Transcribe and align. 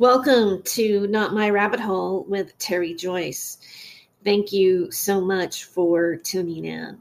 Welcome 0.00 0.62
to 0.62 1.06
Not 1.08 1.34
My 1.34 1.50
Rabbit 1.50 1.78
Hole 1.78 2.24
with 2.26 2.56
Terry 2.56 2.94
Joyce. 2.94 3.58
Thank 4.24 4.50
you 4.50 4.90
so 4.90 5.20
much 5.20 5.64
for 5.64 6.16
tuning 6.16 6.64
in. 6.64 6.96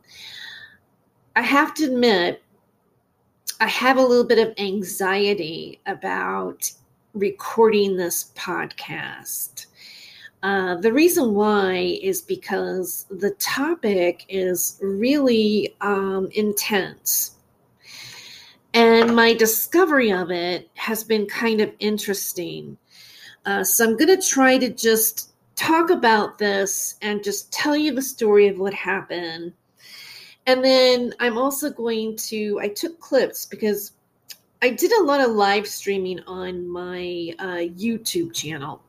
I 1.33 1.41
have 1.41 1.73
to 1.75 1.85
admit, 1.85 2.43
I 3.61 3.67
have 3.67 3.95
a 3.95 4.01
little 4.01 4.25
bit 4.25 4.45
of 4.45 4.53
anxiety 4.57 5.79
about 5.85 6.69
recording 7.13 7.95
this 7.95 8.33
podcast. 8.35 9.67
Uh, 10.43 10.75
the 10.75 10.91
reason 10.91 11.33
why 11.33 11.97
is 12.03 12.21
because 12.21 13.05
the 13.09 13.31
topic 13.39 14.25
is 14.27 14.77
really 14.81 15.73
um, 15.79 16.27
intense 16.33 17.37
and 18.73 19.15
my 19.15 19.33
discovery 19.33 20.11
of 20.11 20.29
it 20.29 20.69
has 20.75 21.03
been 21.03 21.25
kind 21.25 21.61
of 21.61 21.73
interesting. 21.79 22.77
Uh, 23.45 23.63
so 23.63 23.85
I'm 23.85 23.97
going 23.97 24.15
to 24.19 24.27
try 24.27 24.57
to 24.57 24.69
just 24.69 25.31
talk 25.55 25.89
about 25.89 26.37
this 26.37 26.95
and 27.01 27.23
just 27.23 27.51
tell 27.51 27.75
you 27.75 27.93
the 27.93 28.01
story 28.01 28.47
of 28.47 28.59
what 28.59 28.73
happened. 28.73 29.53
And 30.45 30.63
then 30.63 31.13
I'm 31.19 31.37
also 31.37 31.69
going 31.69 32.15
to, 32.17 32.59
I 32.61 32.69
took 32.69 32.99
clips 32.99 33.45
because 33.45 33.91
I 34.61 34.69
did 34.71 34.91
a 34.91 35.03
lot 35.03 35.21
of 35.21 35.31
live 35.31 35.67
streaming 35.67 36.19
on 36.21 36.67
my 36.67 37.33
uh, 37.39 37.69
YouTube 37.77 38.33
channel. 38.33 38.81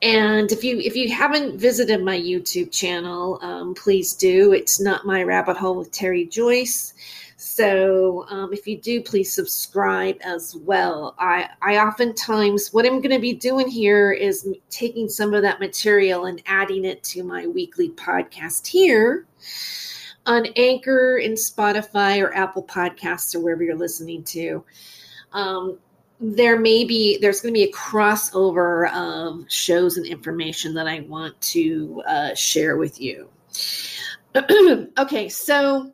And 0.00 0.52
if 0.52 0.62
you 0.62 0.78
if 0.78 0.94
you 0.94 1.12
haven't 1.12 1.58
visited 1.58 2.04
my 2.04 2.16
YouTube 2.16 2.70
channel, 2.70 3.40
um, 3.42 3.74
please 3.74 4.14
do. 4.14 4.52
It's 4.52 4.80
not 4.80 5.04
my 5.04 5.24
rabbit 5.24 5.56
hole 5.56 5.74
with 5.74 5.90
Terry 5.90 6.24
Joyce. 6.24 6.94
So 7.58 8.24
um, 8.28 8.52
if 8.52 8.68
you 8.68 8.78
do, 8.80 9.02
please 9.02 9.32
subscribe 9.32 10.18
as 10.20 10.54
well. 10.54 11.16
I, 11.18 11.48
I 11.60 11.78
oftentimes, 11.78 12.72
what 12.72 12.86
I'm 12.86 13.00
going 13.00 13.10
to 13.10 13.18
be 13.18 13.32
doing 13.32 13.66
here 13.66 14.12
is 14.12 14.48
taking 14.70 15.08
some 15.08 15.34
of 15.34 15.42
that 15.42 15.58
material 15.58 16.26
and 16.26 16.40
adding 16.46 16.84
it 16.84 17.02
to 17.02 17.24
my 17.24 17.48
weekly 17.48 17.90
podcast 17.90 18.64
here 18.64 19.26
on 20.24 20.46
Anchor 20.54 21.16
and 21.16 21.36
Spotify 21.36 22.22
or 22.22 22.32
Apple 22.32 22.62
Podcasts 22.62 23.34
or 23.34 23.40
wherever 23.40 23.64
you're 23.64 23.74
listening 23.74 24.22
to. 24.22 24.64
Um, 25.32 25.80
there 26.20 26.60
may 26.60 26.84
be 26.84 27.18
there's 27.18 27.40
going 27.40 27.52
to 27.52 27.58
be 27.58 27.64
a 27.64 27.72
crossover 27.72 28.88
of 28.92 29.50
shows 29.50 29.96
and 29.96 30.06
information 30.06 30.74
that 30.74 30.86
I 30.86 31.00
want 31.00 31.40
to 31.40 32.04
uh, 32.06 32.34
share 32.36 32.76
with 32.76 33.00
you. 33.00 33.28
okay, 34.96 35.28
so 35.28 35.92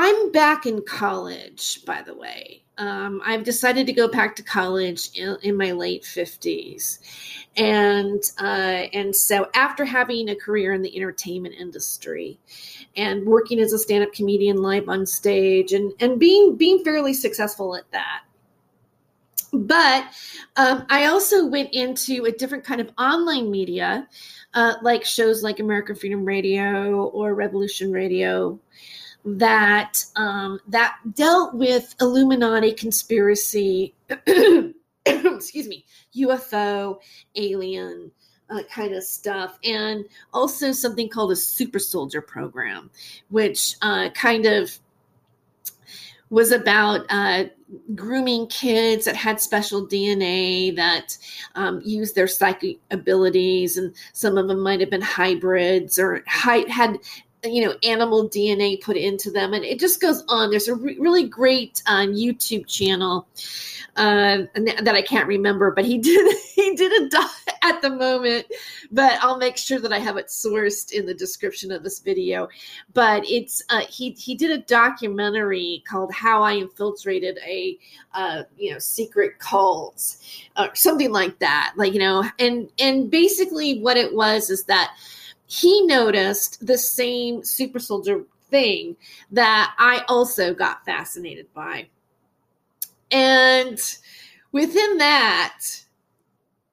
I'm 0.00 0.30
back 0.30 0.64
in 0.64 0.82
college, 0.82 1.84
by 1.84 2.02
the 2.02 2.14
way. 2.14 2.62
Um, 2.78 3.20
I've 3.26 3.42
decided 3.42 3.84
to 3.86 3.92
go 3.92 4.06
back 4.06 4.36
to 4.36 4.44
college 4.44 5.10
in, 5.16 5.36
in 5.42 5.56
my 5.56 5.72
late 5.72 6.04
50s. 6.04 7.00
And 7.56 8.22
uh, 8.40 8.86
and 8.92 9.14
so 9.16 9.50
after 9.54 9.84
having 9.84 10.28
a 10.28 10.36
career 10.36 10.72
in 10.72 10.82
the 10.82 10.96
entertainment 10.96 11.56
industry 11.56 12.38
and 12.96 13.26
working 13.26 13.58
as 13.58 13.72
a 13.72 13.78
stand-up 13.78 14.12
comedian 14.12 14.62
live 14.62 14.88
on 14.88 15.04
stage 15.04 15.72
and, 15.72 15.92
and 15.98 16.20
being 16.20 16.54
being 16.54 16.84
fairly 16.84 17.12
successful 17.12 17.74
at 17.74 17.90
that. 17.90 18.20
But 19.52 20.04
um, 20.54 20.86
I 20.90 21.06
also 21.06 21.44
went 21.44 21.70
into 21.72 22.24
a 22.26 22.30
different 22.30 22.62
kind 22.62 22.80
of 22.80 22.92
online 22.98 23.50
media, 23.50 24.06
uh, 24.54 24.74
like 24.80 25.04
shows 25.04 25.42
like 25.42 25.58
American 25.58 25.96
Freedom 25.96 26.24
Radio 26.24 27.06
or 27.06 27.34
Revolution 27.34 27.90
Radio, 27.90 28.60
that 29.24 30.04
um, 30.16 30.60
that 30.68 30.96
dealt 31.14 31.54
with 31.54 31.94
Illuminati 32.00 32.72
conspiracy, 32.72 33.94
excuse 35.06 35.68
me, 35.68 35.84
UFO, 36.16 36.98
alien 37.34 38.10
uh, 38.50 38.62
kind 38.72 38.94
of 38.94 39.02
stuff, 39.02 39.58
and 39.64 40.04
also 40.32 40.72
something 40.72 41.08
called 41.08 41.32
a 41.32 41.36
super 41.36 41.78
soldier 41.78 42.20
program, 42.20 42.90
which 43.28 43.76
uh, 43.82 44.08
kind 44.10 44.46
of 44.46 44.78
was 46.30 46.52
about 46.52 47.06
uh, 47.08 47.44
grooming 47.94 48.46
kids 48.48 49.06
that 49.06 49.16
had 49.16 49.40
special 49.40 49.86
DNA 49.86 50.74
that 50.76 51.16
um, 51.54 51.80
used 51.84 52.14
their 52.14 52.26
psychic 52.26 52.78
abilities, 52.90 53.76
and 53.76 53.94
some 54.12 54.38
of 54.38 54.48
them 54.48 54.60
might 54.60 54.80
have 54.80 54.90
been 54.90 55.02
hybrids 55.02 55.98
or 55.98 56.22
had 56.26 56.98
you 57.44 57.64
know 57.64 57.74
animal 57.82 58.28
dna 58.28 58.80
put 58.82 58.96
into 58.96 59.30
them 59.30 59.54
and 59.54 59.64
it 59.64 59.78
just 59.78 60.00
goes 60.00 60.24
on. 60.28 60.50
There's 60.50 60.68
a 60.68 60.74
re- 60.74 60.98
really 60.98 61.28
great 61.28 61.82
um, 61.86 62.12
youtube 62.12 62.66
channel 62.66 63.26
uh, 63.96 64.38
that 64.54 64.94
i 64.94 65.02
can't 65.02 65.26
remember 65.26 65.70
but 65.70 65.84
he 65.84 65.98
did 66.08 66.36
he 66.54 66.74
did 66.74 67.02
a 67.02 67.08
doc 67.08 67.30
at 67.62 67.80
the 67.82 67.90
moment 67.90 68.46
but 68.90 69.18
i'll 69.22 69.38
make 69.38 69.56
sure 69.56 69.78
that 69.78 69.92
i 69.92 69.98
have 69.98 70.16
it 70.16 70.26
sourced 70.26 70.92
in 70.92 71.06
the 71.06 71.14
description 71.14 71.70
of 71.70 71.82
this 71.82 72.00
video. 72.00 72.48
But 72.94 73.24
it's 73.26 73.62
uh, 73.70 73.82
he 73.88 74.10
he 74.12 74.34
did 74.34 74.50
a 74.50 74.58
documentary 74.58 75.82
called 75.88 76.12
how 76.12 76.42
i 76.42 76.54
infiltrated 76.54 77.38
a 77.46 77.78
uh, 78.14 78.42
you 78.56 78.72
know 78.72 78.78
secret 78.78 79.38
cult 79.38 80.16
or 80.56 80.74
something 80.74 81.12
like 81.12 81.38
that 81.38 81.74
like 81.76 81.92
you 81.92 82.00
know 82.00 82.24
and 82.38 82.70
and 82.78 83.10
basically 83.10 83.80
what 83.80 83.96
it 83.96 84.14
was 84.14 84.50
is 84.50 84.64
that 84.64 84.94
he 85.48 85.86
noticed 85.86 86.64
the 86.64 86.78
same 86.78 87.42
super 87.42 87.78
soldier 87.78 88.24
thing 88.50 88.96
that 89.32 89.74
I 89.78 90.04
also 90.08 90.54
got 90.54 90.84
fascinated 90.84 91.52
by. 91.54 91.88
And 93.10 93.80
within 94.52 94.98
that 94.98 95.60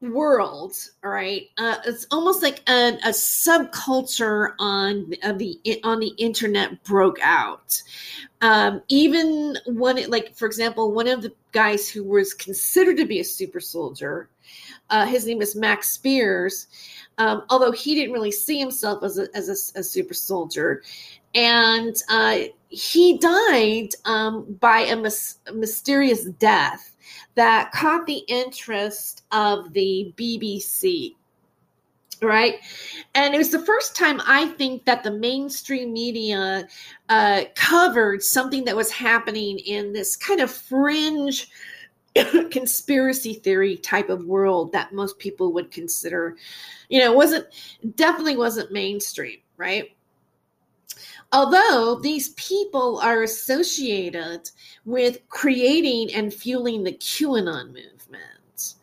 world, 0.02 0.75
all 1.03 1.09
right, 1.09 1.50
uh, 1.58 1.78
it's 1.86 2.06
almost 2.12 2.44
like 2.44 2.62
a, 2.68 2.97
a 3.06 3.09
subculture 3.09 4.53
on 4.59 5.13
the 5.38 5.81
on 5.86 6.00
the 6.00 6.13
internet 6.18 6.84
broke 6.84 7.19
out. 7.22 7.81
Um, 8.42 8.81
even 8.90 9.56
one, 9.68 9.97
like 10.09 10.36
for 10.36 10.46
example, 10.46 10.92
one 10.92 11.07
of 11.07 11.22
the 11.22 11.34
guys 11.53 11.90
who 11.90 12.03
was 12.03 12.34
considered 12.34 12.97
to 12.97 13.06
be 13.06 13.22
a 13.22 13.24
super 13.24 13.62
soldier, 13.62 14.30
uh, 14.90 15.06
his 15.06 15.25
name 15.25 15.42
is 15.42 15.56
Max 15.56 15.90
Spiers 15.92 16.68
um, 17.17 17.43
although 17.49 17.71
he 17.71 17.95
didn't 17.95 18.13
really 18.13 18.31
see 18.31 18.59
himself 18.59 19.03
as 19.03 19.17
a, 19.17 19.27
as 19.35 19.49
a, 19.49 19.79
a 19.79 19.83
super 19.83 20.13
soldier. 20.13 20.83
And 21.33 21.95
uh, 22.09 22.39
he 22.69 23.17
died 23.17 23.89
um, 24.05 24.57
by 24.59 24.79
a, 24.81 24.95
mis- 24.95 25.39
a 25.47 25.53
mysterious 25.53 26.25
death 26.25 26.95
that 27.35 27.71
caught 27.71 28.05
the 28.05 28.23
interest 28.27 29.25
of 29.31 29.73
the 29.73 30.13
BBC 30.17 31.15
right 32.21 32.55
and 33.13 33.33
it 33.33 33.37
was 33.37 33.51
the 33.51 33.65
first 33.65 33.95
time 33.95 34.21
i 34.25 34.45
think 34.45 34.85
that 34.85 35.03
the 35.03 35.11
mainstream 35.11 35.91
media 35.91 36.65
uh, 37.09 37.43
covered 37.55 38.23
something 38.23 38.63
that 38.63 38.75
was 38.75 38.89
happening 38.89 39.59
in 39.59 39.91
this 39.91 40.15
kind 40.15 40.39
of 40.39 40.49
fringe 40.49 41.49
conspiracy 42.51 43.33
theory 43.33 43.77
type 43.77 44.09
of 44.09 44.25
world 44.25 44.71
that 44.71 44.93
most 44.93 45.19
people 45.19 45.51
would 45.51 45.69
consider 45.69 46.37
you 46.89 46.99
know 46.99 47.11
wasn't 47.11 47.45
definitely 47.95 48.37
wasn't 48.37 48.71
mainstream 48.71 49.39
right? 49.57 49.95
Although 51.31 51.99
these 52.01 52.29
people 52.29 52.99
are 52.99 53.23
associated 53.23 54.49
with 54.85 55.27
creating 55.29 56.13
and 56.13 56.33
fueling 56.33 56.83
the 56.83 56.93
qanon 56.93 57.67
movement. 57.67 58.75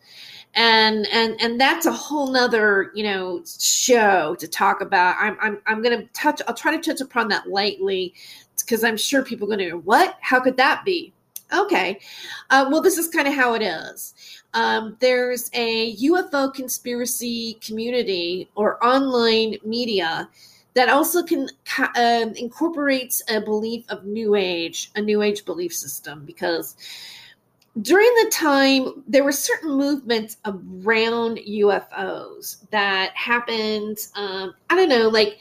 And 0.55 1.07
and 1.07 1.41
and 1.41 1.59
that's 1.59 1.87
a 1.87 1.93
whole 1.93 2.31
nother 2.31 2.91
you 2.95 3.05
know 3.05 3.43
show 3.59 4.35
to 4.35 4.47
talk 4.47 4.83
about. 4.83 5.17
I'm 5.19 5.39
i'm, 5.41 5.63
I'm 5.67 5.83
gonna 5.83 6.05
touch 6.13 6.43
i'll 6.47 6.55
try 6.55 6.77
to 6.77 6.83
touch 6.83 7.01
upon 7.01 7.29
that 7.29 7.49
lightly 7.49 8.13
because 8.59 8.85
i'm 8.85 8.99
sure 8.99 9.25
people 9.25 9.51
are 9.51 9.57
gonna 9.57 9.79
what? 9.79 10.19
How 10.21 10.41
could 10.41 10.59
that 10.59 10.85
be 10.85 11.15
Okay. 11.53 12.01
Uh, 12.51 12.67
well, 12.71 12.81
this 12.81 12.99
is 12.99 13.09
kind 13.09 13.29
of 13.29 13.35
how 13.35 13.55
it 13.55 13.63
is. 13.63 14.15
Um, 14.55 14.97
there's 15.01 15.51
a 15.53 15.97
UFO 15.97 16.53
conspiracy 16.53 17.59
community 17.65 18.51
or 18.55 18.83
online 18.85 19.57
media 19.65 20.29
that 20.75 20.89
also 20.89 21.23
can 21.23 21.49
um, 21.97 22.33
incorporates 22.35 23.23
a 23.29 23.41
belief 23.41 23.85
of 23.91 24.05
New 24.05 24.35
Age, 24.35 24.91
a 24.97 25.03
New 25.03 25.23
Age 25.23 25.45
belief 25.45 25.75
system, 25.75 26.25
because 26.25 26.77
during 27.81 28.09
the 28.23 28.31
time 28.31 29.03
there 29.07 29.25
were 29.25 29.33
certain 29.33 29.73
movements 29.73 30.37
around 30.45 31.39
UFOs 31.39 32.69
that 32.71 33.15
happened. 33.15 33.99
Um, 34.15 34.55
I 34.71 34.77
don't 34.77 34.89
know, 34.89 35.09
like 35.09 35.39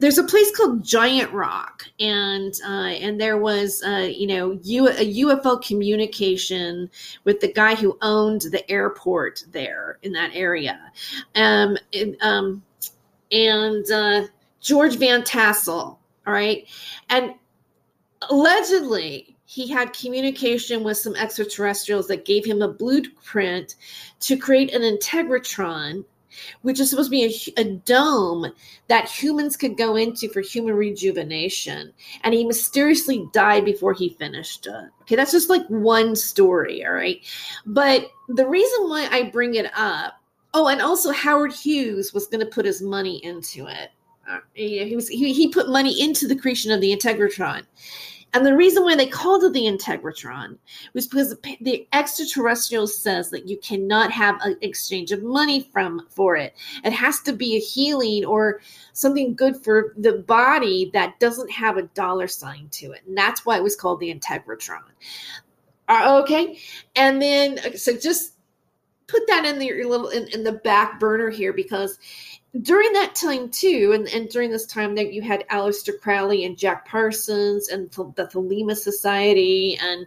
there's 0.00 0.16
a 0.16 0.24
place 0.24 0.50
called 0.56 0.82
Giant 0.82 1.30
Rock, 1.32 1.84
and 2.00 2.54
uh, 2.64 2.88
and 2.88 3.20
there 3.20 3.36
was 3.36 3.82
uh, 3.84 4.08
you 4.10 4.26
know 4.26 4.58
U- 4.62 4.88
a 4.88 5.14
UFO 5.22 5.62
communication 5.62 6.90
with 7.24 7.40
the 7.40 7.52
guy 7.52 7.74
who 7.74 7.98
owned 8.00 8.42
the 8.50 8.68
airport 8.70 9.44
there 9.52 9.98
in 10.02 10.12
that 10.12 10.30
area, 10.34 10.80
um, 11.36 11.76
and, 11.92 12.16
um, 12.22 12.62
and 13.30 13.90
uh, 13.90 14.26
George 14.60 14.96
Van 14.96 15.22
Tassel, 15.22 15.98
all 16.26 16.32
right, 16.32 16.66
and 17.10 17.34
allegedly 18.30 19.36
he 19.44 19.68
had 19.68 19.92
communication 19.92 20.82
with 20.82 20.96
some 20.96 21.16
extraterrestrials 21.16 22.06
that 22.06 22.24
gave 22.24 22.46
him 22.46 22.62
a 22.62 22.68
blueprint 22.68 23.74
to 24.20 24.36
create 24.36 24.72
an 24.72 24.82
integratron 24.82 26.04
which 26.62 26.80
is 26.80 26.90
supposed 26.90 27.08
to 27.08 27.10
be 27.10 27.52
a, 27.56 27.60
a, 27.60 27.64
dome 27.64 28.52
that 28.88 29.08
humans 29.08 29.56
could 29.56 29.76
go 29.76 29.96
into 29.96 30.28
for 30.28 30.40
human 30.40 30.74
rejuvenation. 30.74 31.92
And 32.22 32.34
he 32.34 32.44
mysteriously 32.44 33.26
died 33.32 33.64
before 33.64 33.92
he 33.92 34.16
finished 34.18 34.66
it. 34.66 34.90
Okay, 35.02 35.16
that's 35.16 35.32
just 35.32 35.50
like 35.50 35.66
one 35.68 36.16
story, 36.16 36.84
all 36.84 36.92
right? 36.92 37.20
But 37.66 38.10
the 38.28 38.46
reason 38.46 38.88
why 38.88 39.08
I 39.10 39.30
bring 39.30 39.54
it 39.54 39.70
up, 39.76 40.20
oh, 40.54 40.68
and 40.68 40.80
also 40.80 41.12
Howard 41.12 41.52
Hughes 41.52 42.12
was 42.12 42.26
going 42.26 42.44
to 42.44 42.50
put 42.50 42.64
his 42.64 42.82
money 42.82 43.24
into 43.24 43.66
it. 43.66 43.90
Uh, 44.28 44.38
he, 44.54 44.94
was, 44.94 45.08
he, 45.08 45.32
he 45.32 45.48
put 45.48 45.68
money 45.68 46.00
into 46.00 46.28
the 46.28 46.36
creation 46.36 46.70
of 46.70 46.80
the 46.80 46.96
Integratron. 46.96 47.64
And 48.32 48.46
the 48.46 48.56
reason 48.56 48.84
why 48.84 48.94
they 48.94 49.06
called 49.06 49.42
it 49.44 49.52
the 49.52 49.66
Integratron 49.66 50.56
was 50.94 51.06
because 51.06 51.34
the, 51.60 51.86
extraterrestrial 51.92 52.86
says 52.86 53.30
that 53.30 53.48
you 53.48 53.58
cannot 53.58 54.12
have 54.12 54.40
an 54.42 54.56
exchange 54.60 55.10
of 55.10 55.22
money 55.22 55.68
from 55.72 56.06
for 56.10 56.36
it. 56.36 56.54
It 56.84 56.92
has 56.92 57.20
to 57.22 57.32
be 57.32 57.56
a 57.56 57.60
healing 57.60 58.24
or 58.24 58.60
something 58.92 59.34
good 59.34 59.56
for 59.56 59.94
the 59.96 60.12
body 60.12 60.90
that 60.92 61.18
doesn't 61.18 61.50
have 61.50 61.76
a 61.76 61.82
dollar 61.82 62.28
sign 62.28 62.68
to 62.72 62.92
it. 62.92 63.00
And 63.06 63.16
that's 63.16 63.44
why 63.44 63.56
it 63.56 63.62
was 63.62 63.76
called 63.76 64.00
the 64.00 64.14
Integratron. 64.14 64.82
Uh, 65.88 66.20
okay. 66.22 66.58
And 66.94 67.20
then, 67.20 67.76
so 67.76 67.96
just 67.96 68.34
put 69.08 69.26
that 69.26 69.44
in 69.44 69.58
the, 69.58 69.66
your 69.66 69.88
little 69.88 70.08
in, 70.08 70.28
in 70.28 70.44
the 70.44 70.52
back 70.52 71.00
burner 71.00 71.30
here 71.30 71.52
because 71.52 71.98
during 72.62 72.92
that 72.94 73.14
time 73.14 73.48
too, 73.50 73.92
and, 73.94 74.08
and 74.08 74.28
during 74.28 74.50
this 74.50 74.66
time 74.66 74.94
that 74.96 75.12
you 75.12 75.22
had 75.22 75.46
Aleister 75.48 75.98
Crowley 76.00 76.44
and 76.44 76.58
Jack 76.58 76.86
Parsons 76.86 77.68
and 77.68 77.90
the 77.90 78.26
Thelema 78.26 78.76
Society 78.76 79.78
and 79.80 80.06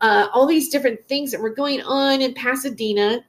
uh, 0.00 0.28
all 0.32 0.46
these 0.46 0.70
different 0.70 1.06
things 1.06 1.30
that 1.30 1.40
were 1.40 1.50
going 1.50 1.82
on 1.82 2.20
in 2.22 2.32
Pasadena 2.34 3.24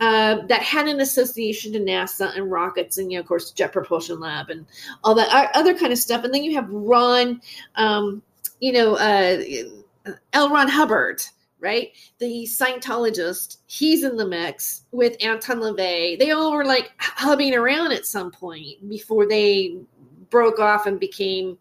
uh, 0.00 0.46
that 0.46 0.62
had 0.62 0.88
an 0.88 1.00
association 1.00 1.72
to 1.72 1.80
NASA 1.80 2.36
and 2.36 2.50
rockets 2.50 2.98
and 2.98 3.12
you 3.12 3.18
know 3.18 3.22
of 3.22 3.26
course 3.26 3.52
Jet 3.52 3.72
Propulsion 3.72 4.18
Lab 4.20 4.50
and 4.50 4.66
all 5.02 5.14
that 5.14 5.50
other 5.54 5.76
kind 5.76 5.92
of 5.92 5.98
stuff. 5.98 6.24
And 6.24 6.34
then 6.34 6.44
you 6.44 6.54
have 6.54 6.68
Ron, 6.68 7.40
um, 7.76 8.22
you 8.60 8.72
know, 8.72 8.96
uh, 8.96 9.42
L. 10.32 10.50
Ron 10.50 10.68
Hubbard 10.68 11.22
right? 11.64 11.92
The 12.18 12.44
Scientologist, 12.44 13.56
he's 13.66 14.04
in 14.04 14.16
the 14.16 14.26
mix 14.26 14.82
with 14.92 15.16
Anton 15.20 15.58
LaVey. 15.58 16.18
They 16.18 16.30
all 16.30 16.52
were 16.52 16.66
like 16.66 16.92
hubbing 16.98 17.54
around 17.54 17.92
at 17.92 18.06
some 18.06 18.30
point 18.30 18.88
before 18.88 19.26
they 19.26 19.78
broke 20.28 20.60
off 20.60 20.86
and 20.86 21.00
became 21.00 21.58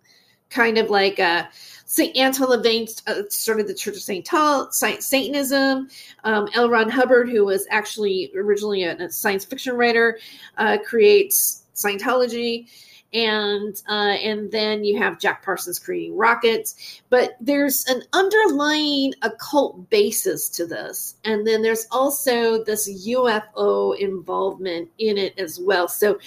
kind 0.50 0.78
of 0.78 0.90
like 0.90 1.18
a 1.20 1.50
St. 1.86 2.16
Anton 2.18 2.50
LaVey 2.50 3.02
uh, 3.08 3.24
started 3.30 3.68
the 3.68 3.74
Church 3.74 3.96
of. 3.98 4.26
Tal, 4.26 4.72
Satanism. 4.72 5.88
Um, 6.24 6.50
L. 6.54 6.70
Ron 6.70 6.90
Hubbard, 6.90 7.30
who 7.30 7.46
was 7.46 7.66
actually 7.70 8.32
originally 8.36 8.84
a, 8.84 8.98
a 8.98 9.10
science 9.10 9.46
fiction 9.46 9.76
writer, 9.76 10.20
uh, 10.58 10.78
creates 10.86 11.64
Scientology 11.76 12.68
and 13.14 13.82
uh, 13.88 14.16
and 14.22 14.52
then 14.52 14.84
you 14.84 14.98
have 14.98 15.20
Jack 15.20 15.44
Parsons 15.44 15.80
creating 15.80 16.18
rockets. 16.18 17.02
But 17.10 17.38
there's 17.40 17.86
an 17.88 18.04
underlying 18.14 19.14
occult 19.22 19.90
basis 19.90 20.50
to 20.50 20.66
this, 20.66 21.16
and 21.24 21.46
then 21.46 21.62
there's 21.62 21.86
also 21.92 22.64
this 22.64 22.90
UFO 23.08 23.98
involvement 23.98 24.90
in 24.98 25.18
it 25.18 25.38
as 25.38 25.60
well. 25.60 25.88
So, 25.88 26.20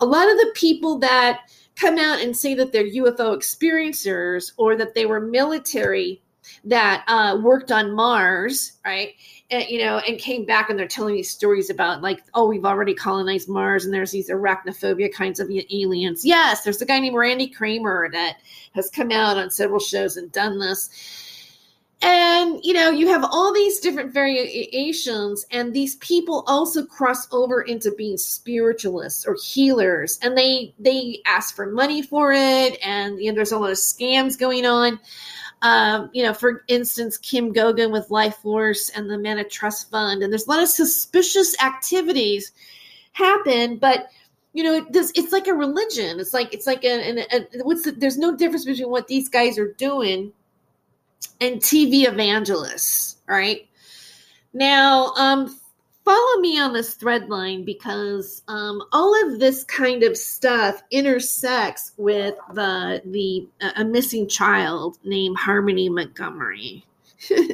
a 0.00 0.06
lot 0.06 0.30
of 0.30 0.38
the 0.38 0.52
people 0.54 0.98
that 0.98 1.50
come 1.76 1.98
out 1.98 2.20
and 2.20 2.36
say 2.36 2.54
that 2.54 2.72
they're 2.72 2.84
UFO 2.84 3.34
experiencers 3.36 4.52
or 4.56 4.76
that 4.76 4.94
they 4.94 5.06
were 5.06 5.20
military 5.20 6.20
that 6.64 7.04
uh, 7.08 7.38
worked 7.42 7.72
on 7.72 7.94
Mars, 7.94 8.72
right? 8.84 9.14
and, 9.50 9.68
you 9.68 9.84
know, 9.84 9.98
and 9.98 10.18
came 10.18 10.44
back 10.44 10.70
and 10.70 10.78
they're 10.78 10.86
telling 10.86 11.14
me 11.14 11.22
stories 11.22 11.70
about 11.70 12.02
like, 12.02 12.22
oh, 12.34 12.46
we've 12.46 12.64
already 12.64 12.94
colonized 12.94 13.48
Mars 13.48 13.84
and 13.84 13.92
there's 13.92 14.12
these 14.12 14.30
arachnophobia 14.30 15.12
kinds 15.12 15.40
of 15.40 15.50
aliens. 15.50 16.24
Yes, 16.24 16.62
there's 16.62 16.80
a 16.80 16.86
guy 16.86 17.00
named 17.00 17.16
Randy 17.16 17.48
Cramer 17.48 18.08
that 18.12 18.38
has 18.74 18.90
come 18.90 19.10
out 19.10 19.36
on 19.36 19.50
several 19.50 19.80
shows 19.80 20.16
and 20.16 20.30
done 20.30 20.58
this. 20.58 21.26
And 22.02 22.60
you 22.62 22.72
know, 22.72 22.90
you 22.90 23.08
have 23.08 23.24
all 23.24 23.52
these 23.52 23.78
different 23.78 24.14
variations, 24.14 25.44
and 25.50 25.74
these 25.74 25.96
people 25.96 26.44
also 26.46 26.86
cross 26.86 27.30
over 27.30 27.60
into 27.60 27.92
being 27.94 28.16
spiritualists 28.16 29.26
or 29.26 29.36
healers, 29.44 30.18
and 30.22 30.34
they 30.34 30.74
they 30.78 31.20
ask 31.26 31.54
for 31.54 31.66
money 31.66 32.00
for 32.00 32.32
it, 32.32 32.78
and 32.82 33.20
you 33.20 33.30
know, 33.30 33.34
there's 33.34 33.52
a 33.52 33.58
lot 33.58 33.70
of 33.70 33.76
scams 33.76 34.38
going 34.38 34.64
on. 34.64 34.98
Um, 35.62 36.10
you 36.14 36.22
know, 36.22 36.32
for 36.32 36.64
instance, 36.68 37.18
Kim 37.18 37.52
Gogan 37.52 37.92
with 37.92 38.10
Life 38.10 38.36
Force 38.36 38.88
and 38.90 39.10
the 39.10 39.18
Mana 39.18 39.44
Trust 39.44 39.90
Fund, 39.90 40.22
and 40.22 40.32
there's 40.32 40.46
a 40.46 40.50
lot 40.50 40.62
of 40.62 40.68
suspicious 40.68 41.54
activities 41.62 42.52
happen, 43.12 43.76
but 43.76 44.08
you 44.52 44.64
know, 44.64 44.74
it 44.74 44.90
does, 44.90 45.12
it's 45.14 45.32
like 45.32 45.46
a 45.46 45.54
religion. 45.54 46.18
It's 46.18 46.34
like 46.34 46.52
it's 46.52 46.66
like 46.66 46.84
a, 46.84 47.46
what's 47.62 47.82
the, 47.82 47.92
there's 47.92 48.18
no 48.18 48.34
difference 48.34 48.64
between 48.64 48.90
what 48.90 49.06
these 49.06 49.28
guys 49.28 49.58
are 49.58 49.72
doing 49.74 50.32
and 51.40 51.60
TV 51.60 52.08
evangelists, 52.08 53.16
right? 53.26 53.68
Now, 54.52 55.12
um, 55.16 55.59
follow 56.10 56.40
me 56.40 56.58
on 56.58 56.72
this 56.72 56.94
thread 56.94 57.28
line 57.28 57.64
because 57.64 58.42
um, 58.48 58.82
all 58.90 59.14
of 59.26 59.38
this 59.38 59.62
kind 59.64 60.02
of 60.02 60.16
stuff 60.16 60.82
intersects 60.90 61.92
with 61.96 62.34
the 62.54 63.00
the 63.06 63.46
uh, 63.60 63.70
a 63.76 63.84
missing 63.84 64.28
child 64.28 64.98
named 65.04 65.36
Harmony 65.36 65.88
Montgomery. 65.88 66.84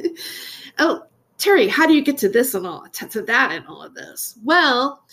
oh, 0.79 1.03
Terry, 1.37 1.67
how 1.67 1.85
do 1.85 1.93
you 1.93 2.01
get 2.01 2.17
to 2.17 2.29
this 2.29 2.55
and 2.55 2.65
all 2.65 2.87
to, 2.91 3.21
that 3.21 3.51
and 3.51 3.67
all 3.67 3.83
of 3.83 3.93
this? 3.93 4.39
Well, 4.43 5.03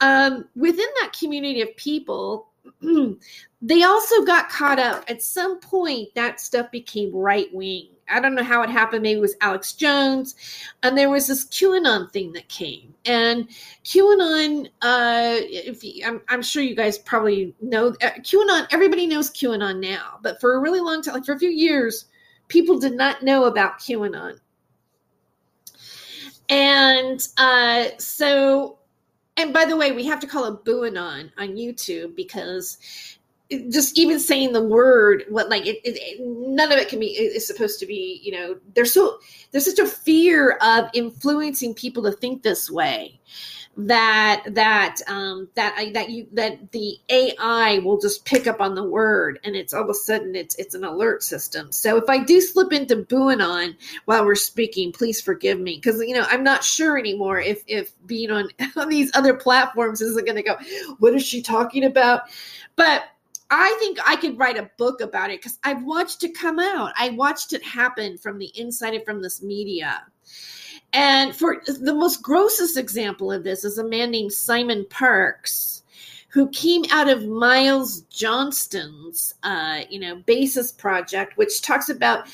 um, 0.00 0.48
within 0.56 0.88
that 1.00 1.12
community 1.16 1.60
of 1.60 1.76
people, 1.76 2.48
they 3.62 3.84
also 3.84 4.24
got 4.24 4.48
caught 4.48 4.80
up 4.80 5.04
at 5.08 5.22
some 5.22 5.60
point. 5.60 6.08
That 6.16 6.40
stuff 6.40 6.72
became 6.72 7.14
right 7.14 7.54
wing 7.54 7.90
I 8.10 8.20
don't 8.20 8.34
know 8.34 8.42
how 8.42 8.62
it 8.62 8.70
happened. 8.70 9.02
Maybe 9.02 9.18
it 9.18 9.22
was 9.22 9.36
Alex 9.40 9.72
Jones. 9.72 10.34
And 10.82 10.96
there 10.96 11.10
was 11.10 11.26
this 11.26 11.46
QAnon 11.46 12.10
thing 12.12 12.32
that 12.32 12.48
came. 12.48 12.94
And 13.06 13.48
QAnon, 13.84 14.66
uh, 14.82 15.36
if 15.40 15.82
you, 15.84 16.04
I'm, 16.06 16.20
I'm, 16.28 16.42
sure 16.42 16.62
you 16.62 16.74
guys 16.74 16.98
probably 16.98 17.54
know 17.60 17.88
uh, 18.02 18.10
QAnon, 18.20 18.66
everybody 18.70 19.06
knows 19.06 19.30
QAnon 19.30 19.80
now. 19.80 20.18
But 20.22 20.40
for 20.40 20.54
a 20.54 20.60
really 20.60 20.80
long 20.80 21.02
time, 21.02 21.14
like 21.14 21.24
for 21.24 21.34
a 21.34 21.38
few 21.38 21.50
years, 21.50 22.06
people 22.48 22.78
did 22.78 22.94
not 22.94 23.22
know 23.22 23.44
about 23.44 23.78
QAnon. 23.78 24.38
And 26.50 27.26
uh, 27.38 27.84
so, 27.98 28.78
and 29.36 29.54
by 29.54 29.64
the 29.64 29.76
way, 29.76 29.92
we 29.92 30.04
have 30.06 30.20
to 30.20 30.26
call 30.26 30.46
it 30.46 30.64
Buanon 30.64 31.30
on 31.38 31.50
YouTube 31.50 32.16
because 32.16 32.76
just 33.70 33.98
even 33.98 34.20
saying 34.20 34.52
the 34.52 34.62
word 34.62 35.24
what 35.28 35.48
like 35.48 35.66
it, 35.66 35.80
it, 35.84 36.20
none 36.20 36.70
of 36.70 36.78
it 36.78 36.88
can 36.88 37.00
be 37.00 37.06
is 37.06 37.46
supposed 37.46 37.80
to 37.80 37.86
be 37.86 38.20
you 38.22 38.32
know 38.32 38.56
there's 38.74 38.92
so 38.92 39.18
there's 39.50 39.64
such 39.64 39.78
a 39.78 39.90
fear 39.90 40.58
of 40.62 40.88
influencing 40.94 41.74
people 41.74 42.02
to 42.02 42.12
think 42.12 42.42
this 42.42 42.70
way 42.70 43.20
that 43.76 44.42
that 44.48 44.96
um 45.06 45.48
that 45.54 45.74
I, 45.76 45.90
that 45.92 46.10
you 46.10 46.26
that 46.32 46.72
the 46.72 46.98
AI 47.08 47.78
will 47.78 47.98
just 47.98 48.24
pick 48.24 48.46
up 48.46 48.60
on 48.60 48.74
the 48.74 48.84
word 48.84 49.38
and 49.44 49.54
it's 49.54 49.72
all 49.72 49.84
of 49.84 49.88
a 49.88 49.94
sudden 49.94 50.34
it's 50.34 50.54
it's 50.56 50.74
an 50.74 50.84
alert 50.84 51.22
system. 51.22 51.70
So 51.72 51.96
if 51.96 52.08
I 52.08 52.18
do 52.18 52.40
slip 52.40 52.72
into 52.72 52.96
booing 52.96 53.40
on 53.40 53.76
while 54.04 54.24
we're 54.24 54.34
speaking, 54.34 54.92
please 54.92 55.20
forgive 55.20 55.60
me 55.60 55.76
because 55.76 56.00
you 56.00 56.14
know 56.14 56.26
I'm 56.28 56.42
not 56.42 56.64
sure 56.64 56.98
anymore 56.98 57.38
if 57.40 57.62
if 57.66 57.92
being 58.06 58.30
on 58.30 58.48
on 58.76 58.88
these 58.88 59.10
other 59.14 59.34
platforms 59.34 60.00
isn't 60.00 60.26
going 60.26 60.36
to 60.36 60.42
go. 60.42 60.56
What 60.98 61.14
is 61.14 61.24
she 61.24 61.40
talking 61.40 61.84
about? 61.84 62.22
But 62.76 63.04
I 63.50 63.76
think 63.80 63.98
I 64.06 64.16
could 64.16 64.38
write 64.38 64.56
a 64.56 64.70
book 64.78 65.00
about 65.00 65.30
it 65.30 65.40
because 65.40 65.58
I've 65.64 65.82
watched 65.82 66.22
it 66.22 66.38
come 66.38 66.58
out. 66.58 66.92
I 66.96 67.10
watched 67.10 67.52
it 67.52 67.64
happen 67.64 68.16
from 68.16 68.38
the 68.38 68.50
inside 68.54 68.94
and 68.94 69.04
from 69.04 69.22
this 69.22 69.42
media. 69.42 70.02
And 70.92 71.34
for 71.34 71.62
the 71.66 71.94
most 71.94 72.22
grossest 72.22 72.76
example 72.76 73.32
of 73.32 73.44
this 73.44 73.64
is 73.64 73.78
a 73.78 73.84
man 73.84 74.10
named 74.10 74.32
Simon 74.32 74.86
Parkes, 74.88 75.82
who 76.28 76.48
came 76.50 76.84
out 76.92 77.08
of 77.08 77.26
Miles 77.26 78.02
Johnston's, 78.02 79.34
uh, 79.42 79.80
you 79.88 79.98
know, 79.98 80.16
basis 80.26 80.70
project, 80.70 81.36
which 81.36 81.62
talks 81.62 81.88
about 81.88 82.28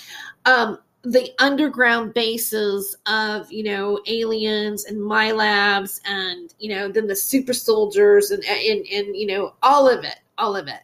um, 0.44 0.78
the 1.02 1.30
underground 1.38 2.12
bases 2.14 2.96
of 3.06 3.50
you 3.52 3.62
know 3.62 4.00
aliens 4.08 4.86
and 4.86 4.98
MILABs 4.98 6.00
and 6.04 6.52
you 6.58 6.68
know 6.74 6.90
then 6.90 7.06
the 7.06 7.14
super 7.14 7.52
soldiers 7.52 8.32
and 8.32 8.44
and 8.44 8.84
and 8.86 9.16
you 9.16 9.26
know 9.26 9.54
all 9.62 9.88
of 9.88 10.04
it 10.04 10.18
all 10.36 10.56
of 10.56 10.66
it 10.66 10.80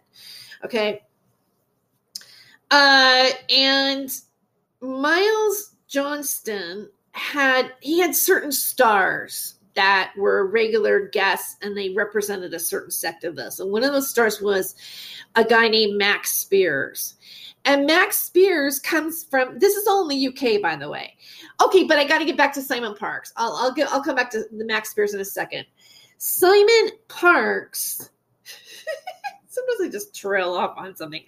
Okay. 0.64 1.02
Uh, 2.70 3.28
and 3.50 4.10
Miles 4.80 5.74
Johnston 5.88 6.88
had 7.12 7.72
he 7.80 8.00
had 8.00 8.16
certain 8.16 8.52
stars 8.52 9.56
that 9.74 10.12
were 10.16 10.46
regular 10.46 11.08
guests 11.08 11.56
and 11.62 11.76
they 11.76 11.90
represented 11.90 12.52
a 12.52 12.58
certain 12.58 12.90
sect 12.90 13.24
of 13.24 13.36
this. 13.36 13.60
And 13.60 13.70
one 13.70 13.84
of 13.84 13.92
those 13.92 14.10
stars 14.10 14.40
was 14.40 14.74
a 15.34 15.44
guy 15.44 15.68
named 15.68 15.96
Max 15.96 16.32
Spiers. 16.32 17.14
And 17.64 17.86
Max 17.86 18.18
Spiers 18.18 18.78
comes 18.78 19.24
from 19.24 19.58
this 19.58 19.76
is 19.76 19.86
all 19.86 20.08
in 20.08 20.08
the 20.08 20.28
UK, 20.28 20.60
by 20.60 20.76
the 20.76 20.88
way. 20.88 21.14
Okay, 21.64 21.84
but 21.84 21.98
I 21.98 22.04
got 22.04 22.18
to 22.18 22.24
get 22.24 22.36
back 22.36 22.52
to 22.54 22.62
Simon 22.62 22.94
Parkes. 22.94 23.32
I'll 23.36 23.52
I'll 23.52 23.72
get 23.72 23.88
I'll 23.90 24.02
come 24.02 24.16
back 24.16 24.30
to 24.32 24.44
the 24.50 24.64
Max 24.64 24.90
Spiers 24.90 25.14
in 25.14 25.20
a 25.20 25.24
second. 25.24 25.64
Simon 26.18 26.90
Parkes 27.08 28.10
sometimes 29.52 29.80
I 29.82 29.88
just 29.88 30.14
trail 30.14 30.54
off 30.54 30.74
on 30.78 30.96
something. 30.96 31.22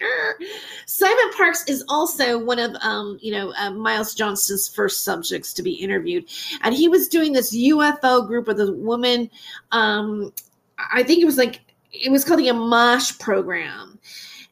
Simon 0.86 1.32
Parkes 1.36 1.64
is 1.68 1.84
also 1.88 2.42
one 2.42 2.58
of, 2.58 2.74
um, 2.80 3.18
you 3.20 3.30
know, 3.30 3.52
uh, 3.58 3.70
Miles 3.70 4.14
Johnston's 4.14 4.66
first 4.66 5.04
subjects 5.04 5.52
to 5.52 5.62
be 5.62 5.72
interviewed, 5.72 6.24
and 6.62 6.74
he 6.74 6.88
was 6.88 7.08
doing 7.08 7.32
this 7.32 7.54
UFO 7.54 8.26
group 8.26 8.46
with 8.46 8.60
a 8.60 8.72
woman. 8.72 9.30
Um, 9.72 10.32
I 10.92 11.02
think 11.02 11.20
it 11.20 11.26
was 11.26 11.36
like 11.36 11.60
it 11.92 12.10
was 12.10 12.24
called 12.24 12.40
the 12.40 12.48
Amash 12.48 13.18
program. 13.20 13.98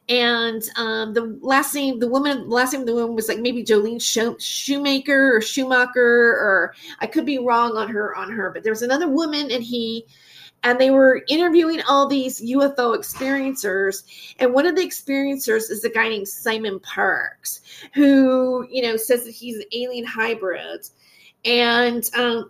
And 0.09 0.61
um, 0.75 1.13
the 1.13 1.37
last 1.41 1.73
name, 1.73 1.97
the 1.99 2.09
woman, 2.09 2.49
the 2.49 2.55
last 2.55 2.73
name 2.73 2.81
of 2.81 2.87
the 2.87 2.93
woman 2.93 3.15
was 3.15 3.29
like 3.29 3.39
maybe 3.39 3.63
Jolene 3.63 4.01
Shoemaker 4.39 5.35
or 5.35 5.41
Schumacher, 5.41 6.01
or 6.01 6.75
I 6.99 7.07
could 7.07 7.25
be 7.25 7.39
wrong 7.39 7.77
on 7.77 7.87
her 7.87 8.13
on 8.15 8.29
her, 8.29 8.51
but 8.51 8.63
there 8.63 8.71
was 8.71 8.81
another 8.81 9.07
woman, 9.07 9.49
and 9.49 9.63
he 9.63 10.05
and 10.63 10.79
they 10.79 10.89
were 10.89 11.23
interviewing 11.27 11.81
all 11.87 12.07
these 12.07 12.41
UFO 12.41 12.97
experiencers. 12.97 14.03
And 14.39 14.53
one 14.53 14.65
of 14.65 14.75
the 14.75 14.85
experiencers 14.85 15.69
is 15.69 15.83
a 15.83 15.89
guy 15.89 16.09
named 16.09 16.27
Simon 16.27 16.79
Parkes, 16.79 17.61
who, 17.93 18.65
you 18.69 18.81
know, 18.81 18.97
says 18.97 19.25
that 19.25 19.31
he's 19.31 19.57
an 19.57 19.65
alien 19.73 20.05
hybrid 20.05 20.87
and 21.45 22.09
um, 22.15 22.49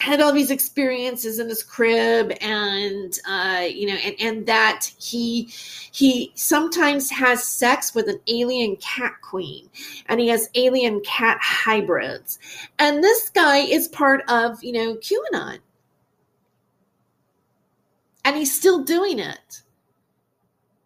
had 0.00 0.20
all 0.20 0.32
these 0.32 0.50
experiences 0.50 1.38
in 1.38 1.48
his 1.48 1.62
crib 1.62 2.32
and 2.40 3.18
uh, 3.28 3.66
you 3.68 3.86
know 3.86 3.96
and, 4.04 4.14
and 4.20 4.46
that 4.46 4.90
he 4.98 5.42
he 5.92 6.32
sometimes 6.34 7.10
has 7.10 7.46
sex 7.46 7.94
with 7.94 8.08
an 8.08 8.20
alien 8.28 8.76
cat 8.76 9.14
queen 9.22 9.68
and 10.06 10.20
he 10.20 10.28
has 10.28 10.48
alien 10.54 11.00
cat 11.00 11.38
hybrids 11.40 12.38
and 12.78 13.02
this 13.02 13.28
guy 13.30 13.58
is 13.58 13.88
part 13.88 14.22
of 14.28 14.62
you 14.62 14.72
know 14.72 14.96
qanon 14.96 15.58
and 18.28 18.36
he's 18.36 18.54
still 18.54 18.84
doing 18.84 19.18
it. 19.18 19.62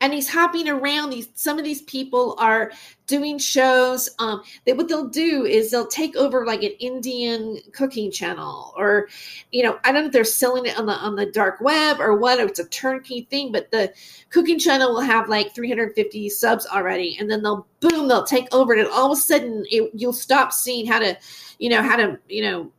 And 0.00 0.12
he's 0.12 0.28
hopping 0.28 0.68
around. 0.68 1.10
These 1.10 1.28
some 1.34 1.58
of 1.58 1.64
these 1.64 1.82
people 1.82 2.36
are 2.38 2.72
doing 3.08 3.38
shows. 3.38 4.08
Um 4.20 4.42
they 4.64 4.72
what 4.72 4.88
they'll 4.88 5.08
do 5.08 5.44
is 5.44 5.70
they'll 5.70 5.86
take 5.86 6.16
over 6.16 6.46
like 6.46 6.62
an 6.62 6.72
indian 6.78 7.58
cooking 7.72 8.10
channel 8.10 8.72
or 8.76 9.08
you 9.50 9.62
know 9.62 9.78
i 9.84 9.92
don't 9.92 10.02
know 10.02 10.06
if 10.06 10.12
they're 10.12 10.24
selling 10.24 10.66
it 10.66 10.78
on 10.78 10.86
the 10.86 10.92
on 10.92 11.14
the 11.14 11.26
dark 11.26 11.60
web 11.60 12.00
or 12.00 12.16
what 12.16 12.40
or 12.40 12.46
it's 12.46 12.58
a 12.58 12.68
turnkey 12.68 13.28
thing 13.30 13.52
but 13.52 13.70
the 13.70 13.92
cooking 14.30 14.58
channel 14.58 14.92
will 14.92 15.00
have 15.00 15.28
like 15.28 15.54
350 15.54 16.28
subs 16.30 16.66
already. 16.66 17.16
And 17.20 17.30
then 17.30 17.42
they'll 17.42 17.66
boom 17.80 18.08
they'll 18.08 18.24
take 18.24 18.52
over. 18.52 18.72
And 18.72 18.88
all 18.88 19.12
of 19.12 19.18
a 19.18 19.20
sudden 19.20 19.64
it, 19.70 19.90
you'll 19.94 20.12
stop 20.12 20.52
seeing 20.52 20.86
how 20.86 20.98
to 20.98 21.16
you 21.58 21.68
know 21.68 21.82
how 21.82 21.96
to 21.96 22.18
you 22.28 22.42
know 22.42 22.72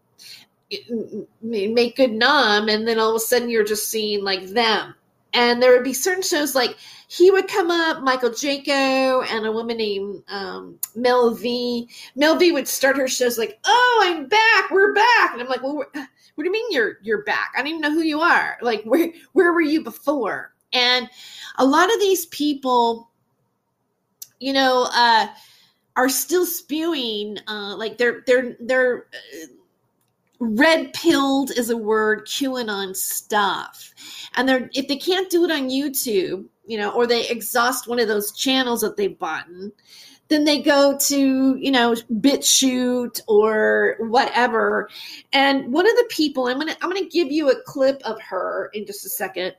make 1.42 1.96
good 1.96 2.12
nom 2.12 2.70
and 2.70 2.88
then 2.88 3.00
all 3.00 3.12
of 3.12 3.16
a 3.16 3.20
sudden 3.20 3.50
you're 3.50 3.64
just 3.64 3.90
seeing 3.90 4.24
like 4.24 4.48
them. 4.48 4.96
And 5.36 5.62
there 5.62 5.72
would 5.74 5.84
be 5.84 5.94
certain 5.94 6.22
shows 6.22 6.54
like 6.54 6.78
he 7.08 7.32
would 7.32 7.48
come 7.48 7.72
up 7.72 8.04
michael 8.04 8.30
jaco 8.30 9.26
and 9.30 9.46
a 9.46 9.52
woman 9.52 9.78
named 9.78 10.24
um, 10.28 10.80
mel 10.96 11.34
v. 11.34 11.88
Mel 12.16 12.38
v 12.38 12.52
would 12.52 12.68
start 12.68 12.98
her 12.98 13.08
shows 13.08 13.38
like 13.38 13.60
oh 13.66 14.02
i'm 14.04 14.28
back 14.28 14.70
we're 14.70 14.94
back. 14.94 15.34
And 15.34 15.42
i'm 15.42 15.48
like 15.48 15.64
well 15.64 15.84
what 16.36 16.44
do 16.44 16.50
you 16.50 16.52
mean 16.52 16.72
you're 16.72 16.98
you're 17.04 17.24
back? 17.24 17.54
I 17.56 17.60
don't 17.60 17.68
even 17.68 17.82
know 17.82 17.92
who 17.92 18.02
you 18.02 18.22
are. 18.22 18.58
Like 18.62 18.84
where 18.84 19.12
where 19.34 19.54
were 19.54 19.62
you 19.62 19.84
before? 19.84 20.54
And 20.72 21.10
a 21.58 21.66
lot 21.66 21.94
of 21.94 22.00
these 22.00 22.26
people 22.28 23.10
you 24.40 24.54
know 24.54 24.88
uh 24.94 25.28
are 25.96 26.10
still 26.10 26.46
spewing 26.46 27.38
uh 27.48 27.76
like 27.78 27.98
they're 27.98 28.24
they're 28.26 28.58
they're 28.60 29.06
uh, 29.14 29.48
red 30.44 30.94
pilled 30.94 31.52
is 31.52 31.70
a 31.70 31.78
word 31.78 32.26
qanon 32.28 32.96
stuff. 32.96 33.94
And 34.36 34.48
they're 34.48 34.70
if 34.74 34.88
they 34.88 34.98
can't 34.98 35.30
do 35.30 35.46
it 35.46 35.52
on 35.52 35.70
youtube 35.70 36.46
you 36.66 36.78
know 36.78 36.92
or 36.92 37.06
they 37.06 37.28
exhaust 37.28 37.88
one 37.88 38.00
of 38.00 38.08
those 38.08 38.32
channels 38.32 38.82
that 38.82 38.98
they've 38.98 39.18
bought 39.18 39.46
then 40.30 40.46
they 40.46 40.62
go 40.62 40.98
to 40.98 41.56
you 41.58 41.72
know 41.72 41.94
BitChute 42.12 43.22
or 43.28 43.98
whatever. 44.00 44.90
And 45.32 45.72
one 45.72 45.86
of 45.86 45.96
the 45.96 46.08
people 46.10 46.48
i'm 46.48 46.58
gonna 46.58 46.76
i'm 46.82 46.90
gonna 46.90 47.06
give 47.06 47.32
you 47.32 47.52
a 47.52 47.62
clip 47.66 48.02
of 48.04 48.20
her 48.22 48.70
in 48.74 48.86
just 48.86 49.06
a 49.06 49.10
second 49.10 49.54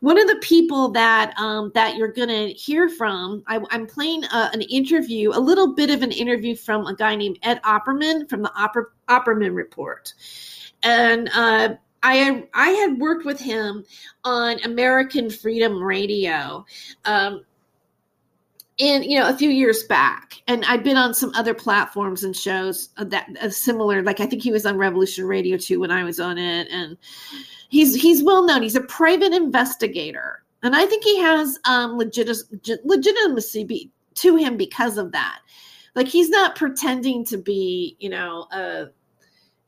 one 0.00 0.18
of 0.18 0.28
the 0.28 0.36
people 0.36 0.88
that 0.90 1.38
um, 1.38 1.70
that 1.74 1.96
you're 1.96 2.12
gonna 2.12 2.48
hear 2.48 2.88
from 2.88 3.42
I, 3.46 3.60
am 3.70 3.86
playing 3.86 4.24
a, 4.24 4.50
an 4.52 4.62
interview 4.62 5.30
a 5.30 5.40
little 5.40 5.74
bit 5.74 5.90
of 5.90 6.02
an 6.02 6.12
interview 6.12 6.54
from 6.54 6.86
a 6.86 6.94
guy 6.94 7.14
named 7.16 7.38
ed 7.42 7.60
opperman 7.62 8.28
from 8.28 8.42
the 8.42 8.52
Oper, 8.56 8.86
opperman 9.08 9.54
report. 9.54 10.14
And 10.82 11.28
uh, 11.34 11.74
I 12.02 12.44
I 12.54 12.70
had 12.70 12.98
worked 12.98 13.24
with 13.24 13.40
him 13.40 13.84
on 14.24 14.62
American 14.64 15.30
Freedom 15.30 15.82
Radio, 15.82 16.64
um, 17.04 17.44
in 18.78 19.02
you 19.02 19.18
know 19.18 19.28
a 19.28 19.36
few 19.36 19.50
years 19.50 19.82
back. 19.84 20.40
And 20.46 20.64
i'd 20.66 20.84
been 20.84 20.96
on 20.96 21.12
some 21.12 21.32
other 21.34 21.54
platforms 21.54 22.24
and 22.24 22.34
shows 22.34 22.90
that 22.96 23.28
uh, 23.42 23.50
similar 23.50 24.02
like 24.02 24.20
i 24.20 24.26
think 24.26 24.42
he 24.42 24.52
was 24.52 24.64
on 24.64 24.78
revolution 24.78 25.24
radio 25.26 25.56
too 25.56 25.80
when 25.80 25.90
i 25.90 26.04
was 26.04 26.20
on 26.20 26.38
it. 26.38 26.68
And 26.70 26.96
he's 27.68 27.94
he's 27.94 28.22
well 28.22 28.44
known. 28.44 28.62
He's 28.62 28.76
a 28.76 28.82
private 28.82 29.32
investigator. 29.32 30.42
And 30.62 30.74
i 30.74 30.86
think 30.86 31.04
he 31.04 31.20
has 31.20 31.58
um 31.64 31.96
legit- 31.96 32.84
legitimacy 32.84 33.64
be, 33.64 33.90
to 34.14 34.36
him 34.36 34.56
because 34.56 34.98
of 34.98 35.12
that. 35.12 35.40
Like 35.94 36.08
he's 36.08 36.28
not 36.28 36.56
pretending 36.56 37.24
to 37.26 37.38
be 37.38 37.96
you 38.00 38.10
know 38.10 38.46
a 38.52 38.86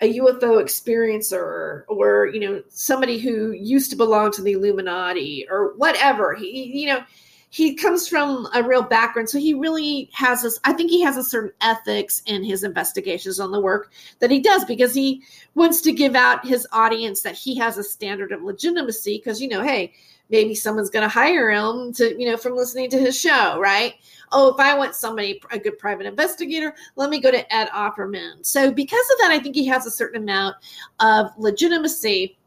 a 0.02 0.18
UFO 0.18 0.62
experiencer 0.62 1.84
or 1.88 2.30
you 2.32 2.40
know 2.40 2.62
somebody 2.70 3.18
who 3.18 3.52
used 3.52 3.90
to 3.90 3.96
belong 3.96 4.32
to 4.32 4.42
the 4.42 4.52
Illuminati 4.52 5.46
or 5.50 5.74
whatever. 5.76 6.34
He 6.34 6.64
you 6.74 6.88
know 6.88 7.04
he 7.50 7.74
comes 7.74 8.06
from 8.06 8.46
a 8.54 8.62
real 8.62 8.82
background 8.82 9.28
so 9.28 9.38
he 9.38 9.52
really 9.52 10.08
has 10.12 10.42
this 10.42 10.58
i 10.64 10.72
think 10.72 10.90
he 10.90 11.02
has 11.02 11.16
a 11.16 11.24
certain 11.24 11.52
ethics 11.60 12.22
in 12.26 12.42
his 12.42 12.62
investigations 12.62 13.38
on 13.38 13.50
the 13.50 13.60
work 13.60 13.92
that 14.20 14.30
he 14.30 14.40
does 14.40 14.64
because 14.64 14.94
he 14.94 15.22
wants 15.54 15.80
to 15.82 15.92
give 15.92 16.14
out 16.14 16.46
his 16.46 16.66
audience 16.72 17.22
that 17.22 17.34
he 17.34 17.54
has 17.56 17.76
a 17.76 17.84
standard 17.84 18.32
of 18.32 18.42
legitimacy 18.42 19.18
because 19.18 19.40
you 19.40 19.48
know 19.48 19.62
hey 19.62 19.92
maybe 20.30 20.54
someone's 20.54 20.90
going 20.90 21.02
to 21.02 21.08
hire 21.08 21.50
him 21.50 21.92
to 21.92 22.18
you 22.18 22.30
know 22.30 22.36
from 22.36 22.56
listening 22.56 22.88
to 22.88 22.98
his 22.98 23.18
show 23.18 23.58
right? 23.58 23.94
Oh 24.32 24.54
if 24.54 24.60
i 24.60 24.76
want 24.78 24.94
somebody 24.94 25.42
a 25.50 25.58
good 25.58 25.76
private 25.78 26.06
investigator 26.06 26.72
let 26.94 27.10
me 27.10 27.20
go 27.20 27.30
to 27.32 27.54
ed 27.54 27.68
opperman. 27.70 28.46
So 28.46 28.70
because 28.70 29.10
of 29.10 29.18
that 29.18 29.32
i 29.32 29.40
think 29.40 29.56
he 29.56 29.66
has 29.66 29.86
a 29.86 29.90
certain 29.90 30.22
amount 30.22 30.56
of 31.00 31.32
legitimacy 31.36 32.38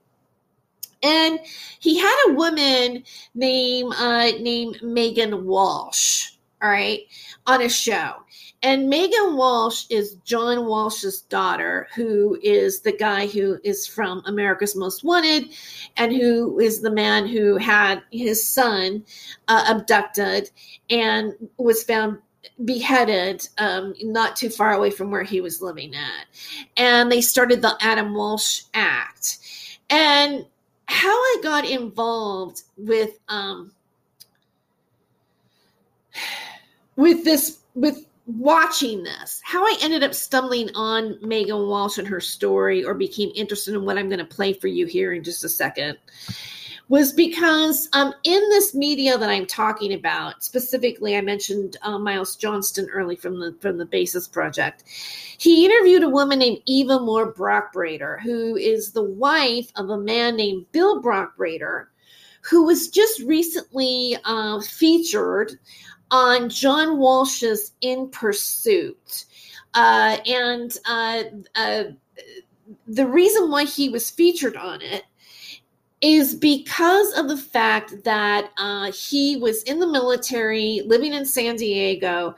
and 1.04 1.40
he 1.80 2.00
had 2.00 2.26
a 2.28 2.34
woman 2.34 3.04
named 3.36 3.94
uh, 3.98 4.32
named 4.40 4.80
Meghan 4.82 5.44
Walsh, 5.44 6.32
all 6.62 6.70
right, 6.70 7.02
on 7.46 7.62
a 7.62 7.70
show. 7.70 8.16
And 8.64 8.92
Meghan 8.92 9.36
Walsh 9.36 9.86
is 9.90 10.16
John 10.24 10.66
Walsh's 10.68 11.24
daughter, 11.24 11.90
who 11.94 12.40
is 12.42 12.80
the 12.80 12.94
guy 12.94 13.28
who 13.28 13.60
is 13.66 13.86
from 13.86 14.24
America's 14.26 14.74
Most 14.74 15.04
Wanted, 15.04 15.50
and 15.98 16.14
who 16.14 16.58
is 16.62 16.82
the 16.82 16.90
man 16.90 17.28
who 17.28 17.58
had 17.58 18.02
his 18.12 18.48
son 18.48 19.04
uh, 19.50 19.66
abducted 19.68 20.50
and 20.90 21.34
was 21.58 21.84
found 21.84 22.20
beheaded 22.64 23.46
um, 23.58 23.96
not 24.02 24.38
too 24.38 24.50
far 24.50 24.74
away 24.74 24.92
from 24.92 25.12
where 25.12 25.24
he 25.24 25.42
was 25.42 25.62
living 25.62 25.94
at. 25.94 26.28
And 26.78 27.12
they 27.12 27.20
started 27.20 27.62
the 27.62 27.76
Adam 27.82 28.14
Walsh 28.14 28.62
Act. 28.74 29.40
And 29.90 30.46
how 30.94 31.10
I 31.10 31.40
got 31.42 31.66
involved 31.66 32.62
with 32.78 33.20
um 33.28 33.72
with 36.96 37.24
this 37.24 37.60
with 37.76 38.06
watching 38.26 39.04
this 39.04 39.42
how 39.44 39.66
i 39.66 39.78
ended 39.82 40.02
up 40.02 40.14
stumbling 40.14 40.70
on 40.76 41.16
meghan 41.16 41.68
walsh 41.68 41.98
and 41.98 42.08
her 42.08 42.22
story 42.22 42.86
or 42.86 42.94
became 42.94 43.30
interested 43.36 43.74
in 43.74 43.84
what 43.84 43.98
i'm 43.98 44.08
going 44.08 44.20
to 44.20 44.26
play 44.26 44.54
for 44.54 44.68
you 44.68 44.86
here 44.86 45.12
in 45.12 45.24
just 45.24 45.44
a 45.44 45.50
second 45.50 45.98
was 46.94 47.12
because 47.12 47.90
um, 47.94 48.14
in 48.24 48.40
this 48.50 48.76
media 48.76 49.18
that 49.18 49.28
I'm 49.28 49.48
talking 49.48 49.94
about, 49.94 50.44
specifically, 50.44 51.18
I 51.18 51.22
mentioned 51.22 51.76
uh, 51.82 51.98
Miles 51.98 52.36
Johnston 52.36 52.88
early 52.94 53.16
from 53.16 53.40
the 53.40 53.58
from 53.60 53.80
the 53.80 53.86
Basis 53.88 54.28
Project. 54.28 54.84
He 55.40 55.66
interviewed 55.66 56.04
a 56.04 56.10
woman 56.10 56.38
named 56.38 56.60
Eva 56.68 57.00
Moore 57.00 57.34
Brockbrader, 57.34 58.22
who 58.22 58.56
is 58.58 58.92
the 58.92 59.02
wife 59.04 59.72
of 59.76 59.90
a 59.90 59.98
man 59.98 60.36
named 60.36 60.72
Bill 60.72 61.02
Brockbrader, 61.02 61.88
who 62.42 62.64
was 62.64 62.90
just 62.90 63.24
recently 63.24 64.16
uh, 64.24 64.62
featured 64.62 65.54
on 66.12 66.48
John 66.48 67.00
Walsh's 67.00 67.72
In 67.82 68.08
Pursuit. 68.10 69.26
Uh, 69.74 70.18
and 70.28 70.78
uh, 70.86 71.24
uh, 71.56 71.84
the 72.86 73.08
reason 73.08 73.50
why 73.50 73.64
he 73.64 73.90
was 73.90 74.12
featured 74.12 74.56
on 74.56 74.80
it 74.84 75.06
is 76.04 76.36
because 76.36 77.14
of 77.14 77.30
the 77.30 77.38
fact 77.38 78.04
that 78.04 78.52
uh, 78.58 78.92
he 78.92 79.38
was 79.38 79.64
in 79.64 79.80
the 79.80 79.88
military, 79.88 80.82
living 80.86 81.14
in 81.14 81.26
San 81.26 81.56
Diego. 81.56 82.36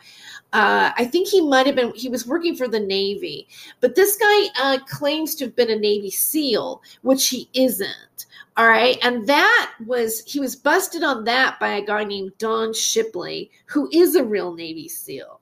Uh, 0.53 0.91
I 0.95 1.05
think 1.05 1.27
he 1.27 1.41
might 1.41 1.65
have 1.65 1.75
been, 1.75 1.91
he 1.95 2.07
was 2.07 2.27
working 2.27 2.55
for 2.55 2.67
the 2.67 2.79
Navy, 2.79 3.48
but 3.81 3.95
this 3.95 4.17
guy 4.17 4.48
uh, 4.62 4.77
claims 4.88 5.34
to 5.36 5.45
have 5.45 5.55
been 5.55 5.72
a 5.72 5.75
Navy 5.75 6.12
SEAL, 6.12 6.84
which 7.01 7.27
he 7.27 7.50
isn't. 7.53 8.27
All 8.55 8.67
right. 8.67 9.00
And 9.01 9.27
that 9.27 9.74
was, 9.86 10.24
he 10.25 10.39
was 10.39 10.55
busted 10.55 11.03
on 11.03 11.24
that 11.25 11.60
by 11.60 11.69
a 11.69 11.86
guy 11.86 12.03
named 12.03 12.34
Don 12.38 12.72
Shipley, 12.72 13.50
who 13.65 13.89
is 13.91 14.15
a 14.15 14.24
real 14.24 14.53
Navy 14.53 14.88
SEAL. 14.88 15.41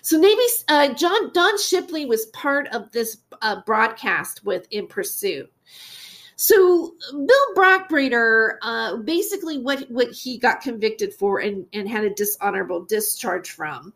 So 0.00 0.18
Navy, 0.18 0.42
uh, 0.68 0.94
John, 0.94 1.32
Don 1.34 1.58
Shipley 1.58 2.06
was 2.06 2.26
part 2.26 2.66
of 2.68 2.90
this 2.92 3.18
uh, 3.42 3.60
broadcast 3.66 4.42
with 4.42 4.66
In 4.70 4.86
Pursuit. 4.86 5.52
So 6.40 6.94
Bill 7.10 7.54
Brockbrader, 7.56 8.58
uh, 8.62 8.98
basically 8.98 9.58
what 9.58 9.90
what 9.90 10.12
he 10.12 10.38
got 10.38 10.60
convicted 10.60 11.12
for 11.12 11.40
and, 11.40 11.66
and 11.72 11.88
had 11.88 12.04
a 12.04 12.14
dishonorable 12.14 12.84
discharge 12.84 13.50
from 13.50 13.92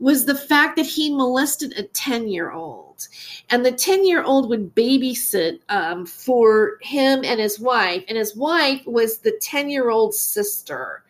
was 0.00 0.24
the 0.24 0.34
fact 0.34 0.74
that 0.74 0.86
he 0.86 1.08
molested 1.14 1.78
a 1.78 1.84
10 1.84 2.26
year 2.26 2.50
old. 2.50 3.06
And 3.50 3.64
the 3.64 3.70
10 3.70 4.04
year 4.04 4.24
old 4.24 4.48
would 4.48 4.74
babysit 4.74 5.60
um, 5.68 6.04
for 6.04 6.78
him 6.82 7.22
and 7.24 7.38
his 7.38 7.60
wife. 7.60 8.02
And 8.08 8.18
his 8.18 8.34
wife 8.34 8.84
was 8.84 9.18
the 9.18 9.38
10 9.40 9.70
year 9.70 9.88
old's 9.90 10.18
sister. 10.18 11.04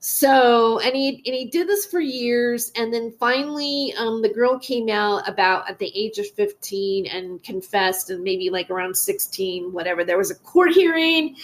So, 0.00 0.78
and 0.78 0.94
he 0.94 1.08
and 1.26 1.34
he 1.34 1.46
did 1.46 1.66
this 1.66 1.84
for 1.84 1.98
years, 1.98 2.70
and 2.76 2.94
then 2.94 3.10
finally, 3.18 3.92
um, 3.98 4.22
the 4.22 4.28
girl 4.28 4.56
came 4.56 4.88
out 4.88 5.28
about 5.28 5.68
at 5.68 5.80
the 5.80 5.90
age 5.92 6.18
of 6.18 6.30
fifteen 6.30 7.06
and 7.06 7.42
confessed, 7.42 8.08
and 8.08 8.22
maybe 8.22 8.48
like 8.48 8.70
around 8.70 8.96
sixteen, 8.96 9.72
whatever. 9.72 10.04
There 10.04 10.16
was 10.16 10.30
a 10.30 10.36
court 10.36 10.70
hearing, 10.70 11.34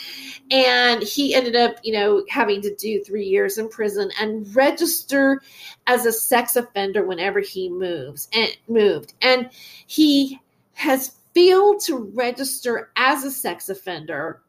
and 0.53 1.03
he 1.03 1.35
ended 1.35 1.57
up, 1.57 1.79
you 1.83 1.95
know, 1.95 2.25
having 2.29 2.63
to 2.63 2.73
do 2.77 3.03
three 3.03 3.27
years 3.27 3.59
in 3.59 3.69
prison 3.69 4.13
and 4.21 4.47
register 4.55 5.43
as 5.89 6.07
a 6.07 6.13
sex 6.13 6.55
offender 6.55 7.05
whenever 7.05 7.41
he 7.41 7.69
moves 7.69 8.29
and 8.33 8.57
moved, 8.69 9.15
and 9.21 9.51
he 9.89 10.41
has 10.75 11.17
failed 11.35 11.81
to 11.81 11.97
register 12.15 12.93
as 12.95 13.25
a 13.25 13.33
sex 13.33 13.69
offender. 13.69 14.43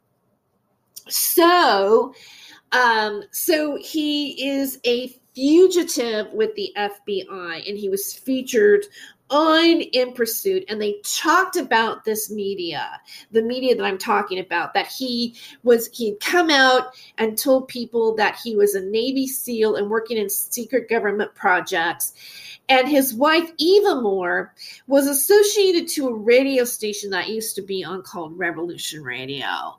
So 1.10 2.14
um, 2.72 3.24
so 3.32 3.78
he 3.78 4.50
is 4.50 4.80
a 4.86 5.16
fugitive 5.36 6.32
with 6.32 6.56
the 6.56 6.72
FBI, 6.78 7.68
and 7.68 7.78
he 7.78 7.90
was 7.90 8.14
featured 8.14 8.86
on 9.30 9.82
In 9.82 10.14
Pursuit, 10.14 10.66
and 10.70 10.82
they 10.82 10.98
talked 11.04 11.56
about 11.56 12.04
this 12.04 12.30
media, 12.30 13.02
the 13.32 13.42
media 13.42 13.76
that 13.76 13.84
I'm 13.84 13.98
talking 13.98 14.40
about, 14.40 14.74
that 14.74 14.88
he 14.88 15.36
was, 15.64 15.90
he'd 15.94 16.20
come 16.20 16.50
out 16.50 16.96
and 17.18 17.38
told 17.38 17.68
people 17.68 18.16
that 18.16 18.40
he 18.44 18.56
was 18.56 18.76
a 18.76 18.82
Navy 18.82 19.28
SEAL 19.28 19.76
and 19.76 19.90
working 19.90 20.18
in 20.18 20.30
secret 20.30 20.90
government 20.90 21.34
projects. 21.34 22.14
And 22.68 22.88
his 22.88 23.14
wife 23.14 23.52
eva 23.58 24.02
moore 24.02 24.54
was 24.88 25.08
associated 25.08 25.88
to 25.90 26.08
a 26.08 26.14
radio 26.14 26.64
station 26.64 27.12
that 27.12 27.30
used 27.30 27.56
to 27.56 27.62
be 27.62 27.84
on 27.84 28.02
called 28.02 28.38
revolution 28.38 29.04
radio. 29.04 29.78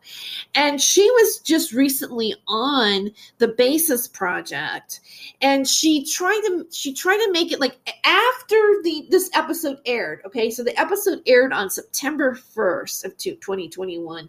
And 0.54 0.80
she 0.80 1.10
was 1.10 1.38
just 1.40 1.72
recently 1.72 2.34
on 2.46 3.10
the 3.38 3.48
basis 3.48 4.06
project. 4.06 5.00
And 5.40 5.66
she 5.66 6.04
tried 6.04 6.40
to 6.46 6.66
she 6.70 6.94
tried 6.94 7.18
to 7.18 7.32
make 7.32 7.50
it 7.50 7.60
like 7.60 7.76
after 8.04 8.56
the 8.82 9.06
this 9.10 9.30
episode 9.36 9.78
aired 9.86 10.22
okay? 10.26 10.50
So 10.50 10.64
the 10.64 10.78
episode 10.80 11.20
aired 11.26 11.52
on 11.52 11.70
september 11.70 12.34
1st 12.56 13.04
of 13.04 13.16
2021 13.18 14.28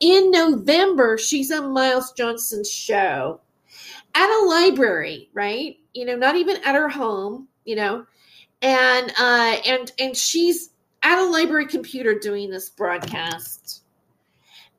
in 0.00 0.30
november 0.30 1.18
she's 1.18 1.50
on 1.50 1.72
miles 1.72 2.12
johnston's 2.12 2.70
show 2.70 3.40
at 4.14 4.40
a 4.40 4.46
library 4.46 5.28
right? 5.34 5.76
You 5.94 6.04
know 6.06 6.16
not 6.16 6.36
even 6.36 6.56
at 6.64 6.74
her 6.74 6.88
home 6.88 7.48
you 7.68 7.76
know, 7.76 8.06
and 8.62 9.12
uh, 9.20 9.56
and 9.66 9.92
and 9.98 10.16
she's 10.16 10.70
at 11.02 11.22
a 11.22 11.28
library 11.28 11.66
computer 11.66 12.18
doing 12.18 12.48
this 12.48 12.70
broadcast 12.70 13.82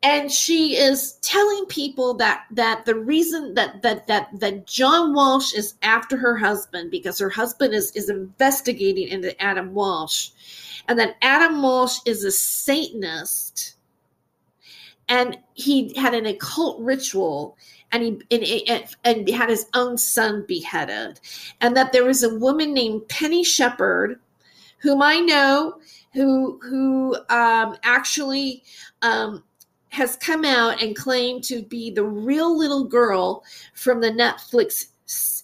and 0.02 0.32
she 0.32 0.78
is 0.78 1.14
telling 1.22 1.66
people 1.66 2.14
that 2.16 2.46
that 2.52 2.86
the 2.86 2.96
reason 2.96 3.54
that 3.56 3.82
that 3.82 4.08
that 4.08 4.30
that 4.40 4.66
John 4.66 5.14
Walsh 5.14 5.54
is 5.54 5.74
after 5.82 6.16
her 6.16 6.38
husband 6.38 6.90
because 6.90 7.20
her 7.20 7.30
husband 7.30 7.74
is 7.74 7.92
is 7.92 8.10
investigating 8.10 9.10
into 9.10 9.40
Adam 9.42 9.74
Walsh. 9.74 10.30
And 10.88 10.98
that 10.98 11.18
Adam 11.22 11.62
Walsh 11.62 12.00
is 12.06 12.24
a 12.24 12.32
satanist. 12.32 13.76
And 15.08 15.38
he 15.54 15.94
had 15.96 16.14
an 16.14 16.26
occult 16.26 16.80
ritual 16.80 17.58
and 17.92 18.04
he 18.04 18.68
and, 18.68 18.96
and 19.04 19.30
had 19.30 19.50
his 19.50 19.66
own 19.74 19.98
son 19.98 20.46
beheaded, 20.48 21.20
and 21.60 21.76
that 21.76 21.92
there 21.92 22.06
was 22.06 22.24
a 22.24 22.36
woman 22.36 22.74
named 22.74 23.08
Penny 23.10 23.44
Shepard, 23.44 24.20
whom 24.78 25.02
I 25.02 25.20
know, 25.20 25.80
who 26.14 26.60
who 26.62 27.16
um, 27.30 27.76
actually 27.84 28.64
um, 29.02 29.44
has 29.89 30.15
come 30.17 30.45
out 30.45 30.82
and 30.82 30.95
claimed 30.95 31.43
to 31.45 31.63
be 31.63 31.91
the 31.91 32.04
real 32.04 32.56
little 32.58 32.84
girl 32.84 33.43
from 33.73 34.02
the 34.02 34.12
Netflix 34.12 34.88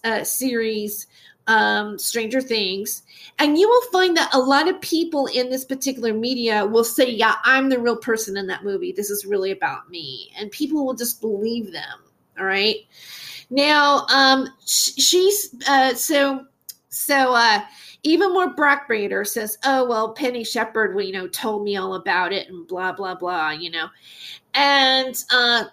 uh, 0.04 0.24
series 0.24 1.08
um, 1.48 1.98
Stranger 2.00 2.42
Things. 2.42 3.04
And 3.40 3.58
you 3.58 3.68
will 3.68 3.92
find 3.92 4.16
that 4.18 4.34
a 4.34 4.40
lot 4.40 4.68
of 4.68 4.80
people 4.82 5.28
in 5.28 5.50
this 5.50 5.66
particular 5.66 6.14
media 6.14 6.66
will 6.66 6.84
say, 6.84 7.10
Yeah, 7.10 7.36
I'm 7.44 7.70
the 7.70 7.80
real 7.80 7.98
person 7.98 8.38
in 8.38 8.48
that 8.48 8.64
movie. 8.64 8.92
This 8.92 9.10
is 9.10 9.26
really 9.26 9.52
about 9.52 9.90
me. 9.90 10.32
And 10.38 10.52
people 10.52 10.86
will 10.86 10.96
just 10.96 11.22
believe 11.22 11.72
them. 11.72 12.00
All 12.40 12.46
right. 12.46 12.78
Now, 13.50 14.06
um, 14.08 14.50
she's 14.66 15.56
uh, 15.68 15.94
so 15.94 16.46
so. 16.90 17.34
uh 17.34 17.62
Eva 18.06 18.30
Moore 18.30 18.54
Brock 18.54 18.88
Brockbrader 18.88 19.26
says, 19.28 19.58
"Oh 19.66 19.84
well, 19.86 20.14
Penny 20.14 20.44
Shepard, 20.44 21.00
you 21.04 21.12
know, 21.12 21.28
told 21.28 21.64
me 21.64 21.76
all 21.76 21.96
about 21.96 22.32
it, 22.32 22.48
and 22.48 22.68
blah 22.68 22.92
blah 22.92 23.16
blah, 23.16 23.50
you 23.52 23.72
know," 23.72 23.90
and 24.54 25.16
uh, 25.34 25.66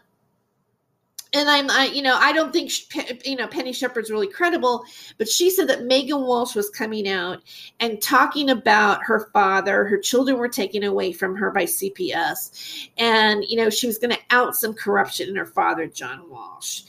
and 1.34 1.48
I'm, 1.48 1.70
I, 1.70 1.86
you 1.86 2.02
know, 2.02 2.16
I 2.16 2.32
don't 2.32 2.52
think, 2.52 2.70
she, 2.70 2.84
you 3.24 3.36
know, 3.36 3.46
Penny 3.46 3.72
Shepard's 3.72 4.10
really 4.10 4.26
credible, 4.26 4.84
but 5.16 5.28
she 5.28 5.48
said 5.48 5.66
that 5.68 5.80
Meghan 5.80 6.26
Walsh 6.26 6.54
was 6.54 6.68
coming 6.68 7.08
out 7.08 7.40
and 7.80 8.02
talking 8.02 8.50
about 8.50 9.02
her 9.04 9.30
father. 9.32 9.86
Her 9.86 9.98
children 9.98 10.36
were 10.36 10.48
taken 10.48 10.82
away 10.82 11.10
from 11.12 11.34
her 11.36 11.50
by 11.50 11.64
CPS. 11.64 12.88
And, 12.98 13.44
you 13.48 13.56
know, 13.56 13.70
she 13.70 13.86
was 13.86 13.96
going 13.96 14.10
to 14.10 14.18
out 14.28 14.56
some 14.56 14.74
corruption 14.74 15.30
in 15.30 15.36
her 15.36 15.46
father, 15.46 15.86
John 15.86 16.28
Walsh. 16.28 16.82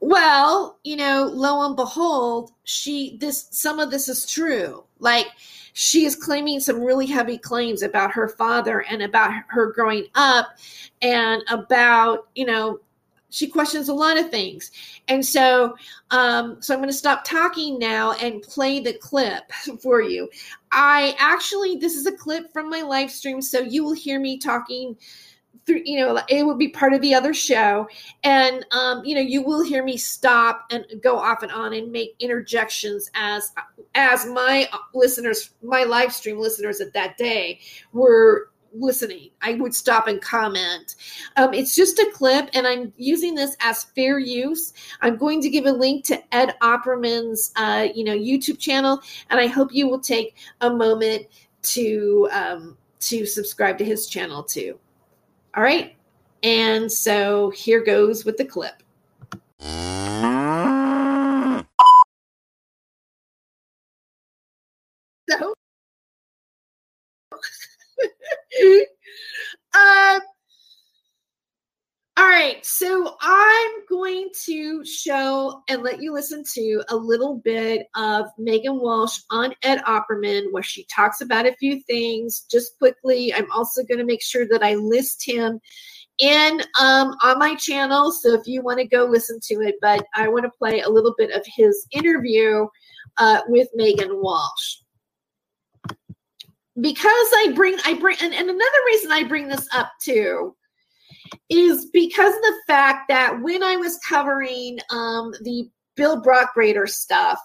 Well, 0.00 0.78
you 0.84 0.96
know, 0.96 1.30
lo 1.32 1.66
and 1.66 1.76
behold, 1.76 2.52
she, 2.64 3.16
this, 3.18 3.48
some 3.50 3.80
of 3.80 3.90
this 3.90 4.08
is 4.08 4.30
true. 4.30 4.84
Like, 4.98 5.26
she 5.72 6.04
is 6.04 6.16
claiming 6.16 6.60
some 6.60 6.80
really 6.80 7.06
heavy 7.06 7.38
claims 7.38 7.82
about 7.82 8.12
her 8.12 8.28
father 8.28 8.80
and 8.80 9.02
about 9.02 9.32
her 9.48 9.72
growing 9.72 10.06
up 10.14 10.48
and 11.02 11.42
about, 11.50 12.28
you 12.34 12.46
know, 12.46 12.80
she 13.30 13.46
questions 13.46 13.88
a 13.88 13.94
lot 13.94 14.18
of 14.18 14.30
things 14.30 14.70
and 15.08 15.24
so 15.24 15.76
um, 16.10 16.56
so 16.62 16.72
i'm 16.72 16.80
going 16.80 16.88
to 16.88 16.96
stop 16.96 17.24
talking 17.24 17.78
now 17.78 18.12
and 18.12 18.42
play 18.42 18.80
the 18.80 18.94
clip 18.94 19.42
for 19.82 20.00
you 20.00 20.28
i 20.72 21.14
actually 21.18 21.76
this 21.76 21.96
is 21.96 22.06
a 22.06 22.16
clip 22.16 22.52
from 22.52 22.70
my 22.70 22.82
live 22.82 23.10
stream 23.10 23.42
so 23.42 23.60
you 23.60 23.84
will 23.84 23.92
hear 23.92 24.20
me 24.20 24.38
talking 24.38 24.96
through 25.66 25.82
you 25.84 25.98
know 25.98 26.20
it 26.28 26.46
would 26.46 26.58
be 26.58 26.68
part 26.68 26.92
of 26.92 27.00
the 27.00 27.14
other 27.14 27.34
show 27.34 27.86
and 28.22 28.64
um, 28.70 29.04
you 29.04 29.14
know 29.14 29.20
you 29.20 29.42
will 29.42 29.62
hear 29.62 29.84
me 29.84 29.96
stop 29.96 30.66
and 30.70 30.86
go 31.02 31.18
off 31.18 31.42
and 31.42 31.52
on 31.52 31.72
and 31.72 31.90
make 31.90 32.14
interjections 32.20 33.10
as 33.14 33.52
as 33.94 34.26
my 34.26 34.68
listeners 34.94 35.50
my 35.62 35.84
live 35.84 36.12
stream 36.12 36.38
listeners 36.38 36.80
at 36.80 36.92
that 36.92 37.16
day 37.16 37.60
were 37.92 38.50
listening. 38.78 39.30
I 39.42 39.54
would 39.54 39.74
stop 39.74 40.06
and 40.06 40.20
comment. 40.20 40.96
Um, 41.36 41.54
it's 41.54 41.74
just 41.74 41.98
a 41.98 42.10
clip, 42.12 42.50
and 42.52 42.66
I'm 42.66 42.92
using 42.96 43.34
this 43.34 43.56
as 43.60 43.84
fair 43.84 44.18
use. 44.18 44.72
I'm 45.00 45.16
going 45.16 45.40
to 45.42 45.48
give 45.48 45.66
a 45.66 45.72
link 45.72 46.04
to 46.06 46.34
Ed 46.34 46.54
Opperman's, 46.62 47.52
uh, 47.56 47.88
you 47.94 48.04
know, 48.04 48.16
YouTube 48.16 48.58
channel, 48.58 49.00
and 49.30 49.40
I 49.40 49.46
hope 49.46 49.72
you 49.72 49.88
will 49.88 50.00
take 50.00 50.36
a 50.60 50.70
moment 50.70 51.26
to 51.62 52.28
um, 52.32 52.76
to 53.00 53.26
subscribe 53.26 53.78
to 53.78 53.84
his 53.84 54.06
channel 54.06 54.42
too. 54.42 54.78
All 55.56 55.62
right, 55.62 55.96
and 56.42 56.92
so 56.92 57.48
here 57.50 57.82
goes 57.82 58.26
with 58.26 58.36
the 58.36 58.44
clip. 58.44 58.82
So 65.28 65.54
um, 69.74 70.20
all 72.18 72.28
right. 72.28 72.64
So 72.64 73.16
so 73.16 73.16
I'm 73.20 73.70
going 74.06 74.28
to 74.44 74.84
show 74.84 75.62
and 75.68 75.82
let 75.82 76.00
you 76.00 76.12
listen 76.12 76.44
to 76.54 76.82
a 76.90 76.96
little 76.96 77.38
bit 77.38 77.88
of 77.96 78.26
Meghan 78.38 78.80
Walsh 78.80 79.18
on 79.30 79.52
Ed 79.62 79.82
Opperman, 79.82 80.52
where 80.52 80.62
she 80.62 80.84
talks 80.84 81.20
about 81.20 81.46
a 81.46 81.56
few 81.56 81.82
things 81.82 82.46
just 82.50 82.78
quickly. 82.78 83.34
I'm 83.34 83.50
also 83.50 83.82
going 83.82 83.98
to 83.98 84.04
make 84.04 84.22
sure 84.22 84.46
that 84.48 84.62
I 84.62 84.74
list 84.76 85.26
him 85.26 85.60
in 86.20 86.60
um, 86.80 87.16
on 87.24 87.38
my 87.38 87.56
channel. 87.56 88.12
So 88.12 88.32
if 88.34 88.46
you 88.46 88.62
want 88.62 88.78
to 88.78 88.86
go 88.86 89.04
listen 89.04 89.40
to 89.48 89.54
it, 89.62 89.74
but 89.80 90.06
I 90.14 90.28
want 90.28 90.44
to 90.44 90.50
play 90.56 90.80
a 90.80 90.88
little 90.88 91.14
bit 91.18 91.32
of 91.32 91.44
his 91.44 91.86
interview 91.90 92.66
uh, 93.16 93.40
with 93.48 93.68
Meghan 93.78 94.20
Walsh 94.22 94.76
because 96.80 97.06
I 97.10 97.52
bring 97.56 97.76
I 97.84 97.94
bring 97.94 98.18
and, 98.22 98.34
and 98.34 98.50
another 98.50 98.78
reason 98.86 99.10
I 99.10 99.24
bring 99.24 99.48
this 99.48 99.66
up 99.74 99.90
too 100.02 100.54
is 101.48 101.86
because 101.92 102.34
of 102.34 102.42
the 102.42 102.60
fact 102.66 103.08
that 103.08 103.40
when 103.42 103.62
I 103.62 103.76
was 103.76 103.98
covering 104.08 104.78
um, 104.90 105.32
the 105.42 105.68
Bill 105.94 106.20
Brock 106.20 106.50
Brockbrader 106.56 106.88
stuff, 106.88 107.38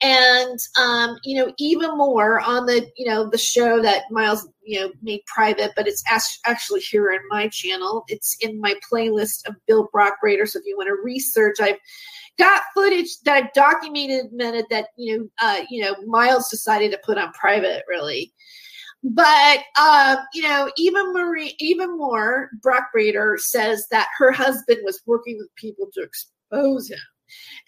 and 0.00 0.58
um, 0.80 1.16
you 1.24 1.38
know 1.38 1.52
Eva 1.58 1.94
Moore 1.94 2.40
on 2.40 2.66
the 2.66 2.86
you 2.96 3.06
know 3.06 3.28
the 3.28 3.38
show 3.38 3.80
that 3.80 4.10
Miles 4.10 4.48
you 4.62 4.80
know 4.80 4.92
made 5.02 5.20
private, 5.26 5.72
but 5.76 5.86
it's 5.86 6.02
actually 6.44 6.80
here 6.80 7.12
in 7.12 7.20
my 7.30 7.48
channel. 7.48 8.04
It's 8.08 8.36
in 8.40 8.60
my 8.60 8.74
playlist 8.90 9.48
of 9.48 9.54
Bill 9.66 9.88
brock 9.92 10.14
Brockbrader. 10.22 10.48
So 10.48 10.58
if 10.58 10.66
you 10.66 10.76
want 10.76 10.88
to 10.88 11.02
research, 11.02 11.56
I've 11.60 11.78
got 12.38 12.62
footage 12.74 13.20
that 13.24 13.44
I've 13.44 13.52
documented 13.52 14.64
that 14.70 14.88
you 14.96 15.18
know 15.18 15.28
uh, 15.40 15.60
you 15.70 15.82
know 15.82 15.94
Miles 16.06 16.48
decided 16.48 16.90
to 16.92 17.00
put 17.04 17.18
on 17.18 17.32
private 17.32 17.84
really 17.88 18.32
but 19.04 19.58
um, 19.78 20.16
you 20.32 20.42
know, 20.42 20.70
even 20.78 21.12
Marie, 21.12 21.54
Eva 21.58 21.86
Moore, 21.86 22.48
Brock 22.62 22.84
Breeder 22.92 23.36
says 23.38 23.86
that 23.90 24.08
her 24.16 24.32
husband 24.32 24.78
was 24.82 25.02
working 25.06 25.36
with 25.38 25.54
people 25.56 25.88
to 25.92 26.02
expose 26.02 26.88
him, 26.88 26.98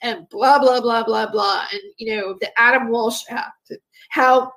and 0.02 0.26
blah 0.30 0.58
blah 0.58 0.80
blah 0.80 1.04
blah 1.04 1.30
blah, 1.30 1.66
and 1.70 1.82
you 1.98 2.16
know, 2.16 2.36
the 2.40 2.50
Adam 2.58 2.88
Walsh 2.88 3.22
Act, 3.28 3.72
how 4.08 4.50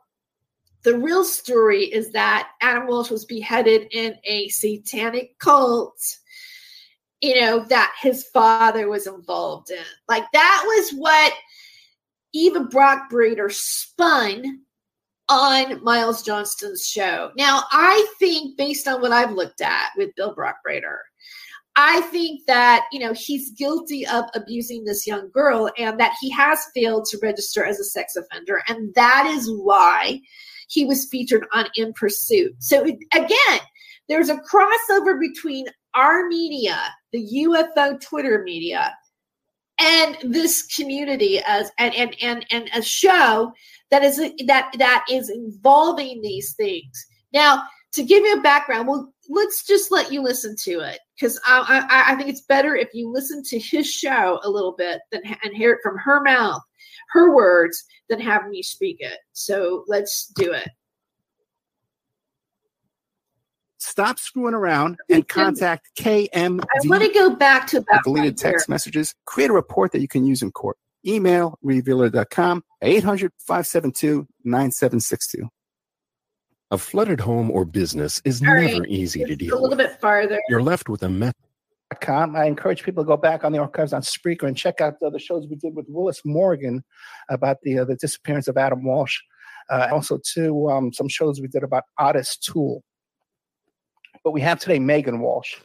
the 0.84 0.98
real 0.98 1.26
story 1.26 1.84
is 1.84 2.14
that 2.14 2.50
Adam 2.62 2.88
Walsh 2.88 3.10
was 3.10 3.26
beheaded 3.26 3.88
in 3.92 4.16
a 4.24 4.48
satanic 4.48 5.38
cult, 5.40 6.00
you 7.20 7.42
know, 7.42 7.66
that 7.66 7.94
his 8.02 8.24
father 8.28 8.88
was 8.88 9.06
involved 9.06 9.70
in. 9.70 9.84
Like 10.08 10.24
that 10.32 10.64
was 10.66 10.92
what 10.92 11.34
even 12.34 12.70
Brockbrader 12.70 13.52
spun 13.52 14.62
on 15.30 15.84
Miles 15.84 16.24
Johnston's 16.24 16.86
show. 16.86 17.32
Now, 17.38 17.64
I 17.72 18.08
think 18.20 18.58
based 18.58 18.88
on 18.88 19.02
what 19.02 19.12
I've 19.12 19.32
looked 19.32 19.62
at 19.62 19.92
with 19.96 20.16
Bill 20.16 20.36
Brockbrader, 20.36 20.98
I 21.76 22.02
think 22.02 22.42
that, 22.48 22.88
you 22.92 23.00
know, 23.00 23.14
he's 23.14 23.52
guilty 23.52 24.06
of 24.08 24.26
abusing 24.36 24.84
this 24.84 25.08
young 25.08 25.30
girl 25.32 25.70
and 25.78 26.00
that 26.00 26.16
he 26.20 26.30
has 26.32 26.60
failed 26.76 27.06
to 27.06 27.20
register 27.22 27.64
as 27.64 27.80
a 27.80 27.84
sex 27.84 28.16
offender. 28.16 28.62
And 28.68 28.94
that 28.96 29.28
is 29.28 29.50
why 29.50 30.20
he 30.68 30.86
was 30.86 31.08
featured 31.10 31.46
on 31.54 31.68
In 31.76 31.94
Pursuit. 31.94 32.56
So, 32.60 32.84
again, 32.84 33.60
there's 34.10 34.30
a 34.30 34.42
crossover 34.42 35.20
between 35.20 35.68
our 35.94 36.28
media, 36.28 36.78
the 37.14 37.26
UFO 37.46 38.00
Twitter 38.02 38.42
media, 38.44 38.94
and 39.80 40.18
this 40.24 40.64
community 40.76 41.40
as 41.48 41.72
and 41.78 41.94
and 41.96 42.16
and, 42.22 42.46
and 42.52 42.70
a 42.76 42.82
show 42.82 43.52
that 43.92 44.04
is 44.04 44.18
that 44.46 44.74
that 44.78 45.06
is 45.10 45.30
involving 45.30 46.22
these 46.22 46.54
things. 46.54 47.06
Now, 47.34 47.64
to 47.94 48.04
give 48.04 48.24
you 48.24 48.38
a 48.38 48.42
background, 48.42 48.88
well, 48.88 49.12
let's 49.30 49.66
just 49.66 49.92
let 49.92 50.12
you 50.12 50.22
listen 50.22 50.56
to 50.64 50.80
it 50.80 51.00
because 51.16 51.40
I, 51.46 51.86
I, 51.90 52.14
I 52.14 52.16
think 52.16 52.30
it's 52.30 52.42
better 52.42 52.76
if 52.76 52.90
you 52.94 53.12
listen 53.12 53.44
to 53.46 53.60
his 53.60 53.90
show 53.90 54.40
a 54.44 54.50
little 54.50 54.76
bit 54.78 55.02
than 55.12 55.22
and 55.44 55.56
hear 55.56 55.74
it 55.74 55.80
from 55.82 55.98
her 55.98 56.22
mouth, 56.22 56.62
her 57.12 57.34
words, 57.34 57.84
than 58.10 58.20
have 58.20 58.48
me 58.48 58.62
speak 58.62 58.98
it. 59.00 59.18
So 59.34 59.86
let's 59.88 60.32
do 60.36 60.52
it. 60.52 60.70
Stop 63.80 64.20
screwing 64.20 64.54
around 64.54 64.98
and 65.10 65.28
contact 65.28 65.90
KMD. 65.98 66.62
I 66.62 66.88
want 66.88 67.04
to 67.04 67.10
go 67.14 67.30
back 67.36 67.66
to 67.68 67.80
that. 67.80 68.02
Deleted 68.04 68.38
text 68.38 68.68
here. 68.68 68.74
messages. 68.74 69.16
Create 69.26 69.50
a 69.50 69.54
report 69.54 69.94
that 69.94 70.02
you 70.02 70.08
can 70.08 70.26
use 70.26 70.42
in 70.42 70.52
court. 70.52 70.78
Email 71.08 71.58
revealer.com 71.62 72.64
800 72.82 73.32
572 73.40 74.28
9762. 74.44 75.48
A 76.72 76.78
flooded 76.78 77.22
home 77.22 77.50
or 77.50 77.64
business 77.66 78.22
is 78.26 78.42
All 78.42 78.48
never 78.54 78.82
right. 78.82 78.90
easy 78.90 79.24
to 79.24 79.36
deal 79.36 79.56
with. 79.56 79.60
A 79.60 79.62
little 79.62 79.78
with. 79.78 79.78
bit 79.78 80.02
farther. 80.02 80.42
You're 80.50 80.62
left 80.62 80.90
with 80.90 81.02
a 81.02 81.10
mess. 81.10 81.34
I 82.08 82.46
encourage 82.46 82.84
people 82.84 83.04
to 83.04 83.08
go 83.08 83.18
back 83.18 83.44
on 83.44 83.52
the 83.52 83.58
archives 83.58 83.94
on 83.94 84.02
Spreaker 84.04 84.44
and 84.44 84.56
check 84.56 84.80
out 84.80 85.00
the, 85.00 85.10
the 85.10 85.18
shows 85.18 85.48
we 85.50 85.56
did 85.56 85.76
with 85.76 85.88
Willis 85.90 86.22
Morgan 86.24 86.84
about 87.30 87.58
the 87.64 87.80
uh, 87.80 87.86
the 87.86 87.96
disappearance 87.96 88.48
of 88.48 88.58
Adam 88.58 88.84
Walsh. 88.84 89.18
Uh, 89.72 89.88
also, 89.92 90.20
too, 90.24 90.70
um, 90.70 90.92
some 90.94 91.08
shows 91.08 91.42
we 91.42 91.48
did 91.48 91.64
about 91.64 91.84
Otis 92.00 92.38
Toole. 92.38 92.84
But 94.24 94.32
we 94.32 94.42
have 94.42 94.60
today 94.60 94.80
Meghan 94.80 95.20
Walsh, 95.20 95.56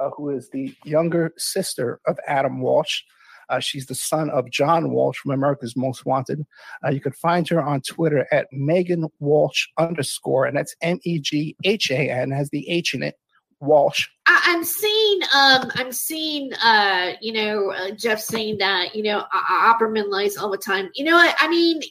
uh, 0.00 0.10
who 0.10 0.30
is 0.30 0.50
the 0.50 0.74
younger 0.84 1.32
sister 1.36 2.00
of 2.06 2.18
Adam 2.26 2.60
Walsh. 2.60 3.02
Uh, 3.48 3.58
she's 3.58 3.86
the 3.86 3.94
son 3.94 4.30
of 4.30 4.48
John 4.50 4.90
Walsh 4.90 5.18
from 5.18 5.32
America's 5.32 5.76
Most 5.76 6.06
Wanted. 6.06 6.46
Uh, 6.84 6.90
you 6.90 7.00
can 7.00 7.12
find 7.12 7.48
her 7.48 7.60
on 7.60 7.80
Twitter 7.80 8.26
at 8.30 8.46
Meghan 8.52 9.10
Walsh 9.18 9.66
underscore, 9.76 10.46
and 10.46 10.56
that's 10.56 10.76
M 10.82 11.00
E 11.02 11.18
G 11.18 11.56
H 11.64 11.90
A 11.90 12.10
N, 12.10 12.30
has 12.30 12.50
the 12.50 12.68
H 12.68 12.94
in 12.94 13.02
it. 13.02 13.16
Walsh. 13.60 14.08
I, 14.26 14.40
am 14.46 14.64
seeing, 14.64 15.20
um, 15.34 15.70
I'm 15.74 15.92
seeing, 15.92 16.52
uh, 16.54 17.12
you 17.20 17.32
know, 17.32 17.72
uh, 17.72 17.90
Jeff 17.90 18.20
saying 18.20 18.56
that, 18.58 18.94
you 18.94 19.02
know, 19.02 19.24
Opperman 19.34 20.08
lies 20.08 20.36
all 20.36 20.50
the 20.50 20.56
time. 20.56 20.88
You 20.94 21.04
know, 21.04 21.16
I, 21.16 21.34
I 21.38 21.48
mean, 21.48 21.82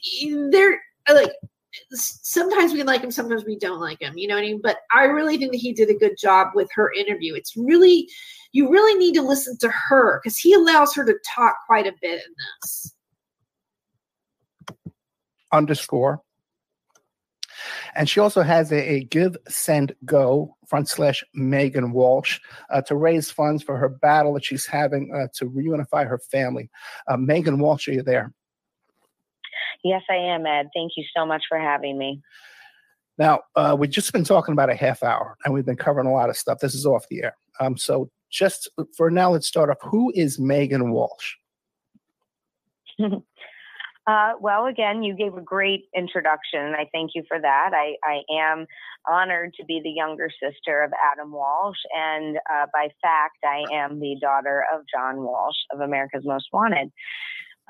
they're 0.50 0.80
like 1.08 1.32
sometimes 1.92 2.72
we 2.72 2.82
like 2.82 3.02
him, 3.02 3.10
sometimes 3.10 3.44
we 3.44 3.58
don't 3.58 3.80
like 3.80 4.00
him. 4.00 4.16
You 4.16 4.28
know 4.28 4.34
what 4.34 4.44
I 4.44 4.48
mean? 4.48 4.60
But 4.62 4.78
I 4.94 5.04
really 5.04 5.36
think 5.38 5.52
that 5.52 5.58
he 5.58 5.72
did 5.72 5.90
a 5.90 5.94
good 5.94 6.16
job 6.18 6.48
with 6.54 6.68
her 6.74 6.92
interview. 6.92 7.34
It's 7.34 7.56
really 7.56 8.08
you 8.52 8.70
really 8.70 8.98
need 8.98 9.14
to 9.14 9.22
listen 9.22 9.56
to 9.58 9.70
her 9.70 10.20
because 10.22 10.36
he 10.36 10.52
allows 10.52 10.94
her 10.94 11.04
to 11.04 11.14
talk 11.34 11.54
quite 11.66 11.86
a 11.86 11.92
bit 12.00 12.20
in 12.26 12.34
this. 12.62 12.94
Underscore. 15.52 16.22
And 17.94 18.08
she 18.08 18.20
also 18.20 18.42
has 18.42 18.72
a, 18.72 18.94
a 18.94 19.04
give, 19.04 19.36
send, 19.48 19.94
go 20.04 20.56
front 20.66 20.88
slash 20.88 21.22
Meghan 21.36 21.92
Walsh 21.92 22.40
uh, 22.70 22.80
to 22.82 22.96
raise 22.96 23.30
funds 23.30 23.62
for 23.62 23.76
her 23.76 23.88
battle 23.88 24.34
that 24.34 24.44
she's 24.44 24.66
having 24.66 25.12
uh, 25.14 25.26
to 25.34 25.46
reunify 25.46 26.06
her 26.06 26.18
family. 26.18 26.70
Uh, 27.06 27.16
Meghan 27.16 27.58
Walsh, 27.58 27.88
are 27.88 27.92
you 27.92 28.02
there? 28.02 28.32
Yes, 29.84 30.02
I 30.10 30.16
am, 30.16 30.46
Ed. 30.46 30.68
Thank 30.74 30.92
you 30.96 31.04
so 31.16 31.24
much 31.24 31.42
for 31.48 31.58
having 31.58 31.98
me. 31.98 32.20
Now, 33.18 33.40
uh, 33.54 33.76
we've 33.78 33.90
just 33.90 34.12
been 34.12 34.24
talking 34.24 34.52
about 34.52 34.70
a 34.70 34.74
half 34.74 35.02
hour 35.02 35.36
and 35.44 35.52
we've 35.52 35.66
been 35.66 35.76
covering 35.76 36.06
a 36.06 36.12
lot 36.12 36.30
of 36.30 36.36
stuff. 36.36 36.58
This 36.60 36.74
is 36.74 36.86
off 36.86 37.06
the 37.10 37.22
air. 37.22 37.36
Um, 37.60 37.76
so 37.76 38.10
just 38.30 38.68
for 38.96 39.10
now, 39.10 39.32
let's 39.32 39.46
start 39.46 39.68
off. 39.68 39.76
Who 39.82 40.10
is 40.14 40.38
Meghan 40.38 40.90
Walsh? 40.90 41.34
uh, 44.06 44.32
well, 44.40 44.66
again, 44.66 45.02
you 45.02 45.14
gave 45.14 45.34
a 45.34 45.42
great 45.42 45.84
introduction. 45.94 46.60
and 46.60 46.76
I 46.76 46.88
thank 46.92 47.10
you 47.14 47.22
for 47.28 47.38
that. 47.38 47.70
I, 47.74 47.96
I 48.04 48.22
am 48.32 48.66
honored 49.10 49.54
to 49.54 49.64
be 49.64 49.80
the 49.82 49.90
younger 49.90 50.30
sister 50.42 50.82
of 50.82 50.92
Adam 51.12 51.32
Walsh, 51.32 51.78
and 51.94 52.36
uh, 52.36 52.66
by 52.72 52.88
fact, 53.02 53.38
I 53.44 53.64
am 53.72 54.00
the 54.00 54.16
daughter 54.20 54.64
of 54.72 54.82
John 54.92 55.18
Walsh 55.18 55.56
of 55.72 55.80
America's 55.80 56.24
Most 56.24 56.48
Wanted. 56.52 56.90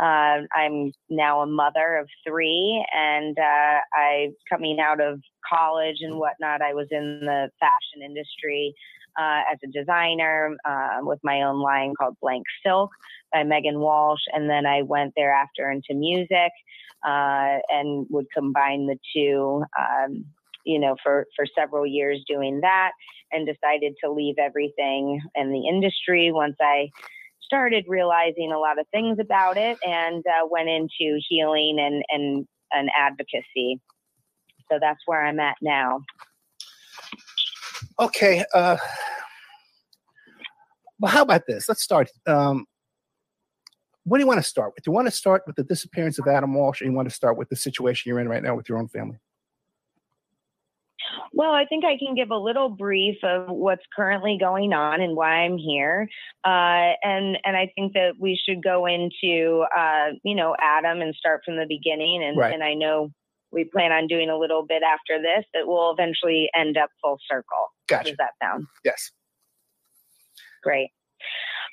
Uh, 0.01 0.47
I'm 0.57 0.93
now 1.11 1.43
a 1.43 1.47
mother 1.47 1.99
of 1.99 2.09
three, 2.27 2.85
and 2.91 3.37
uh, 3.39 3.81
I 3.95 4.31
coming 4.49 4.79
out 4.81 5.01
of 5.01 5.21
college 5.47 5.99
and 6.01 6.17
whatnot. 6.19 6.63
I 6.63 6.73
was 6.73 6.87
in 6.91 7.21
the 7.21 7.51
fashion 7.61 8.03
industry 8.03 8.75
uh, 9.19 9.43
as 9.53 9.59
a 9.63 9.67
designer 9.67 10.57
uh, 10.65 10.99
with 11.03 11.19
my 11.23 11.43
own 11.43 11.61
line 11.61 11.95
called 11.99 12.17
Blank 12.23 12.45
Silk 12.65 12.91
by 13.33 13.43
Meghan 13.43 13.79
Walsh. 13.79 14.23
And 14.33 14.49
then 14.49 14.65
I 14.67 14.83
went 14.83 15.13
thereafter 15.17 15.71
into 15.71 15.95
music 15.95 16.53
uh, 17.07 17.59
and 17.69 18.07
would 18.11 18.27
combine 18.33 18.87
the 18.87 18.99
two. 19.15 19.65
Um, 19.79 20.25
you 20.67 20.79
know, 20.79 20.95
for, 21.03 21.27
for 21.35 21.47
several 21.59 21.87
years 21.87 22.23
doing 22.29 22.61
that, 22.61 22.91
and 23.33 23.47
decided 23.47 23.95
to 24.05 24.11
leave 24.11 24.35
everything 24.39 25.19
in 25.35 25.53
the 25.53 25.67
industry 25.67 26.31
once 26.33 26.57
I 26.61 26.91
started 27.51 27.85
realizing 27.89 28.53
a 28.53 28.59
lot 28.59 28.79
of 28.79 28.87
things 28.93 29.19
about 29.19 29.57
it 29.57 29.77
and 29.85 30.25
uh, 30.25 30.47
went 30.49 30.69
into 30.69 31.19
healing 31.29 31.79
and, 31.81 32.05
and, 32.09 32.47
and 32.71 32.89
advocacy. 32.97 33.81
So 34.71 34.79
that's 34.81 35.01
where 35.07 35.27
I'm 35.27 35.41
at 35.41 35.57
now. 35.61 36.01
Okay. 37.99 38.45
Uh, 38.55 38.77
well, 41.01 41.11
how 41.11 41.23
about 41.23 41.49
this? 41.49 41.69
Let's 41.69 41.83
start. 41.83 42.09
Um, 42.29 42.67
what 44.05 44.19
do 44.19 44.23
you 44.23 44.29
want 44.29 44.39
to 44.39 44.49
start 44.49 44.73
with? 44.75 44.85
Do 44.85 44.91
you 44.91 44.95
want 44.95 45.09
to 45.09 45.13
start 45.13 45.43
with 45.45 45.57
the 45.57 45.65
disappearance 45.65 46.21
of 46.21 46.29
Adam 46.29 46.55
Walsh, 46.55 46.81
or 46.81 46.85
you 46.85 46.93
want 46.93 47.09
to 47.09 47.15
start 47.15 47.37
with 47.37 47.49
the 47.49 47.57
situation 47.57 48.09
you're 48.09 48.21
in 48.21 48.29
right 48.29 48.43
now 48.43 48.55
with 48.55 48.69
your 48.69 48.79
own 48.79 48.89
family? 48.89 49.19
Well, 51.33 51.53
I 51.53 51.65
think 51.67 51.85
I 51.85 51.97
can 51.99 52.15
give 52.15 52.31
a 52.31 52.37
little 52.37 52.69
brief 52.69 53.17
of 53.23 53.49
what's 53.49 53.85
currently 53.95 54.37
going 54.39 54.73
on 54.73 55.01
and 55.01 55.17
why 55.17 55.45
I'm 55.45 55.59
here, 55.59 56.09
uh, 56.45 56.93
and 57.03 57.39
and 57.45 57.57
I 57.57 57.73
think 57.75 57.95
that 57.95 58.13
we 58.19 58.41
should 58.45 58.63
go 58.63 58.87
into 58.87 59.65
uh, 59.77 60.11
you 60.23 60.35
know 60.35 60.55
Adam 60.63 61.01
and 61.01 61.15
start 61.15 61.43
from 61.45 61.57
the 61.57 61.67
beginning, 61.69 62.23
and 62.23 62.37
Right. 62.37 62.53
and 62.55 62.63
I 62.63 62.75
know 62.75 63.11
we 63.53 63.65
plan 63.65 63.93
on 63.93 64.07
doing 64.07 64.31
a 64.31 64.39
little 64.39 64.65
bit 64.65 64.83
after 64.83 65.21
this 65.21 65.45
that 65.55 65.67
will 65.67 65.91
eventually 65.93 66.49
end 66.55 66.77
up 66.77 66.91
full 67.03 67.19
circle. 67.29 67.45
How 67.91 67.97
Gotcha. 67.99 68.11
does 68.11 68.17
that 68.19 68.31
sound? 68.43 68.67
Yes. 68.85 69.11
Great. 70.63 70.91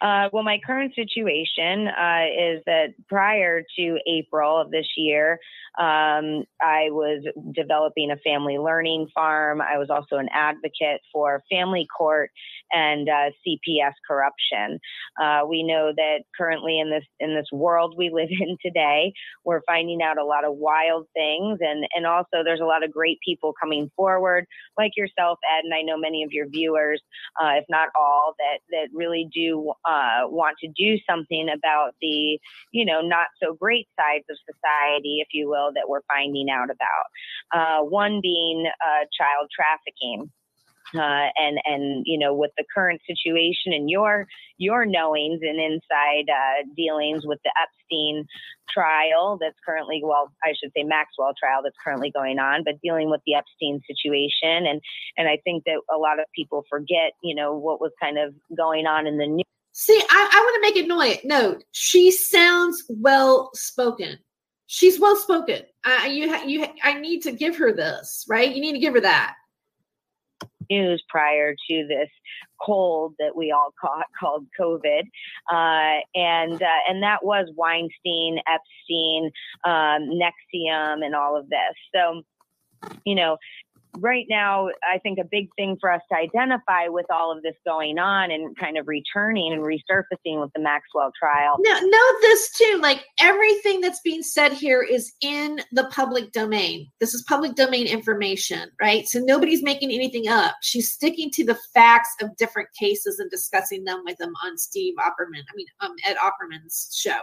Uh, 0.02 0.30
well, 0.32 0.44
my 0.44 0.60
current 0.66 0.94
situation 0.96 1.88
uh, 1.88 2.26
is 2.38 2.62
that 2.66 2.90
prior 3.08 3.64
to 3.78 3.98
April 4.08 4.60
of 4.62 4.72
this 4.72 4.88
year, 4.96 5.40
um, 5.80 6.44
I 6.62 6.90
was 6.90 7.24
developing 7.54 8.12
a 8.12 8.18
family 8.18 8.58
learning 8.58 9.08
farm. 9.14 9.62
I 9.62 9.78
was 9.78 9.90
also 9.90 10.18
an 10.18 10.30
advocate 10.34 11.02
for 11.12 11.44
family 11.50 11.88
court 11.98 12.32
and 12.72 13.08
uh, 13.10 13.32
CPS 13.46 13.94
corruption. 14.08 14.80
Uh, 15.22 15.42
we 15.48 15.64
know 15.64 15.92
that 15.96 16.20
currently 16.38 16.80
in 16.80 16.90
this 16.90 17.04
in 17.20 17.36
this 17.36 17.48
world 17.52 17.96
we 17.98 18.10
live 18.12 18.30
in 18.30 18.58
today, 18.64 19.14
we're 19.46 19.62
finding 19.68 20.02
out 20.02 20.18
a 20.18 20.26
lot 20.26 20.46
of 20.46 20.56
wild 20.56 21.08
things, 21.14 21.60
and 21.62 21.86
and 21.96 22.06
also 22.06 22.44
there's 22.44 22.62
a 22.62 22.66
lot 22.66 22.84
of 22.84 22.92
great 22.92 23.20
people 23.26 23.54
coming 23.62 23.90
forward, 23.96 24.46
like 24.78 24.92
yourself, 24.98 25.40
Ed, 25.58 25.66
and 25.66 25.74
I 25.74 25.82
know 25.82 25.98
many 25.98 26.24
of 26.24 26.32
your 26.32 26.48
viewers 26.50 27.02
uh, 27.42 27.54
if 27.58 27.66
not 27.70 27.90
all, 27.96 28.34
that 28.38 28.60
that 28.72 28.90
really 28.94 29.30
do 29.34 29.72
uh, 29.88 30.28
want 30.28 30.58
to 30.60 30.68
do 30.68 30.98
something 31.10 31.48
about 31.50 31.92
the, 32.02 32.40
you 32.72 32.86
know, 32.86 33.02
not 33.02 33.28
so 33.42 33.54
great 33.54 33.88
sides 33.98 34.26
of 34.30 34.38
society, 34.46 35.20
if 35.22 35.30
you 35.32 35.50
will, 35.50 35.72
that 35.74 35.88
we're 35.88 36.04
finding 36.08 36.50
out 36.50 36.70
about. 36.70 37.08
Uh, 37.54 37.84
one 37.84 38.20
being 38.22 38.66
uh, 38.68 39.06
child 39.18 39.50
trafficking. 39.56 40.30
Uh, 40.96 41.28
and 41.36 41.60
and 41.66 42.04
you 42.06 42.18
know 42.18 42.34
with 42.34 42.52
the 42.58 42.64
current 42.74 43.02
situation 43.06 43.74
and 43.74 43.90
your 43.90 44.26
your 44.58 44.86
knowings 44.86 45.42
and 45.42 45.60
inside 45.60 46.32
uh, 46.32 46.64
dealings 46.78 47.26
with 47.26 47.40
the 47.44 47.52
Epstein 47.62 48.26
trial 48.70 49.38
that's 49.42 49.58
currently 49.66 50.00
well 50.02 50.32
I 50.46 50.54
should 50.58 50.72
say 50.74 50.84
Maxwell 50.84 51.34
trial 51.38 51.60
that's 51.62 51.76
currently 51.84 52.10
going 52.10 52.40
on, 52.40 52.64
but 52.64 52.76
dealing 52.82 53.10
with 53.10 53.20
the 53.26 53.36
Epstein 53.36 53.82
situation 53.86 54.66
and 54.66 54.80
and 55.18 55.28
I 55.28 55.40
think 55.44 55.66
that 55.66 55.82
a 55.94 55.98
lot 55.98 56.22
of 56.22 56.26
people 56.34 56.64
forget, 56.70 57.12
you 57.22 57.36
know, 57.36 57.54
what 57.54 57.82
was 57.82 57.92
kind 58.02 58.18
of 58.18 58.34
going 58.56 58.88
on 58.88 59.08
in 59.08 59.18
the 59.18 59.28
news. 59.28 59.44
See, 59.80 60.02
I, 60.10 60.30
I 60.34 60.40
want 60.42 60.56
to 60.56 60.62
make 60.62 60.84
a 60.84 60.88
note. 60.88 61.24
Note, 61.24 61.64
she 61.72 62.10
sounds 62.10 62.84
well 62.90 63.52
spoken. 63.54 64.18
She's 64.66 65.00
well 65.00 65.16
spoken. 65.16 65.62
I 65.86 66.08
you 66.08 66.36
you 66.48 66.66
I 66.84 67.00
need 67.00 67.22
to 67.22 67.32
give 67.32 67.56
her 67.58 67.72
this, 67.72 68.26
right? 68.28 68.52
You 68.52 68.60
need 68.60 68.74
to 68.74 68.80
give 68.80 68.96
her 68.96 69.02
that. 69.02 69.36
news 70.70 71.04
prior 71.10 71.54
to 71.54 71.88
this 71.88 72.10
cold 72.62 73.14
that 73.20 73.36
we 73.36 73.52
all 73.52 73.72
caught 73.80 74.08
called 74.20 74.48
COVID, 74.60 75.04
uh, 75.52 76.02
and 76.16 76.62
uh, 76.62 76.80
and 76.90 77.04
that 77.04 77.24
was 77.24 77.48
Weinstein, 77.56 78.40
Epstein, 78.48 79.32
um, 79.64 80.10
NXIVM, 80.10 81.06
and 81.06 81.16
all 81.16 81.38
of 81.38 81.50
this. 81.50 81.76
So, 81.94 82.24
you 83.06 83.16
know. 83.16 83.38
Right 83.98 84.26
now, 84.30 84.70
I 84.84 85.00
think 85.00 85.20
a 85.20 85.24
big 85.24 85.50
thing 85.56 85.78
for 85.80 85.92
us 85.92 86.02
to 86.12 86.18
identify 86.18 86.88
with 86.88 87.06
all 87.10 87.36
of 87.36 87.44
this 87.44 87.56
going 87.66 87.98
on 88.00 88.32
and 88.32 88.56
kind 88.58 88.78
of 88.78 88.88
returning 88.88 89.54
and 89.54 89.62
resurfacing 89.62 90.40
with 90.40 90.52
the 90.54 90.62
Maxwell 90.62 91.12
trial 91.18 91.58
Now, 91.60 91.80
know 91.80 92.20
this 92.22 92.52
too. 92.52 92.80
Like 92.82 93.06
everything 93.20 93.82
that's 93.82 94.02
being 94.02 94.24
said 94.24 94.54
here 94.54 94.82
is 94.82 95.14
in 95.22 95.62
the 95.72 95.86
public 95.86 96.32
domain. 96.32 96.88
This 97.00 97.14
is 97.14 97.24
public 97.24 97.56
domain 97.56 97.88
information, 97.88 98.70
right? 98.82 99.08
So 99.08 99.20
nobody's 99.20 99.64
making 99.64 99.92
anything 99.92 100.28
up. 100.28 100.56
She's 100.62 100.92
sticking 100.92 101.32
to 101.32 101.46
the 101.46 101.58
facts 101.74 102.14
of 102.22 102.36
different 102.38 102.70
cases 102.80 103.20
and 103.20 103.30
discussing 103.32 103.84
them 103.84 104.04
with 104.06 104.18
them 104.18 104.34
on 104.46 104.58
Steve 104.58 104.96
Opperman. 105.00 105.42
I 105.42 105.56
mean, 105.56 105.68
um, 105.82 105.96
Ed 106.06 106.18
Opperman's 106.18 106.96
show 106.96 107.20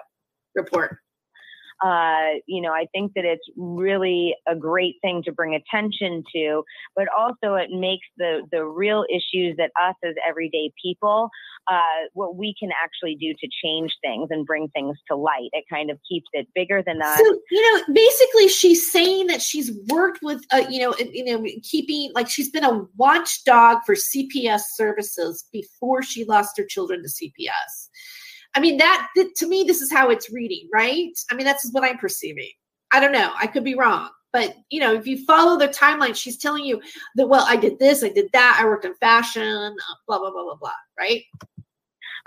report. 0.55 0.99
Uh, 1.85 2.41
you 2.47 2.63
know, 2.63 2.73
I 2.73 2.87
think 2.93 3.13
that 3.15 3.27
it's 3.27 3.47
really 3.57 4.35
a 4.49 4.57
great 4.57 4.95
thing 5.03 5.23
to 5.25 5.33
bring 5.33 5.55
attention 5.55 6.25
to, 6.35 6.65
but 6.97 7.05
also 7.17 7.57
it 7.57 7.69
makes 7.71 8.07
the 8.17 8.41
the 8.51 8.65
real 8.65 9.05
issues 9.11 9.55
that 9.59 9.71
us 9.85 9.95
as 10.03 10.15
everyday 10.27 10.73
people, 10.83 11.29
uh, 11.71 12.09
what 12.15 12.37
we 12.37 12.55
can 12.59 12.71
actually 12.83 13.17
do 13.17 13.35
to 13.39 13.49
change 13.63 13.93
things 14.03 14.29
and 14.31 14.47
bring 14.47 14.69
things 14.69 14.97
to 15.11 15.15
light. 15.15 15.51
It 15.53 15.65
kind 15.71 15.91
of 15.91 15.99
keeps 16.11 16.27
it 16.33 16.49
bigger 16.55 16.83
than 16.83 17.03
us. 17.03 17.19
So 17.19 17.39
you 17.51 17.77
know, 17.77 17.85
basically, 17.93 18.49
she's 18.49 18.91
saying 18.91 19.27
that 19.27 19.43
she's 19.43 19.71
worked 19.89 20.21
with, 20.23 20.43
uh, 20.53 20.65
you 20.71 20.81
know, 20.81 20.95
you 20.99 21.25
know, 21.27 21.47
keeping 21.63 22.13
like 22.15 22.31
she's 22.31 22.49
been 22.49 22.65
a 22.65 22.87
watchdog 22.97 23.81
for 23.85 23.95
CPS 23.95 24.63
services 24.75 25.45
before 25.53 26.03
she 26.03 26.25
lost 26.25 26.57
her 26.57 26.65
children 26.65 27.03
to 27.03 27.09
CPS. 27.09 27.91
I 28.55 28.61
mean, 28.61 28.77
that 28.79 29.09
to 29.37 29.49
me, 29.49 29.65
this 29.65 29.81
is 29.81 29.93
how 29.93 30.11
it's 30.11 30.31
reading, 30.31 30.69
right? 30.73 31.11
I 31.31 31.35
mean, 31.35 31.45
that's 31.45 31.71
what 31.73 31.85
I'm 31.85 31.99
perceiving. 31.99 32.51
I 32.93 33.01
don't 33.01 33.13
know. 33.13 33.33
I 33.37 33.47
could 33.47 33.65
be 33.65 33.75
wrong, 33.75 34.11
but 34.33 34.55
you 34.71 34.81
know, 34.81 34.95
if 34.95 35.07
you 35.07 35.25
follow 35.25 35.59
the 35.59 35.69
timeline, 35.69 36.15
she's 36.15 36.39
telling 36.39 36.65
you 36.65 36.81
that. 37.17 37.29
Well, 37.29 37.45
I 37.49 37.57
did 37.57 37.79
this, 37.79 38.05
I 38.05 38.11
did 38.11 38.31
that, 38.33 38.59
I 38.61 38.65
worked 38.65 38.85
in 38.85 38.95
fashion, 38.97 39.43
uh, 39.43 39.95
blah 40.07 40.19
blah 40.19 40.31
blah 40.31 40.45
blah 40.45 40.57
blah, 40.57 40.71
right? 40.99 41.23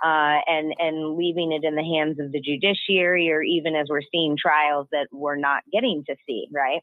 uh, 0.03 0.39
and 0.47 0.73
and 0.77 1.17
leaving 1.17 1.51
it 1.51 1.63
in 1.63 1.75
the 1.75 1.83
hands 1.83 2.19
of 2.19 2.31
the 2.31 2.39
judiciary, 2.39 3.31
or 3.31 3.41
even 3.41 3.75
as 3.75 3.87
we're 3.89 4.01
seeing 4.11 4.37
trials 4.37 4.87
that 4.91 5.07
we're 5.11 5.35
not 5.35 5.63
getting 5.71 6.03
to 6.05 6.15
see, 6.25 6.47
right? 6.51 6.81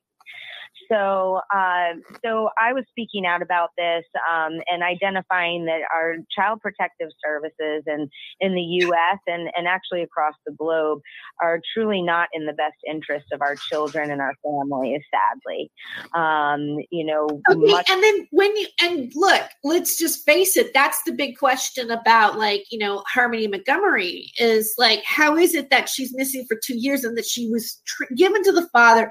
So, 0.91 1.41
uh, 1.55 1.95
so 2.25 2.51
I 2.59 2.73
was 2.73 2.85
speaking 2.91 3.27
out 3.27 3.43
about 3.43 3.71
this 3.77 4.05
um, 4.31 4.53
and 4.71 4.83
identifying 4.83 5.65
that 5.67 5.81
our 5.95 6.17
child 6.37 6.61
protective 6.61 7.09
services 7.25 7.83
and 7.87 8.11
in 8.41 8.55
the 8.55 8.61
U.S. 8.61 9.19
and 9.27 9.51
and 9.57 9.67
actually 9.67 10.03
across 10.03 10.35
the 10.47 10.53
globe 10.53 11.01
are 11.43 11.61
truly 11.75 12.03
not 12.03 12.29
in 12.33 12.47
the 12.47 12.53
best 12.53 12.77
interest 12.89 13.27
of 13.33 13.43
our 13.43 13.57
children 13.57 14.11
and 14.11 14.21
our 14.21 14.35
families. 14.43 15.01
Sadly, 15.11 15.71
um, 16.15 16.79
you 16.91 17.05
know, 17.05 17.41
Okay, 17.51 17.73
much 17.73 17.89
and 17.91 18.03
then 18.03 18.27
when 18.31 18.55
you 18.57 18.67
and 18.81 19.13
look, 19.15 19.43
let's 19.63 19.99
just 19.99 20.25
face 20.25 20.57
it. 20.57 20.73
That's 20.75 21.03
the 21.05 21.13
big 21.13 21.39
question 21.39 21.91
about 21.91 22.39
like 22.39 22.65
you 22.71 22.79
know 22.79 23.03
Harmony 23.13 23.47
Montgomery 23.47 24.31
is 24.39 24.75
like, 24.79 25.03
how 25.05 25.37
is 25.37 25.55
it 25.55 25.71
that 25.71 25.89
she's 25.89 26.15
missing 26.15 26.45
for 26.49 26.59
two 26.65 26.77
years 26.77 27.05
and 27.05 27.17
that 27.17 27.27
she 27.27 27.49
was 27.49 27.81
tr- 27.87 28.13
given 28.15 28.43
to 28.45 28.53
the 28.53 28.69
father 28.73 29.11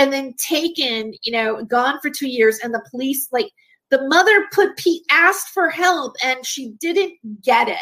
and 0.00 0.12
then 0.12 0.34
taken, 0.34 1.09
you 1.22 1.32
know, 1.32 1.64
gone 1.64 2.00
for 2.00 2.10
two 2.10 2.28
years, 2.28 2.58
and 2.58 2.74
the 2.74 2.84
police 2.90 3.28
like 3.32 3.50
the 3.90 4.06
mother 4.08 4.46
put 4.52 4.76
P 4.76 5.04
asked 5.10 5.48
for 5.48 5.68
help 5.68 6.14
and 6.24 6.46
she 6.46 6.72
didn't 6.80 7.14
get 7.42 7.68
it 7.68 7.78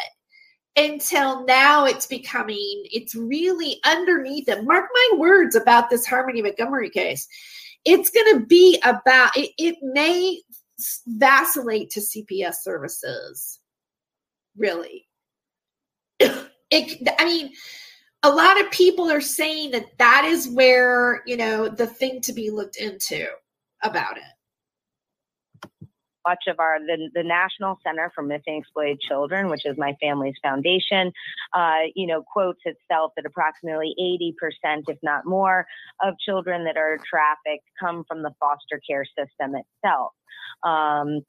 until 0.75 1.45
now 1.45 1.85
it's 1.85 2.05
becoming 2.05 2.83
it's 2.85 3.15
really 3.15 3.79
underneath 3.85 4.47
it 4.47 4.63
mark 4.63 4.85
my 4.93 5.17
words 5.17 5.55
about 5.55 5.89
this 5.89 6.05
harmony 6.05 6.41
montgomery 6.41 6.89
case. 6.89 7.27
It's 7.85 8.09
going 8.09 8.39
to 8.39 8.45
be 8.45 8.81
about 8.83 9.31
it, 9.35 9.51
it 9.57 9.75
may 9.81 10.41
vacillate 11.07 11.89
to 11.91 11.99
cps 11.99 12.55
services 12.55 13.59
really. 14.57 15.07
It 16.71 17.01
i 17.17 17.25
mean 17.25 17.51
a 18.23 18.29
lot 18.29 18.59
of 18.59 18.69
people 18.71 19.09
are 19.09 19.21
saying 19.21 19.71
that 19.71 19.97
that 19.97 20.25
is 20.25 20.49
where 20.49 21.21
you 21.25 21.37
know 21.37 21.67
the 21.67 21.87
thing 21.87 22.21
to 22.21 22.33
be 22.33 22.49
looked 22.49 22.77
into 22.77 23.27
about 23.83 24.17
it 24.17 24.23
much 26.27 26.43
of 26.47 26.59
our 26.59 26.79
the, 26.79 27.09
the 27.13 27.23
National 27.23 27.79
Center 27.83 28.11
for 28.13 28.23
Missing 28.23 28.57
Exploited 28.57 28.99
Children, 29.01 29.49
which 29.49 29.65
is 29.65 29.77
my 29.77 29.95
family's 30.01 30.35
foundation, 30.43 31.11
uh, 31.53 31.89
you 31.95 32.07
know, 32.07 32.23
quotes 32.23 32.59
itself 32.65 33.13
that 33.15 33.25
approximately 33.25 33.93
80%, 33.99 34.83
if 34.87 34.97
not 35.01 35.25
more, 35.25 35.65
of 36.03 36.13
children 36.19 36.65
that 36.65 36.77
are 36.77 36.97
trafficked 37.09 37.65
come 37.79 38.03
from 38.07 38.21
the 38.21 38.31
foster 38.39 38.79
care 38.87 39.05
system 39.05 39.55
itself. 39.55 40.11
Um, 40.63 41.21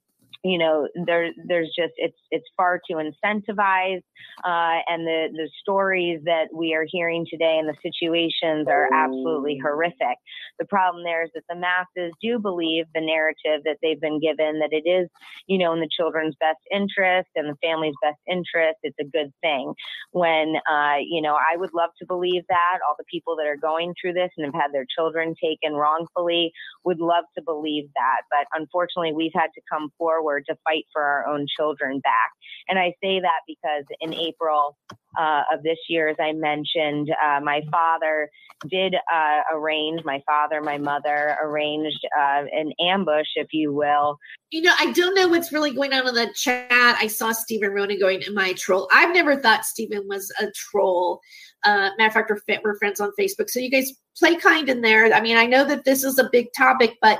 you 0.42 0.58
know, 0.58 0.88
there, 1.06 1.30
there's 1.46 1.70
just 1.76 1.92
it's 1.96 2.16
it's 2.30 2.46
far 2.56 2.80
too 2.88 2.96
incentivized, 2.96 4.02
uh, 4.44 4.80
and 4.88 5.06
the 5.06 5.28
the 5.32 5.50
stories 5.60 6.20
that 6.24 6.48
we 6.54 6.74
are 6.74 6.86
hearing 6.88 7.26
today 7.28 7.58
and 7.58 7.68
the 7.68 7.76
situations 7.82 8.66
are 8.68 8.88
absolutely 8.92 9.58
horrific. 9.62 10.16
The 10.58 10.64
problem 10.64 11.04
there 11.04 11.24
is 11.24 11.30
that 11.34 11.44
the 11.48 11.56
masses 11.56 12.12
do 12.22 12.38
believe 12.38 12.86
the 12.94 13.00
narrative 13.00 13.64
that 13.64 13.76
they've 13.82 14.00
been 14.00 14.20
given 14.20 14.60
that 14.60 14.72
it 14.72 14.88
is, 14.88 15.08
you 15.46 15.58
know, 15.58 15.72
in 15.74 15.80
the 15.80 15.90
children's 15.94 16.36
best 16.40 16.60
interest 16.72 17.28
and 17.36 17.48
the 17.48 17.56
family's 17.62 17.94
best 18.02 18.20
interest. 18.26 18.78
It's 18.82 18.96
a 19.00 19.04
good 19.04 19.32
thing. 19.42 19.74
When, 20.12 20.54
uh, 20.70 20.96
you 21.04 21.20
know, 21.20 21.34
I 21.34 21.56
would 21.56 21.74
love 21.74 21.90
to 21.98 22.06
believe 22.06 22.44
that 22.48 22.78
all 22.86 22.94
the 22.98 23.04
people 23.10 23.36
that 23.36 23.46
are 23.46 23.60
going 23.60 23.94
through 24.00 24.14
this 24.14 24.30
and 24.36 24.46
have 24.46 24.54
had 24.54 24.72
their 24.72 24.86
children 24.96 25.34
taken 25.42 25.76
wrongfully 25.76 26.52
would 26.84 27.00
love 27.00 27.24
to 27.36 27.42
believe 27.42 27.84
that. 27.94 28.22
But 28.30 28.46
unfortunately, 28.58 29.12
we've 29.12 29.34
had 29.34 29.48
to 29.54 29.60
come 29.70 29.90
forward 29.98 30.19
forward 30.20 30.44
to 30.48 30.56
fight 30.64 30.85
for 30.92 31.02
our 31.02 31.26
own 31.26 31.46
children 31.56 32.00
back. 32.00 32.30
And 32.68 32.78
I 32.78 32.94
say 33.02 33.20
that 33.20 33.40
because 33.46 33.85
in 34.00 34.14
April 34.14 34.76
uh, 35.18 35.42
of 35.52 35.62
this 35.62 35.78
year, 35.88 36.09
as 36.09 36.16
I 36.20 36.33
mentioned, 36.33 37.11
uh, 37.11 37.40
my 37.40 37.62
father 37.70 38.30
did 38.68 38.94
uh, 38.94 39.40
arrange, 39.52 40.04
my 40.04 40.22
father, 40.26 40.61
my 40.61 40.78
mother 40.78 41.37
arranged 41.42 42.06
uh, 42.16 42.42
an 42.52 42.72
ambush, 42.80 43.26
if 43.37 43.48
you 43.52 43.72
will. 43.72 44.18
You 44.50 44.62
know, 44.62 44.74
I 44.78 44.92
don't 44.92 45.14
know 45.14 45.28
what's 45.28 45.52
really 45.52 45.72
going 45.72 45.92
on 45.92 46.06
in 46.06 46.14
the 46.14 46.30
chat. 46.35 46.68
I 46.70 47.06
saw 47.06 47.33
Stephen 47.33 47.70
Ronan 47.70 47.98
going, 47.98 48.22
Am 48.24 48.38
I 48.38 48.48
a 48.48 48.54
troll? 48.54 48.88
I've 48.92 49.14
never 49.14 49.37
thought 49.37 49.64
Stephen 49.64 50.06
was 50.06 50.30
a 50.40 50.50
troll. 50.52 51.20
Uh, 51.64 51.90
matter 51.98 52.20
of 52.20 52.42
fact, 52.44 52.62
we're, 52.64 52.78
friends 52.78 53.00
on 53.00 53.12
Facebook. 53.18 53.50
So 53.50 53.61
you 53.61 53.70
guys 53.70 53.92
play 54.16 54.37
kind 54.37 54.68
in 54.68 54.80
there. 54.80 55.12
I 55.12 55.20
mean, 55.20 55.37
I 55.37 55.46
know 55.46 55.64
that 55.64 55.85
this 55.85 56.04
is 56.04 56.18
a 56.18 56.28
big 56.30 56.48
topic, 56.56 56.96
but, 57.00 57.18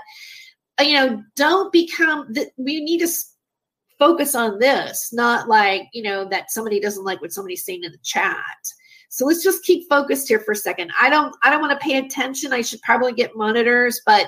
you 0.81 0.95
know, 0.95 1.23
don't 1.37 1.73
become 1.73 2.33
that 2.33 2.49
we 2.57 2.81
need 2.83 2.99
to 2.99 3.09
focus 3.99 4.35
on 4.35 4.59
this, 4.59 5.13
not 5.13 5.49
like, 5.49 5.83
you 5.93 6.03
know, 6.03 6.25
that 6.29 6.51
somebody 6.51 6.81
doesn't 6.81 7.05
like 7.05 7.21
what 7.21 7.33
somebody's 7.33 7.65
saying 7.65 7.85
in 7.85 7.93
the 7.93 7.99
chat. 8.03 8.37
So 9.11 9.27
let's 9.27 9.43
just 9.43 9.65
keep 9.65 9.89
focused 9.89 10.29
here 10.29 10.39
for 10.41 10.53
a 10.53 10.57
second. 10.57 10.93
I 11.01 11.11
don't 11.11 11.35
I 11.43 11.51
don't 11.51 11.61
want 11.61 11.79
to 11.79 11.85
pay 11.85 11.99
attention. 11.99 12.53
I 12.53 12.63
should 12.63 12.81
probably 12.83 13.13
get 13.13 13.37
monitors, 13.37 14.01
but 14.07 14.27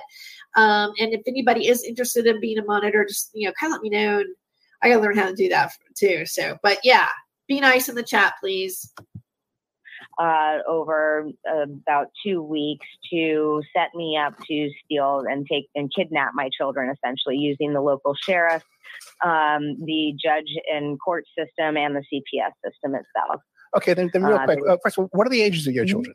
um, 0.57 0.93
and 0.99 1.15
if 1.15 1.23
anybody 1.27 1.69
is 1.69 1.85
interested 1.85 2.27
in 2.27 2.41
being 2.41 2.59
a 2.59 2.65
monitor, 2.65 3.07
just 3.07 3.31
you 3.33 3.49
know, 3.49 3.55
kind 3.59 3.73
of 3.73 3.77
let 3.77 3.83
me 3.83 3.91
know. 3.91 4.19
And 4.19 4.35
I 4.83 4.89
gotta 4.89 5.01
learn 5.01 5.17
how 5.17 5.29
to 5.29 5.35
do 5.35 5.49
that 5.49 5.73
too. 5.97 6.27
So, 6.27 6.59
but 6.63 6.79
yeah, 6.83 7.09
be 7.49 7.61
nice 7.61 7.89
in 7.89 7.95
the 7.95 8.03
chat, 8.03 8.35
please. 8.41 8.93
Uh, 10.19 10.59
over 10.69 11.27
uh, 11.51 11.63
about 11.63 12.09
two 12.25 12.43
weeks 12.43 12.87
to 13.11 13.63
set 13.75 13.89
me 13.95 14.15
up 14.15 14.35
to 14.47 14.69
steal 14.85 15.25
and 15.27 15.47
take 15.51 15.65
and 15.75 15.91
kidnap 15.97 16.33
my 16.35 16.51
children, 16.57 16.95
essentially 16.95 17.37
using 17.37 17.73
the 17.73 17.81
local 17.81 18.15
sheriff 18.15 18.63
um, 19.25 19.77
the 19.85 20.15
judge 20.23 20.49
and 20.73 20.99
court 21.01 21.25
system 21.39 21.77
and 21.77 21.97
the 21.97 22.01
CPS 22.13 22.53
system 22.65 22.95
itself. 22.95 23.41
Okay, 23.77 23.95
then, 23.95 24.11
then 24.13 24.25
real 24.25 24.37
uh, 24.37 24.45
quick, 24.45 24.59
uh, 24.69 24.77
first 24.83 24.99
of 24.99 25.05
all, 25.05 25.09
what 25.13 25.27
are 25.27 25.31
the 25.31 25.43
ages 25.43 25.67
of 25.67 25.75
your 25.75 25.85
mm-hmm. 25.85 25.93
children? 25.93 26.15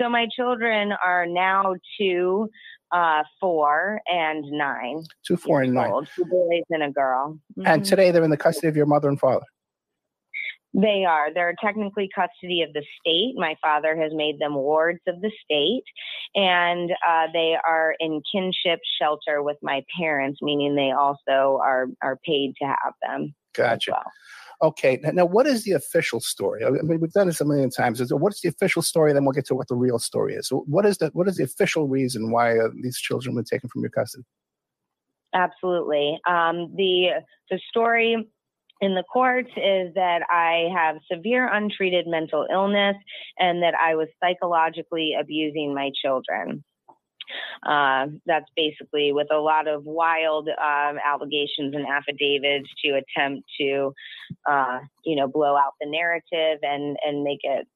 So 0.00 0.08
my 0.08 0.26
children 0.34 0.92
are 1.04 1.26
now 1.26 1.74
two, 2.00 2.48
uh, 2.92 3.22
four, 3.38 4.00
and 4.06 4.44
nine. 4.50 5.04
Two, 5.26 5.36
four, 5.36 5.62
and 5.62 5.74
nine. 5.74 5.92
Old. 5.92 6.08
Two 6.16 6.24
boys 6.24 6.62
and 6.70 6.82
a 6.82 6.90
girl. 6.90 7.38
Mm-hmm. 7.58 7.66
And 7.66 7.84
today 7.84 8.10
they're 8.10 8.24
in 8.24 8.30
the 8.30 8.36
custody 8.36 8.68
of 8.68 8.76
your 8.76 8.86
mother 8.86 9.08
and 9.08 9.20
father. 9.20 9.44
They 10.74 11.04
are. 11.06 11.32
They're 11.32 11.54
technically 11.62 12.08
custody 12.14 12.62
of 12.62 12.72
the 12.72 12.82
state. 13.00 13.34
My 13.36 13.56
father 13.60 13.94
has 14.00 14.12
made 14.14 14.38
them 14.38 14.54
wards 14.54 15.00
of 15.06 15.20
the 15.20 15.30
state, 15.44 15.84
and 16.34 16.90
uh, 17.06 17.26
they 17.32 17.56
are 17.66 17.94
in 18.00 18.22
kinship 18.32 18.80
shelter 19.00 19.42
with 19.42 19.58
my 19.62 19.84
parents, 19.98 20.38
meaning 20.40 20.74
they 20.74 20.92
also 20.92 21.60
are 21.62 21.88
are 22.02 22.18
paid 22.24 22.54
to 22.62 22.66
have 22.66 22.94
them. 23.02 23.34
Gotcha. 23.54 23.90
Well. 23.92 24.70
Okay. 24.70 24.98
Now, 25.02 25.26
what 25.26 25.46
is 25.46 25.64
the 25.64 25.72
official 25.72 26.20
story? 26.20 26.64
I 26.64 26.70
mean, 26.70 27.00
we've 27.00 27.12
done 27.12 27.26
this 27.26 27.40
a 27.40 27.44
million 27.44 27.68
times. 27.68 28.00
What's 28.12 28.40
the 28.40 28.48
official 28.48 28.80
story? 28.80 29.12
Then 29.12 29.24
we'll 29.24 29.32
get 29.32 29.46
to 29.46 29.54
what 29.54 29.68
the 29.68 29.74
real 29.74 29.98
story 29.98 30.34
is. 30.34 30.48
So 30.48 30.64
what 30.68 30.86
is 30.86 30.98
the 30.98 31.10
what 31.12 31.28
is 31.28 31.36
the 31.36 31.44
official 31.44 31.88
reason 31.88 32.30
why 32.30 32.58
uh, 32.58 32.68
these 32.80 32.96
children 32.96 33.34
were 33.34 33.42
taken 33.42 33.68
from 33.68 33.82
your 33.82 33.90
custody? 33.90 34.24
Absolutely. 35.34 36.18
Um, 36.28 36.72
the 36.76 37.22
the 37.50 37.60
story 37.68 38.30
in 38.82 38.96
the 38.96 39.04
courts 39.04 39.50
is 39.56 39.94
that 39.94 40.22
I 40.28 40.68
have 40.76 40.96
severe 41.10 41.48
untreated 41.48 42.06
mental 42.08 42.46
illness 42.52 42.96
and 43.38 43.62
that 43.62 43.74
I 43.74 43.94
was 43.94 44.08
psychologically 44.22 45.14
abusing 45.18 45.72
my 45.72 45.90
children. 46.04 46.64
Uh, 47.64 48.08
that's 48.26 48.50
basically 48.56 49.12
with 49.12 49.28
a 49.32 49.38
lot 49.38 49.68
of 49.68 49.84
wild 49.84 50.48
um, 50.48 50.98
allegations 51.06 51.74
and 51.74 51.86
affidavits 51.86 52.68
to 52.84 53.00
attempt 53.00 53.48
to, 53.58 53.92
uh, 54.50 54.80
you 55.04 55.14
know, 55.14 55.28
blow 55.28 55.56
out 55.56 55.74
the 55.80 55.88
narrative 55.88 56.58
and 56.62 56.96
and 57.06 57.22
make 57.22 57.38
it 57.42 57.66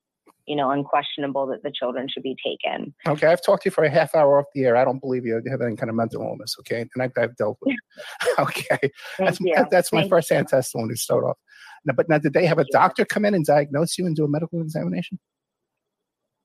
you 0.47 0.57
know, 0.57 0.71
unquestionable 0.71 1.47
that 1.47 1.63
the 1.63 1.73
children 1.73 2.09
should 2.09 2.23
be 2.23 2.37
taken. 2.45 2.95
Okay, 3.07 3.27
I've 3.27 3.43
talked 3.43 3.65
to 3.65 3.69
you 3.69 3.71
for 3.73 3.85
a 3.85 3.91
half 3.91 4.15
hour 4.15 4.39
off 4.39 4.47
the 4.55 4.65
air. 4.65 4.77
I 4.77 4.85
don't 4.85 5.01
believe 5.01 5.27
you 5.27 5.41
have 5.51 5.61
any 5.61 5.77
kind 5.77 5.91
of 5.91 5.97
mental 5.97 6.23
illness. 6.23 6.55
Okay, 6.61 6.81
and 6.81 7.03
I've, 7.03 7.13
I've 7.19 7.37
dealt 7.37 7.59
with. 7.61 7.75
It. 8.23 8.39
okay, 8.39 8.91
that's 9.19 9.39
that's 9.71 9.93
my 9.93 10.07
first 10.09 10.29
hand 10.31 10.49
testimony 10.49 10.95
to 10.95 11.01
start 11.01 11.25
off. 11.25 11.39
Now, 11.87 11.95
but 11.97 12.09
now, 12.09 12.19
did 12.19 12.35
they 12.35 12.47
have 12.47 12.59
a 12.59 12.67
doctor 12.71 13.05
come 13.05 13.25
in 13.25 13.35
and 13.35 13.45
diagnose 13.45 13.97
you 13.97 14.07
and 14.07 14.15
do 14.15 14.25
a 14.25 14.29
medical 14.29 14.61
examination? 14.61 15.19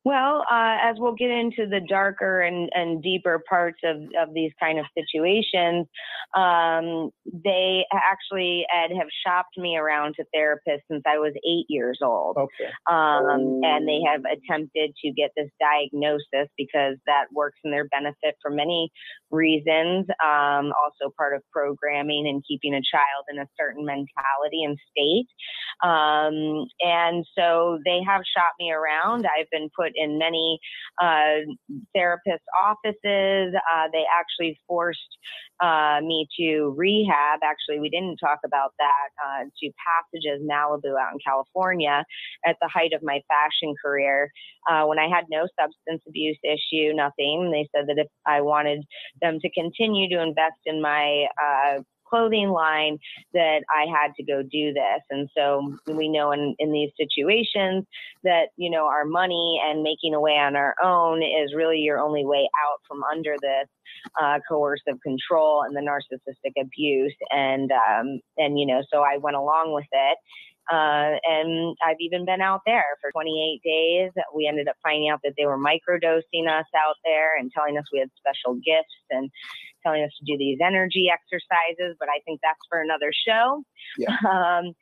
Well, 0.04 0.44
uh, 0.52 0.78
as 0.82 0.96
we'll 0.98 1.14
get 1.14 1.30
into 1.30 1.68
the 1.70 1.82
darker 1.88 2.42
and, 2.42 2.70
and 2.74 3.04
deeper 3.04 3.44
parts 3.48 3.80
of, 3.84 3.98
of 4.20 4.34
these 4.34 4.52
kind 4.60 4.80
of 4.80 4.86
situations, 4.98 5.88
um, 6.36 7.12
they 7.26 7.86
actually, 7.94 8.66
Ed, 8.74 8.96
have 8.98 9.08
shopped 9.26 9.58
me 9.58 9.78
around 9.78 10.16
to 10.16 10.26
therapists 10.36 10.82
since 10.90 11.04
I 11.06 11.20
was 11.20 11.34
eight 11.46 11.66
years 11.70 12.00
old. 12.02 12.38
Okay. 12.38 12.72
Um, 12.90 13.62
and 13.64 13.88
they 13.88 14.02
have 14.08 14.22
attempted 14.26 14.96
to 15.04 15.12
get 15.12 15.32
this 15.38 15.50
diagnosis 15.60 16.50
because 16.58 16.96
that 17.06 17.26
works 17.32 17.60
in 17.64 17.70
their 17.70 17.88
benefit 17.90 18.38
for 18.42 18.50
many 18.50 18.90
reasons. 19.30 20.08
Um, 20.24 20.74
also, 20.82 21.14
part 21.16 21.36
of 21.36 21.44
programming 21.52 22.28
and 22.28 22.44
keeping 22.48 22.74
a 22.74 22.82
child 22.82 23.26
in 23.32 23.38
a 23.38 23.46
certain 23.60 23.86
mentality 23.86 24.64
and 24.64 24.78
state. 24.90 25.28
Um, 25.84 26.66
and 26.82 27.26
so 27.38 27.78
they 27.86 28.02
have 28.08 28.22
shopped 28.36 28.60
me 28.60 28.72
around. 28.72 29.26
I've 29.26 29.50
been 29.52 29.70
put 29.78 29.91
put 29.92 30.02
in 30.02 30.18
many 30.18 30.60
uh, 31.02 31.46
therapist 31.96 32.44
offices. 32.60 33.54
Uh, 33.56 33.88
they 33.92 34.04
actually 34.20 34.60
forced 34.68 35.00
uh, 35.62 36.00
me 36.02 36.28
to 36.40 36.74
rehab. 36.78 37.40
Actually, 37.44 37.80
we 37.80 37.90
didn't 37.90 38.18
talk 38.18 38.40
about 38.46 38.74
that 38.80 39.10
uh, 39.24 39.44
to 39.44 39.72
Passages 39.78 40.42
Malibu 40.50 41.00
out 41.00 41.14
in 41.14 41.20
California 41.26 42.04
at 42.46 42.58
the 42.62 42.68
height 42.68 42.94
of 42.94 43.02
my 43.04 43.22
fashion 43.28 43.76
career 43.84 44.32
uh, 44.70 44.86
when 44.86 45.00
I 45.00 45.08
had 45.08 45.26
no 45.30 45.48
substance 45.60 46.02
abuse 46.08 46.40
issue, 46.44 46.94
nothing. 46.94 47.52
They 47.52 47.68
said 47.76 47.88
that 47.88 48.00
if 48.02 48.08
I 48.26 48.42
wanted 48.42 48.84
them 49.22 49.40
to 49.40 49.50
continue 49.52 50.10
to 50.10 50.22
invest 50.22 50.60
in 50.66 50.82
my 50.82 51.26
uh, 51.42 51.82
clothing 52.12 52.50
line 52.50 52.98
that 53.34 53.62
I 53.70 53.86
had 53.90 54.14
to 54.18 54.24
go 54.24 54.42
do 54.44 54.74
this. 54.74 55.02
And 55.10 55.30
so 55.36 55.76
we 55.88 56.10
know 56.10 56.32
in, 56.32 56.56
in 56.60 56.72
these 56.72 56.92
situations 57.00 57.86
that, 58.24 58.50
you 58.58 58.70
know, 58.70 58.86
our 58.86 59.06
money 59.06 59.62
and 59.64 59.82
making 59.84 60.14
a 60.14 60.20
way 60.20 60.34
on 60.34 60.56
our 60.56 60.76
own 60.84 61.24
is 61.24 61.56
really 61.56 61.78
your 61.78 62.00
only 62.00 62.26
way 62.26 62.50
out 62.66 62.80
from 62.88 63.04
under 63.04 63.36
this 63.42 63.68
uh, 64.22 64.40
coercive 64.48 65.00
control 65.04 65.64
and 65.64 65.76
the 65.76 65.82
narcissistic 65.82 66.62
abuse. 66.62 67.16
And, 67.30 67.72
um, 67.72 68.20
and, 68.38 68.60
you 68.60 68.66
know, 68.66 68.82
so 68.92 69.00
I 69.02 69.18
went 69.18 69.38
along 69.38 69.74
with 69.74 69.88
it. 69.92 70.18
Uh, 70.72 71.18
and 71.28 71.76
I've 71.84 72.00
even 72.00 72.24
been 72.24 72.40
out 72.40 72.62
there 72.66 72.86
for 73.02 73.12
28 73.12 73.62
days. 73.64 74.12
We 74.34 74.48
ended 74.48 74.68
up 74.68 74.76
finding 74.84 75.10
out 75.10 75.20
that 75.24 75.34
they 75.38 75.46
were 75.46 75.58
microdosing 75.58 76.48
us 76.48 76.68
out 76.78 76.96
there 77.04 77.38
and 77.38 77.52
telling 77.52 77.78
us 77.78 77.84
we 77.92 78.00
had 78.00 78.10
special 78.16 78.56
gifts 78.56 78.96
and 79.10 79.30
telling 79.84 80.04
us 80.04 80.12
to 80.20 80.26
do 80.26 80.38
these 80.38 80.60
energy 80.64 81.08
exercises. 81.12 81.96
But 82.00 82.10
I 82.10 82.20
think 82.26 82.40
that's 82.42 82.60
for 82.70 82.82
another 82.82 83.12
show. 83.28 83.64
Yeah. 83.98 84.18
Um, 84.32 84.74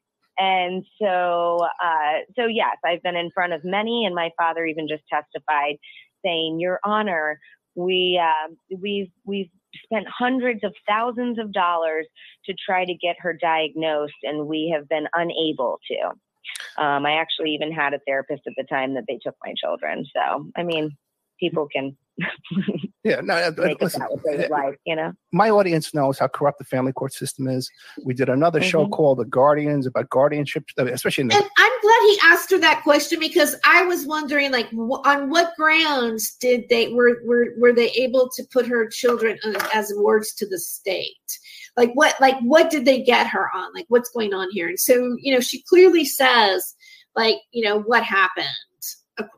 and 0.41 0.85
so, 1.01 1.67
uh, 1.83 2.19
so 2.38 2.45
yes, 2.45 2.77
I've 2.85 3.03
been 3.03 3.17
in 3.17 3.29
front 3.31 3.51
of 3.51 3.65
many, 3.65 4.05
and 4.05 4.15
my 4.15 4.29
father 4.38 4.65
even 4.65 4.88
just 4.88 5.03
testified, 5.12 5.75
saying, 6.23 6.59
"Your 6.62 6.79
Honor, 6.85 7.39
we 7.75 8.21
uh, 8.23 8.53
we've 8.79 9.12
we've 9.25 9.49
spent 9.83 10.07
hundreds 10.07 10.63
of 10.63 10.73
thousands 10.88 11.39
of 11.39 11.51
dollars 11.51 12.07
to 12.45 12.53
try 12.53 12.85
to 12.85 12.93
get 12.93 13.17
her 13.19 13.33
diagnosed, 13.33 14.13
and 14.23 14.47
we 14.47 14.73
have 14.73 14.88
been 14.88 15.07
unable 15.13 15.79
to. 15.89 16.81
Um, 16.81 17.05
I 17.05 17.13
actually 17.13 17.51
even 17.51 17.71
had 17.71 17.93
a 17.93 17.99
therapist 18.07 18.43
at 18.47 18.53
the 18.55 18.63
time 18.63 18.93
that 18.95 19.03
they 19.07 19.19
took 19.21 19.35
my 19.45 19.53
children. 19.62 20.05
So, 20.15 20.49
I 20.55 20.63
mean, 20.63 20.95
people 21.39 21.67
can 21.73 21.97
yeah, 23.03 23.21
no, 23.21 23.36
uh, 23.36 23.75
listen, 23.79 24.01
like, 24.49 24.79
you 24.86 24.95
know. 24.95 25.13
My 25.32 25.49
audience 25.49 25.93
knows 25.93 26.19
how 26.19 26.27
corrupt 26.27 26.60
the 26.60 26.65
family 26.65 26.91
court 26.91 27.13
system 27.13 27.47
is. 27.47 27.69
We 28.03 28.13
did 28.13 28.29
another 28.29 28.60
mm-hmm. 28.60 28.69
show 28.69 28.88
called 28.88 29.19
The 29.19 29.25
Guardians 29.25 29.88
about 29.88 30.10
guardianship, 30.10 30.65
especially 30.77 31.23
in 31.23 31.27
the. 31.29 31.36
And 31.36 31.45
I'm 31.58 31.71
glad 31.82 32.01
he 32.01 32.19
asked 32.23 32.51
her 32.51 32.58
that 32.60 32.84
question 32.84 33.19
because 33.19 33.55
I 33.65 33.84
was 33.84 34.05
wondering, 34.05 34.51
like, 34.51 34.71
on 34.73 35.29
what 35.29 35.55
grounds 35.55 36.36
did 36.36 36.67
they 36.69 36.93
were 36.93 37.21
were 37.25 37.53
were 37.58 37.73
they 37.73 37.89
able 37.91 38.29
to 38.36 38.43
put 38.51 38.67
her 38.67 38.88
children 38.88 39.39
as 39.73 39.93
wards 39.95 40.34
to 40.36 40.47
the 40.47 40.60
state? 40.60 41.39
Like, 41.77 41.91
what 41.93 42.19
like 42.19 42.38
what 42.41 42.69
did 42.69 42.86
they 42.86 43.01
get 43.01 43.27
her 43.27 43.49
on? 43.53 43.73
Like, 43.73 43.86
what's 43.88 44.10
going 44.10 44.34
on 44.34 44.49
here? 44.51 44.67
And 44.67 44.79
so, 44.79 45.15
you 45.19 45.34
know, 45.34 45.39
she 45.39 45.62
clearly 45.63 46.05
says, 46.05 46.75
like, 47.15 47.38
you 47.51 47.63
know, 47.63 47.79
what 47.79 48.03
happened. 48.03 48.47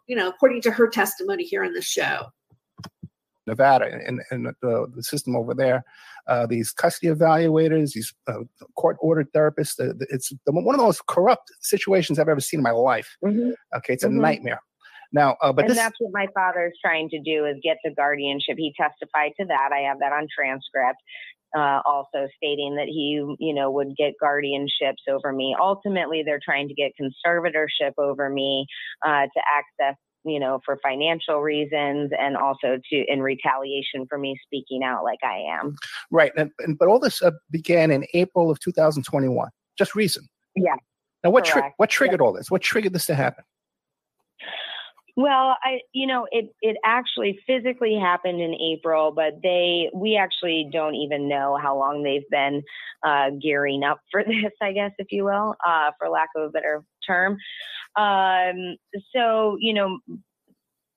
You 0.06 0.15
know, 0.15 0.30
according 0.30 0.62
to 0.63 0.72
her 0.72 0.88
testimony 0.88 1.44
here 1.44 1.63
on 1.63 1.74
the 1.74 1.82
show. 1.82 2.28
Nevada 3.47 3.86
and, 3.86 4.21
and 4.30 4.47
the, 4.62 4.88
the 4.95 5.04
system 5.04 5.36
over 5.36 5.54
there. 5.54 5.84
Uh, 6.27 6.45
these 6.45 6.71
custody 6.71 7.12
evaluators, 7.12 7.93
these 7.93 8.13
uh, 8.27 8.39
court 8.75 8.97
ordered 8.99 9.32
therapists. 9.34 9.75
it's 10.10 10.30
the, 10.45 10.51
one 10.51 10.75
of 10.75 10.80
the 10.80 10.86
most 10.86 11.06
corrupt 11.08 11.51
situations 11.62 12.19
I've 12.19 12.30
ever 12.30 12.39
seen 12.39 12.60
in 12.60 12.63
my 12.63 12.72
life. 12.72 13.18
Mm-hmm. 13.24 13.51
Okay, 13.78 13.93
it's 13.93 14.03
a 14.03 14.07
mm-hmm. 14.07 14.22
nightmare. 14.22 14.61
Now, 15.13 15.36
uh, 15.41 15.51
but 15.51 15.66
and 15.66 15.72
this, 15.72 15.78
that's 15.78 15.95
what 15.99 16.11
my 16.13 16.28
father 16.34 16.68
is 16.68 16.74
trying 16.82 17.09
to 17.09 17.20
do 17.20 17.45
is 17.45 17.57
get 17.61 17.78
the 17.84 17.91
guardianship. 17.91 18.55
He 18.57 18.74
testified 18.80 19.32
to 19.39 19.45
that. 19.47 19.72
I 19.74 19.80
have 19.80 19.99
that 19.99 20.13
on 20.13 20.28
transcript 20.34 21.01
uh, 21.55 21.82
also 21.86 22.28
stating 22.38 22.76
that 22.76 22.88
he, 22.88 23.22
you 23.39 23.53
know, 23.53 23.72
would 23.72 23.95
get 23.97 24.13
guardianships 24.22 25.09
over 25.09 25.34
me. 25.34 25.55
Ultimately, 25.59 26.24
they're 26.26 26.39
trying 26.43 26.68
to 26.70 26.74
get 26.74 26.91
conservatorship 26.99 27.93
over 27.97 28.30
me 28.30 28.66
uh, 29.05 29.24
to 29.24 29.41
access 29.53 29.97
you 30.24 30.39
know, 30.39 30.59
for 30.65 30.78
financial 30.84 31.41
reasons 31.41 32.11
and 32.17 32.38
also 32.38 32.80
to 32.89 33.05
in 33.07 33.22
retaliation 33.22 34.05
for 34.07 34.17
me 34.17 34.38
speaking 34.45 34.84
out 34.84 35.03
like 35.03 35.19
I 35.24 35.39
am. 35.59 35.76
Right. 36.11 36.32
And, 36.38 36.51
and 36.59 36.78
but 36.78 36.88
all 36.88 36.99
this 36.99 37.22
uh, 37.22 37.32
began 37.49 37.91
in 37.91 38.05
April 38.13 38.51
of 38.51 38.59
2021, 38.59 39.49
just 39.78 39.95
recent. 39.95 40.28
Yeah. 40.55 40.76
Now, 41.24 41.30
what 41.30 41.45
tri- 41.45 41.74
what 41.78 41.89
triggered 41.89 42.19
yeah. 42.19 42.26
all 42.26 42.34
this? 42.34 42.49
What 42.49 42.61
triggered 42.61 42.93
this 42.93 43.05
to 43.05 43.15
happen? 43.15 43.43
Well, 45.17 45.57
I 45.63 45.82
you 45.93 46.07
know 46.07 46.28
it 46.32 46.53
it 46.61 46.78
actually 46.86 47.39
physically 47.45 47.95
happened 47.95 48.41
in 48.41 48.55
April, 48.55 49.11
but 49.11 49.34
they 49.43 49.89
we 49.93 50.15
actually 50.15 50.69
don't 50.72 50.95
even 50.95 51.28
know 51.28 51.57
how 51.61 51.78
long 51.78 52.01
they've 52.01 52.28
been 52.30 52.63
uh, 53.05 53.32
gearing 53.41 53.84
up 53.84 53.99
for 54.11 54.24
this, 54.28 54.53
I 54.61 54.72
guess, 54.72 54.91
if 54.97 55.07
you 55.11 55.26
will, 55.26 55.55
uh, 55.65 55.91
for 55.99 56.09
lack 56.09 56.30
of 56.36 56.43
a 56.43 56.49
better 56.49 56.84
term. 57.05 57.38
Um, 57.96 58.78
so 59.14 59.58
you 59.60 59.74
know 59.74 60.00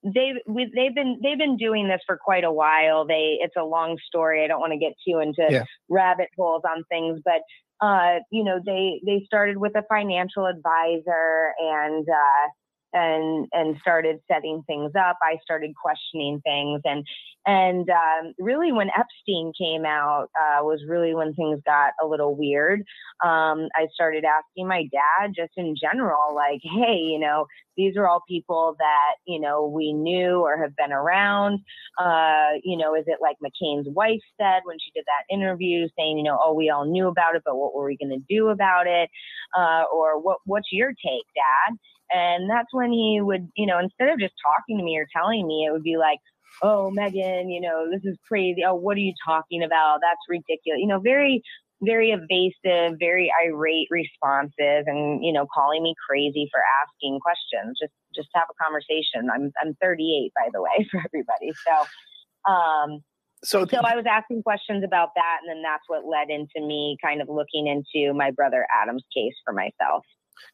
they've 0.04 0.36
we, 0.46 0.70
they've 0.74 0.94
been 0.94 1.18
they've 1.22 1.38
been 1.38 1.56
doing 1.56 1.88
this 1.88 2.00
for 2.06 2.16
quite 2.16 2.44
a 2.44 2.52
while. 2.52 3.06
They 3.06 3.38
it's 3.40 3.56
a 3.56 3.64
long 3.64 3.98
story. 4.06 4.44
I 4.44 4.46
don't 4.46 4.60
want 4.60 4.72
to 4.72 4.78
get 4.78 4.92
too 5.06 5.18
into 5.20 5.46
yeah. 5.50 5.64
rabbit 5.88 6.28
holes 6.36 6.62
on 6.68 6.84
things, 6.88 7.20
but 7.24 7.40
uh, 7.84 8.20
you 8.30 8.44
know 8.44 8.60
they 8.64 9.00
they 9.04 9.22
started 9.26 9.56
with 9.56 9.72
a 9.76 9.82
financial 9.88 10.46
advisor 10.46 11.52
and 11.58 12.06
uh, 12.08 12.48
and 12.94 13.46
and 13.52 13.76
started 13.80 14.20
setting 14.30 14.62
things 14.66 14.92
up. 14.98 15.18
I 15.22 15.38
started 15.42 15.72
questioning 15.74 16.40
things, 16.44 16.80
and 16.84 17.04
and 17.44 17.88
um, 17.90 18.32
really 18.38 18.72
when 18.72 18.88
Epstein 18.88 19.52
came 19.60 19.84
out 19.84 20.28
uh, 20.40 20.62
was 20.62 20.80
really 20.88 21.14
when 21.14 21.34
things 21.34 21.60
got 21.66 21.92
a 22.02 22.06
little 22.06 22.34
weird. 22.36 22.80
Um, 23.22 23.68
I 23.74 23.88
started 23.92 24.24
asking 24.24 24.68
my 24.68 24.84
dad 24.92 25.32
just 25.36 25.52
in 25.56 25.74
general, 25.78 26.34
like, 26.34 26.60
hey, 26.62 26.96
you 26.96 27.18
know, 27.18 27.46
these 27.76 27.96
are 27.96 28.06
all 28.06 28.22
people 28.28 28.76
that 28.78 29.16
you 29.26 29.40
know 29.40 29.66
we 29.66 29.92
knew 29.92 30.40
or 30.40 30.56
have 30.56 30.76
been 30.76 30.92
around. 30.92 31.58
Uh, 32.00 32.54
you 32.62 32.78
know, 32.78 32.94
is 32.94 33.04
it 33.08 33.18
like 33.20 33.36
McCain's 33.44 33.88
wife 33.88 34.20
said 34.40 34.60
when 34.64 34.78
she 34.78 34.92
did 34.94 35.04
that 35.06 35.34
interview, 35.34 35.88
saying, 35.98 36.16
you 36.16 36.24
know, 36.24 36.38
oh, 36.42 36.54
we 36.54 36.70
all 36.70 36.86
knew 36.86 37.08
about 37.08 37.34
it, 37.34 37.42
but 37.44 37.56
what 37.56 37.74
were 37.74 37.86
we 37.86 37.96
going 37.96 38.16
to 38.16 38.24
do 38.34 38.48
about 38.48 38.86
it? 38.86 39.10
Uh, 39.58 39.82
or 39.92 40.20
what 40.20 40.38
what's 40.46 40.68
your 40.70 40.90
take, 40.90 41.26
Dad? 41.34 41.76
And 42.14 42.48
that's 42.48 42.68
when 42.70 42.92
he 42.92 43.18
would, 43.20 43.48
you 43.56 43.66
know, 43.66 43.80
instead 43.80 44.08
of 44.08 44.20
just 44.20 44.34
talking 44.38 44.78
to 44.78 44.84
me 44.84 44.96
or 44.96 45.06
telling 45.14 45.46
me, 45.46 45.66
it 45.68 45.72
would 45.72 45.82
be 45.82 45.96
like, 45.96 46.20
oh, 46.62 46.92
Meghan, 46.96 47.52
you 47.52 47.60
know, 47.60 47.90
this 47.90 48.04
is 48.04 48.16
crazy. 48.28 48.62
Oh, 48.64 48.76
what 48.76 48.96
are 48.96 49.00
you 49.00 49.14
talking 49.26 49.64
about? 49.64 49.98
That's 50.00 50.22
ridiculous. 50.28 50.78
You 50.78 50.86
know, 50.86 51.00
very, 51.00 51.42
very 51.82 52.14
evasive, 52.14 52.98
very 53.00 53.32
irate 53.44 53.88
responses 53.90 54.86
and, 54.86 55.24
you 55.24 55.32
know, 55.32 55.46
calling 55.52 55.82
me 55.82 55.94
crazy 56.06 56.48
for 56.52 56.60
asking 56.86 57.18
questions. 57.18 57.78
Just, 57.82 57.92
just 58.14 58.28
have 58.34 58.46
a 58.48 58.62
conversation. 58.62 59.28
I'm, 59.34 59.50
I'm 59.60 59.74
38, 59.82 60.30
by 60.36 60.50
the 60.52 60.62
way, 60.62 60.86
for 60.92 61.02
everybody. 61.04 61.50
So, 61.66 62.52
um, 62.52 63.02
so, 63.42 63.66
so 63.66 63.78
I 63.84 63.96
was 63.96 64.06
asking 64.08 64.42
questions 64.42 64.84
about 64.84 65.10
that, 65.16 65.38
and 65.42 65.50
then 65.50 65.62
that's 65.62 65.82
what 65.88 66.06
led 66.06 66.30
into 66.30 66.64
me 66.64 66.96
kind 67.04 67.20
of 67.20 67.28
looking 67.28 67.66
into 67.66 68.14
my 68.14 68.30
brother 68.30 68.64
Adam's 68.72 69.04
case 69.12 69.34
for 69.44 69.52
myself 69.52 70.04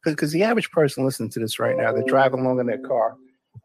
because 0.05 0.33
the 0.33 0.43
average 0.43 0.71
person 0.71 1.05
listening 1.05 1.31
to 1.31 1.41
this 1.41 1.59
right 1.59 1.77
now, 1.77 1.93
they're 1.93 2.03
driving 2.05 2.41
along 2.41 2.61
in 2.61 2.67
their 2.67 2.79
car 2.79 3.17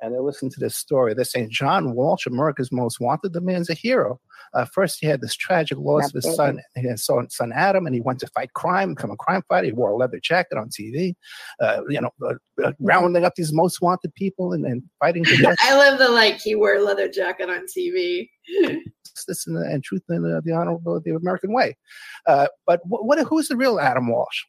and 0.02 0.14
they're 0.14 0.22
listening 0.22 0.52
to 0.52 0.60
this 0.60 0.76
story. 0.76 1.14
They're 1.14 1.26
saying 1.26 1.50
John 1.52 1.94
Walsh, 1.94 2.26
America's 2.26 2.72
most 2.72 3.00
wanted. 3.00 3.34
The 3.34 3.42
man's 3.42 3.70
a 3.70 3.74
hero. 3.74 4.20
Uh, 4.54 4.66
first, 4.66 5.00
he 5.00 5.08
had 5.08 5.22
this 5.22 5.36
tragic 5.36 5.78
loss 5.78 6.06
Absolutely. 6.06 6.30
of 6.30 6.32
his 6.32 6.36
son, 6.36 6.62
his 6.76 7.06
son, 7.06 7.30
son 7.30 7.52
Adam, 7.54 7.86
and 7.86 7.96
he 7.96 8.02
went 8.02 8.20
to 8.20 8.28
fight 8.28 8.54
crime, 8.54 8.94
become 8.94 9.12
a 9.12 9.18
crime 9.18 9.44
fighter. 9.48 9.68
He 9.68 9.74
wore 9.74 9.92
a 9.92 9.96
leather 9.96 10.20
jacket 10.20 10.58
on 10.58 10.70
TV, 10.70 11.16
uh, 11.60 11.82
you 11.90 12.02
know, 12.02 12.12
uh, 12.24 12.36
uh, 12.64 12.72
rounding 12.80 13.26
up 13.26 13.36
these 13.36 13.54
most 13.54 13.82
wanted 13.82 14.14
people 14.16 14.54
and, 14.54 14.66
and 14.66 14.84
fighting 15.00 15.24
to 15.26 15.38
death. 15.38 15.58
I 15.62 15.76
love 15.76 16.00
the 16.00 16.10
like 16.10 16.40
he 16.40 16.56
wore 16.56 16.76
a 16.76 16.82
leather 16.82 17.10
jacket 17.10 17.50
on 17.50 17.66
TV. 17.66 18.30
This 19.28 19.48
and, 19.48 19.58
and 19.58 19.84
truth 19.84 20.04
in 20.10 20.24
the, 20.24 20.42
the 20.44 20.52
honorable 20.52 21.02
the 21.04 21.16
American 21.16 21.54
way. 21.54 21.78
Uh, 22.28 22.48
but 22.68 22.82
what, 22.86 23.06
what, 23.06 23.20
who's 23.28 23.48
the 23.48 23.56
real 23.56 23.80
Adam 23.80 24.10
Walsh? 24.10 24.44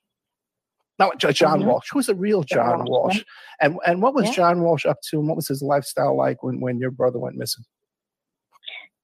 No, 0.99 1.13
John 1.19 1.61
mm-hmm. 1.61 1.69
Walsh. 1.69 1.89
Who's 1.93 2.07
the 2.07 2.15
real 2.15 2.43
John, 2.43 2.79
John 2.79 2.85
Walsh? 2.87 3.23
And 3.61 3.79
and 3.87 4.03
what 4.03 4.15
was 4.15 4.27
yeah. 4.27 4.33
John 4.33 4.61
Walsh 4.63 4.87
up 4.87 4.99
to? 5.11 5.19
And 5.19 5.29
what 5.29 5.37
was 5.37 5.49
his 5.49 5.63
lifestyle 5.63 6.17
like 6.17 6.43
when 6.43 6.61
when 6.61 6.79
your 6.79 6.91
brother 6.91 7.19
went 7.19 7.37
missing? 7.37 7.65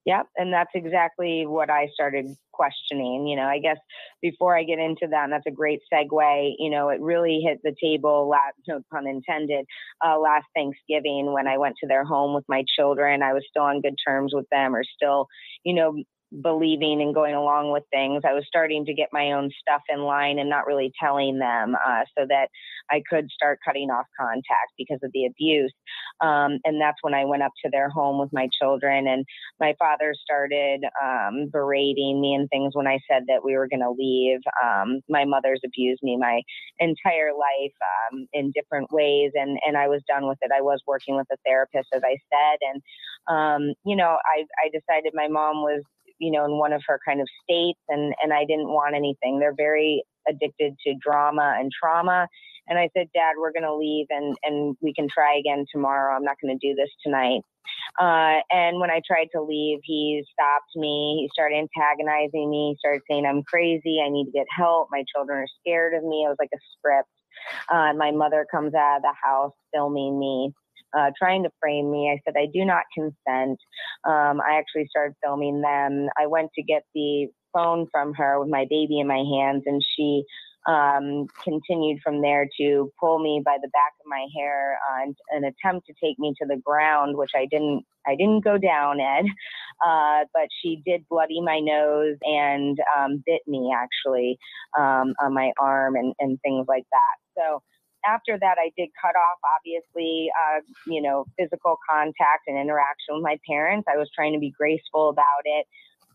Yep, 0.04 0.26
and 0.36 0.52
that's 0.52 0.70
exactly 0.74 1.46
what 1.46 1.70
I 1.70 1.86
started 1.94 2.26
questioning. 2.52 3.28
You 3.28 3.36
know, 3.36 3.44
I 3.44 3.60
guess 3.60 3.76
before 4.20 4.56
I 4.56 4.64
get 4.64 4.80
into 4.80 5.06
that, 5.08 5.24
and 5.24 5.32
that's 5.32 5.46
a 5.46 5.52
great 5.52 5.80
segue. 5.92 6.54
You 6.58 6.70
know, 6.70 6.88
it 6.88 7.00
really 7.00 7.40
hit 7.40 7.60
the 7.62 7.74
table. 7.80 8.28
Last, 8.28 8.54
no 8.66 8.80
pun 8.90 9.06
intended. 9.06 9.64
Uh, 10.04 10.18
last 10.18 10.46
Thanksgiving, 10.56 11.32
when 11.32 11.46
I 11.46 11.56
went 11.56 11.76
to 11.80 11.86
their 11.86 12.04
home 12.04 12.34
with 12.34 12.44
my 12.48 12.64
children, 12.76 13.22
I 13.22 13.32
was 13.32 13.44
still 13.48 13.62
on 13.62 13.80
good 13.80 13.94
terms 14.04 14.32
with 14.34 14.46
them, 14.50 14.74
or 14.74 14.82
still, 14.82 15.28
you 15.62 15.74
know, 15.74 16.02
believing 16.40 17.02
and 17.02 17.14
going 17.14 17.34
along 17.34 17.72
with 17.72 17.84
things. 17.90 18.22
I 18.26 18.32
was 18.32 18.44
starting 18.46 18.84
to 18.86 18.94
get 18.94 19.08
my 19.12 19.32
own 19.32 19.50
stuff 19.60 19.82
in 19.88 20.02
line 20.02 20.38
and 20.38 20.48
not 20.48 20.66
really 20.66 20.92
telling 20.98 21.38
them 21.38 21.74
uh, 21.74 22.02
so 22.16 22.24
that 22.28 22.48
I 22.90 23.02
could 23.08 23.30
start 23.30 23.58
cutting 23.64 23.90
off 23.90 24.06
contact 24.18 24.72
because 24.78 25.00
of 25.02 25.10
the 25.12 25.26
abuse. 25.26 25.72
Um, 26.20 26.58
and 26.64 26.80
that's 26.80 26.98
when 27.02 27.14
I 27.14 27.24
went 27.24 27.42
up 27.42 27.52
to 27.64 27.70
their 27.70 27.90
home 27.90 28.18
with 28.18 28.30
my 28.32 28.48
children. 28.60 29.06
And 29.06 29.24
my 29.60 29.74
father 29.78 30.14
started 30.22 30.84
um, 31.02 31.48
berating 31.50 32.20
me 32.20 32.34
and 32.34 32.48
things 32.48 32.74
when 32.74 32.86
I 32.86 32.98
said 33.10 33.24
that 33.28 33.44
we 33.44 33.56
were 33.56 33.68
going 33.68 33.80
to 33.80 33.90
leave. 33.90 34.40
Um, 34.62 35.00
my 35.08 35.24
mother's 35.24 35.60
abused 35.64 36.02
me 36.02 36.16
my 36.16 36.40
entire 36.78 37.32
life 37.32 37.74
um, 38.12 38.26
in 38.32 38.52
different 38.52 38.90
ways. 38.92 39.32
And, 39.34 39.58
and 39.66 39.76
I 39.76 39.88
was 39.88 40.02
done 40.08 40.28
with 40.28 40.38
it. 40.42 40.50
I 40.56 40.62
was 40.62 40.80
working 40.86 41.16
with 41.16 41.26
a 41.32 41.36
therapist, 41.44 41.88
as 41.94 42.02
I 42.04 42.16
said. 42.30 42.58
And, 42.62 42.82
um, 43.28 43.74
you 43.84 43.96
know, 43.96 44.16
I, 44.24 44.44
I 44.64 44.70
decided 44.72 45.12
my 45.14 45.28
mom 45.28 45.62
was 45.62 45.82
you 46.22 46.30
know, 46.30 46.44
in 46.44 46.52
one 46.52 46.72
of 46.72 46.82
her 46.86 47.00
kind 47.06 47.20
of 47.20 47.28
states, 47.42 47.80
and 47.88 48.14
and 48.22 48.32
I 48.32 48.44
didn't 48.44 48.68
want 48.68 48.94
anything. 48.94 49.40
They're 49.40 49.54
very 49.54 50.04
addicted 50.28 50.74
to 50.86 50.94
drama 51.02 51.56
and 51.58 51.70
trauma. 51.72 52.28
And 52.68 52.78
I 52.78 52.88
said, 52.96 53.08
Dad, 53.12 53.34
we're 53.38 53.52
going 53.52 53.64
to 53.64 53.74
leave 53.74 54.06
and, 54.10 54.36
and 54.44 54.76
we 54.80 54.94
can 54.94 55.08
try 55.08 55.36
again 55.36 55.66
tomorrow. 55.72 56.14
I'm 56.14 56.22
not 56.22 56.36
going 56.40 56.56
to 56.56 56.68
do 56.68 56.76
this 56.76 56.90
tonight. 57.04 57.40
Uh, 58.00 58.38
and 58.50 58.78
when 58.78 58.90
I 58.90 59.00
tried 59.06 59.28
to 59.34 59.42
leave, 59.42 59.80
he 59.82 60.24
stopped 60.32 60.70
me. 60.76 61.18
He 61.22 61.30
started 61.32 61.56
antagonizing 61.56 62.50
me. 62.50 62.70
He 62.72 62.76
started 62.78 63.02
saying, 63.10 63.26
I'm 63.26 63.42
crazy. 63.42 63.98
I 64.04 64.10
need 64.10 64.26
to 64.26 64.32
get 64.32 64.46
help. 64.56 64.88
My 64.92 65.04
children 65.14 65.38
are 65.38 65.48
scared 65.60 65.94
of 65.94 66.04
me. 66.04 66.24
It 66.24 66.28
was 66.28 66.36
like 66.38 66.50
a 66.54 66.62
script. 66.78 67.08
Uh, 67.68 67.92
my 67.96 68.12
mother 68.12 68.46
comes 68.50 68.74
out 68.74 68.98
of 68.98 69.02
the 69.02 69.14
house 69.20 69.52
filming 69.74 70.18
me 70.18 70.52
uh, 70.96 71.10
trying 71.18 71.42
to 71.44 71.50
frame 71.60 71.90
me. 71.90 72.10
I 72.12 72.20
said, 72.24 72.34
I 72.38 72.46
do 72.52 72.64
not 72.64 72.84
consent. 72.94 73.58
Um, 74.04 74.40
I 74.40 74.58
actually 74.58 74.86
started 74.88 75.14
filming 75.22 75.60
them. 75.60 76.08
I 76.20 76.26
went 76.26 76.50
to 76.54 76.62
get 76.62 76.82
the 76.94 77.28
phone 77.52 77.86
from 77.92 78.14
her 78.14 78.40
with 78.40 78.48
my 78.48 78.66
baby 78.68 79.00
in 79.00 79.06
my 79.06 79.24
hands, 79.38 79.64
and 79.66 79.82
she 79.96 80.24
um, 80.66 81.26
continued 81.42 82.00
from 82.04 82.22
there 82.22 82.48
to 82.58 82.92
pull 83.00 83.18
me 83.18 83.42
by 83.44 83.56
the 83.60 83.68
back 83.68 83.92
of 84.00 84.06
my 84.06 84.26
hair 84.36 84.78
uh, 84.90 85.02
and 85.02 85.16
an 85.30 85.44
attempt 85.44 85.86
to 85.86 85.94
take 86.02 86.18
me 86.18 86.34
to 86.40 86.46
the 86.46 86.60
ground, 86.64 87.16
which 87.16 87.32
I 87.34 87.46
didn't. 87.50 87.84
I 88.04 88.16
didn't 88.16 88.42
go 88.42 88.58
down, 88.58 88.98
Ed, 88.98 89.24
uh, 89.86 90.24
but 90.34 90.48
she 90.60 90.82
did 90.84 91.04
bloody 91.08 91.40
my 91.40 91.60
nose 91.60 92.16
and 92.22 92.76
um, 92.98 93.22
bit 93.24 93.42
me 93.46 93.72
actually 93.76 94.38
um, 94.76 95.14
on 95.22 95.34
my 95.34 95.52
arm 95.60 95.94
and, 95.94 96.12
and 96.18 96.40
things 96.42 96.66
like 96.68 96.84
that. 96.90 97.40
So 97.40 97.62
after 98.06 98.38
that, 98.38 98.56
I 98.58 98.70
did 98.76 98.88
cut 99.00 99.14
off, 99.16 99.38
obviously, 99.58 100.30
uh, 100.30 100.60
you 100.86 101.02
know, 101.02 101.26
physical 101.38 101.76
contact 101.88 102.46
and 102.46 102.58
interaction 102.58 103.14
with 103.14 103.22
my 103.22 103.38
parents. 103.48 103.86
I 103.92 103.96
was 103.96 104.10
trying 104.14 104.32
to 104.34 104.38
be 104.38 104.50
graceful 104.50 105.08
about 105.08 105.44
it 105.44 105.66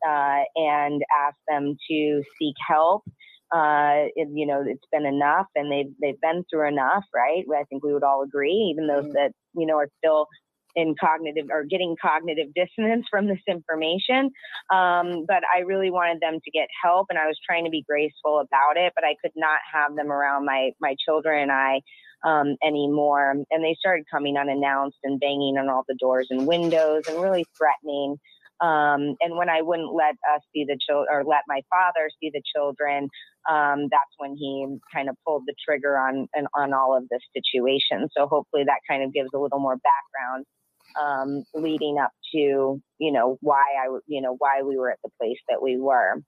uh, 0.06 0.44
and 0.56 1.02
ask 1.26 1.38
them 1.48 1.76
to 1.90 2.22
seek 2.40 2.56
help. 2.68 3.04
Uh, 3.54 4.12
it, 4.16 4.28
you 4.34 4.46
know, 4.46 4.64
it's 4.66 4.86
been 4.92 5.06
enough, 5.06 5.48
and 5.56 5.72
they've 5.72 5.94
they've 6.02 6.20
been 6.20 6.44
through 6.50 6.68
enough, 6.68 7.06
right? 7.16 7.46
I 7.56 7.64
think 7.70 7.82
we 7.84 7.94
would 7.94 8.04
all 8.04 8.22
agree, 8.22 8.74
even 8.74 8.88
those 8.88 9.06
mm-hmm. 9.06 9.14
that 9.14 9.32
you 9.56 9.66
know 9.66 9.78
are 9.78 9.90
still 10.00 10.28
in 10.78 10.96
cognitive 11.00 11.48
or 11.52 11.64
getting 11.64 11.96
cognitive 12.00 12.54
dissonance 12.54 13.08
from 13.10 13.28
this 13.28 13.42
information. 13.48 14.30
Um, 14.72 15.26
but 15.28 15.42
I 15.54 15.62
really 15.66 15.90
wanted 15.90 16.22
them 16.22 16.40
to 16.42 16.52
get 16.52 16.70
help, 16.84 17.08
and 17.10 17.18
I 17.18 17.26
was 17.26 17.38
trying 17.46 17.66
to 17.66 17.72
be 17.72 17.84
graceful 17.90 18.40
about 18.40 18.78
it. 18.78 18.94
But 18.96 19.04
I 19.04 19.16
could 19.22 19.34
not 19.36 19.60
have 19.74 19.96
them 19.96 20.12
around 20.12 20.46
my 20.46 20.72
my 20.80 20.96
children 21.04 21.42
and 21.42 21.52
I 21.52 21.82
um, 22.24 22.56
anymore. 22.64 23.32
And 23.50 23.64
they 23.64 23.76
started 23.80 24.06
coming 24.12 24.38
unannounced 24.38 25.00
and 25.04 25.20
banging 25.20 25.58
on 25.58 25.68
all 25.68 25.84
the 25.88 25.98
doors 26.00 26.28
and 26.30 26.48
windows 26.48 27.04
and 27.10 27.22
really 27.22 27.46
threatening. 27.58 28.18
Um, 28.60 29.16
and 29.22 29.38
when 29.38 29.50
I 29.50 29.62
wouldn't 29.62 29.94
let 29.94 30.16
us 30.34 30.42
see 30.54 30.66
the 30.66 30.80
children 30.88 31.08
or 31.12 31.24
let 31.24 31.42
my 31.48 31.62
father 31.70 32.10
see 32.20 32.32
the 32.34 32.42
children, 32.56 33.10
um, 33.50 33.88
that's 33.92 34.14
when 34.18 34.36
he 34.36 34.78
kind 34.94 35.10
of 35.10 35.16
pulled 35.26 35.44
the 35.46 35.54
trigger 35.64 35.98
on 35.98 36.28
on 36.56 36.74
all 36.74 36.98
of 36.98 37.08
this 37.10 37.22
situation. 37.36 38.10
So 38.18 38.28
hopefully 38.28 38.64
that 38.66 38.82
kind 38.90 39.04
of 39.04 39.14
gives 39.14 39.30
a 39.34 39.40
little 39.40 39.60
more 39.60 39.78
background 39.78 40.46
um, 41.02 41.44
leading 41.54 41.98
up 41.98 42.12
to 42.34 42.82
you 43.00 43.12
know 43.12 43.38
why 43.42 43.64
I 43.82 43.88
you 44.08 44.22
know 44.22 44.36
why 44.38 44.62
we 44.64 44.78
were 44.78 44.92
at 44.92 45.00
the 45.04 45.10
place 45.20 45.40
that 45.50 45.62
we 45.62 45.78
were. 45.78 46.22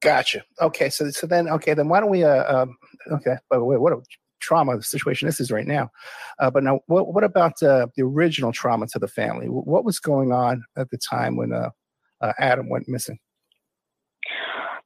Gotcha. 0.00 0.44
Okay, 0.60 0.90
so 0.90 1.10
so 1.10 1.26
then 1.26 1.48
okay 1.48 1.74
then 1.74 1.88
why 1.88 2.00
don't 2.00 2.10
we 2.10 2.24
uh 2.24 2.62
um, 2.62 2.76
okay 3.10 3.36
by 3.50 3.56
the 3.56 3.64
way 3.64 3.76
what 3.76 3.92
a 3.92 4.00
trauma 4.40 4.76
the 4.76 4.82
situation 4.82 5.26
this 5.26 5.40
is 5.40 5.50
right 5.50 5.66
now, 5.66 5.90
uh, 6.38 6.50
but 6.50 6.62
now 6.62 6.80
what 6.86 7.12
what 7.12 7.24
about 7.24 7.62
uh, 7.62 7.86
the 7.96 8.02
original 8.02 8.52
trauma 8.52 8.86
to 8.88 8.98
the 8.98 9.08
family? 9.08 9.46
What 9.46 9.84
was 9.84 9.98
going 9.98 10.32
on 10.32 10.64
at 10.76 10.90
the 10.90 10.98
time 10.98 11.36
when 11.36 11.52
uh, 11.52 11.70
uh 12.20 12.32
Adam 12.38 12.68
went 12.68 12.88
missing? 12.88 13.18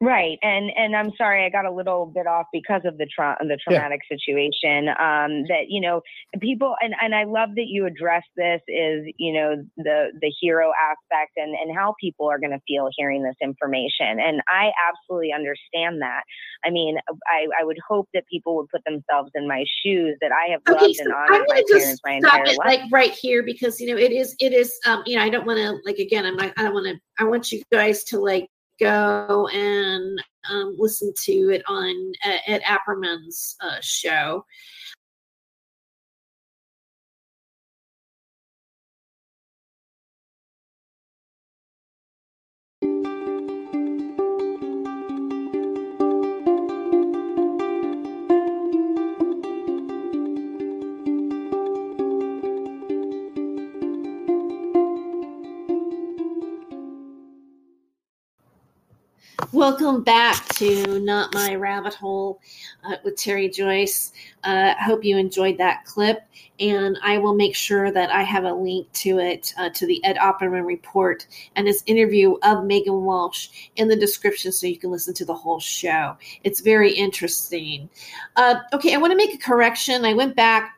Right, 0.00 0.38
and 0.42 0.70
and 0.76 0.96
I'm 0.96 1.10
sorry 1.16 1.44
I 1.44 1.50
got 1.50 1.64
a 1.64 1.72
little 1.72 2.06
bit 2.06 2.26
off 2.26 2.46
because 2.52 2.82
of 2.84 2.98
the 2.98 3.06
tra- 3.06 3.36
the 3.40 3.58
traumatic 3.62 4.00
yeah. 4.10 4.16
situation. 4.16 4.88
Um, 4.88 5.44
that 5.48 5.66
you 5.68 5.80
know 5.80 6.02
people 6.40 6.74
and 6.80 6.94
and 7.00 7.14
I 7.14 7.24
love 7.24 7.50
that 7.56 7.66
you 7.66 7.86
address 7.86 8.22
this 8.36 8.60
is 8.68 9.04
you 9.18 9.32
know 9.32 9.56
the 9.76 10.12
the 10.20 10.32
hero 10.40 10.72
aspect 10.90 11.32
and 11.36 11.54
and 11.54 11.76
how 11.76 11.94
people 12.00 12.28
are 12.28 12.38
going 12.38 12.52
to 12.52 12.60
feel 12.66 12.88
hearing 12.96 13.22
this 13.22 13.36
information. 13.42 14.18
And 14.20 14.40
I 14.48 14.70
absolutely 14.88 15.32
understand 15.32 16.02
that. 16.02 16.22
I 16.64 16.70
mean, 16.70 16.96
I 17.26 17.46
I 17.60 17.64
would 17.64 17.78
hope 17.88 18.08
that 18.14 18.24
people 18.30 18.56
would 18.56 18.68
put 18.68 18.82
themselves 18.84 19.30
in 19.34 19.46
my 19.46 19.64
shoes 19.84 20.16
that 20.20 20.32
I 20.32 20.50
have 20.52 20.60
okay, 20.68 20.86
loved 20.86 20.96
so 20.96 21.04
and 21.04 21.12
honored 21.12 21.46
my 21.48 21.62
parents 21.70 22.00
my 22.04 22.12
entire 22.12 22.44
it, 22.44 22.58
life. 22.58 22.66
Like 22.66 22.80
right 22.90 23.12
here 23.12 23.42
because 23.42 23.80
you 23.80 23.88
know 23.88 23.96
it 23.96 24.12
is 24.12 24.34
it 24.40 24.52
is 24.52 24.78
um 24.86 25.02
you 25.06 25.16
know 25.16 25.22
I 25.22 25.28
don't 25.28 25.46
want 25.46 25.58
to 25.58 25.78
like 25.84 25.98
again 25.98 26.26
I'm 26.26 26.36
not 26.36 26.52
I 26.56 26.62
don't 26.64 26.74
want 26.74 26.86
to 26.86 26.98
I 27.18 27.24
want 27.24 27.52
you 27.52 27.62
guys 27.72 28.04
to 28.04 28.18
like 28.18 28.48
go 28.80 29.48
and 29.48 30.22
um, 30.50 30.74
listen 30.78 31.12
to 31.24 31.32
it 31.52 31.62
on 31.68 32.12
at, 32.24 32.40
at 32.48 32.62
Opperman's 32.62 33.56
uh, 33.60 33.78
show. 33.80 34.44
Welcome 59.62 60.02
back 60.02 60.48
to 60.56 60.98
Not 60.98 61.34
My 61.34 61.54
Rabbit 61.54 61.94
Hole 61.94 62.40
uh, 62.82 62.96
with 63.04 63.14
Terry 63.14 63.48
Joyce. 63.48 64.12
Uh, 64.42 64.74
I 64.76 64.82
hope 64.82 65.04
you 65.04 65.16
enjoyed 65.16 65.56
that 65.58 65.84
clip, 65.84 66.24
and 66.58 66.98
I 67.00 67.18
will 67.18 67.36
make 67.36 67.54
sure 67.54 67.92
that 67.92 68.10
I 68.10 68.24
have 68.24 68.42
a 68.42 68.52
link 68.52 68.90
to 68.94 69.20
it 69.20 69.54
uh, 69.56 69.70
to 69.70 69.86
the 69.86 70.04
Ed 70.04 70.16
Opperman 70.16 70.66
report 70.66 71.28
and 71.54 71.64
this 71.64 71.84
interview 71.86 72.32
of 72.42 72.64
Meghan 72.64 73.02
Walsh 73.02 73.70
in 73.76 73.86
the 73.86 73.94
description 73.94 74.50
so 74.50 74.66
you 74.66 74.76
can 74.76 74.90
listen 74.90 75.14
to 75.14 75.24
the 75.24 75.32
whole 75.32 75.60
show. 75.60 76.16
It's 76.42 76.58
very 76.58 76.92
interesting. 76.92 77.88
Uh, 78.34 78.56
okay, 78.72 78.94
I 78.94 78.98
want 78.98 79.12
to 79.12 79.16
make 79.16 79.32
a 79.32 79.38
correction. 79.38 80.04
I 80.04 80.12
went 80.12 80.34
back 80.34 80.76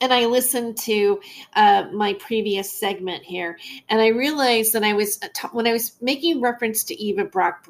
and 0.00 0.12
I 0.12 0.26
listened 0.26 0.76
to 0.78 1.20
uh, 1.54 1.86
my 1.92 2.14
previous 2.14 2.70
segment 2.70 3.24
here, 3.24 3.58
and 3.88 4.00
I 4.00 4.08
realized 4.08 4.72
that 4.74 4.84
I 4.84 4.92
was 4.92 5.18
uh, 5.22 5.48
when 5.52 5.66
I 5.66 5.72
was 5.72 5.92
making 6.00 6.40
reference 6.40 6.84
to 6.84 6.94
Eva 7.00 7.24
Brock, 7.24 7.66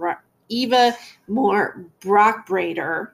Eva 0.48 0.96
Moore 1.28 1.84
Brockbrader, 2.00 3.10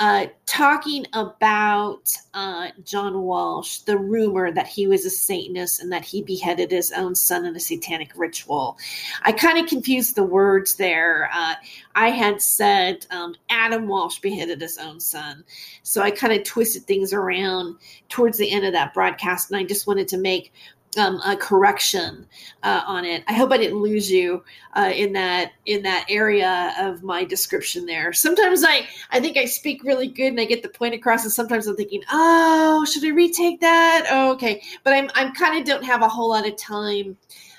uh, 0.00 0.26
talking 0.46 1.04
about 1.12 2.10
uh, 2.32 2.70
John 2.84 3.20
Walsh, 3.20 3.80
the 3.80 3.98
rumor 3.98 4.50
that 4.50 4.66
he 4.66 4.86
was 4.86 5.04
a 5.04 5.10
Satanist 5.10 5.82
and 5.82 5.92
that 5.92 6.06
he 6.06 6.22
beheaded 6.22 6.70
his 6.70 6.90
own 6.90 7.14
son 7.14 7.44
in 7.44 7.54
a 7.54 7.60
satanic 7.60 8.12
ritual. 8.16 8.78
I 9.24 9.32
kind 9.32 9.58
of 9.58 9.66
confused 9.66 10.16
the 10.16 10.24
words 10.24 10.76
there. 10.76 11.28
Uh, 11.34 11.54
I 11.94 12.08
had 12.08 12.40
said 12.40 13.06
um, 13.10 13.34
Adam 13.50 13.86
Walsh 13.86 14.20
beheaded 14.20 14.62
his 14.62 14.78
own 14.78 15.00
son. 15.00 15.44
So 15.82 16.00
I 16.00 16.10
kind 16.10 16.32
of 16.32 16.44
twisted 16.44 16.84
things 16.84 17.12
around 17.12 17.76
towards 18.08 18.38
the 18.38 18.50
end 18.50 18.64
of 18.64 18.72
that 18.72 18.94
broadcast. 18.94 19.50
And 19.50 19.60
I 19.60 19.64
just 19.64 19.86
wanted 19.86 20.08
to 20.08 20.16
make 20.16 20.54
um, 20.98 21.20
a 21.24 21.36
correction 21.36 22.26
uh, 22.62 22.82
on 22.86 23.04
it. 23.04 23.22
I 23.28 23.34
hope 23.34 23.52
I 23.52 23.58
didn't 23.58 23.78
lose 23.78 24.10
you 24.10 24.42
uh, 24.74 24.90
in 24.94 25.12
that 25.12 25.52
in 25.66 25.82
that 25.82 26.06
area 26.08 26.74
of 26.78 27.02
my 27.02 27.24
description 27.24 27.86
there. 27.86 28.12
Sometimes 28.12 28.64
I 28.64 28.86
I 29.10 29.20
think 29.20 29.36
I 29.36 29.44
speak 29.44 29.84
really 29.84 30.08
good 30.08 30.28
and 30.28 30.40
I 30.40 30.44
get 30.44 30.62
the 30.62 30.68
point 30.68 30.94
across, 30.94 31.22
and 31.22 31.32
sometimes 31.32 31.66
I'm 31.66 31.76
thinking, 31.76 32.02
oh, 32.10 32.84
should 32.84 33.04
I 33.04 33.10
retake 33.10 33.60
that? 33.60 34.06
Oh, 34.10 34.32
okay, 34.32 34.62
but 34.82 34.92
I'm 34.92 35.10
I'm 35.14 35.32
kind 35.32 35.58
of 35.58 35.64
don't 35.64 35.84
have 35.84 36.02
a 36.02 36.08
whole 36.08 36.30
lot 36.30 36.46
of 36.46 36.56
time. 36.56 37.16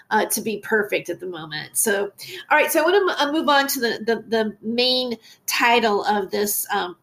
Uh, 0.10 0.26
to 0.26 0.42
be 0.42 0.58
perfect 0.58 1.10
at 1.10 1.22
the 1.22 1.26
moment. 1.26 1.78
So, 1.78 2.12
all 2.50 2.58
right. 2.58 2.70
So 2.70 2.82
I 2.82 2.84
want 2.84 3.18
to 3.18 3.32
move 3.32 3.48
on 3.48 3.68
to 3.68 3.80
the, 3.80 4.04
the, 4.06 4.26
the 4.28 4.58
main 4.62 5.16
title 5.46 6.04
of 6.04 6.32
this 6.32 6.68
um, 6.70 6.98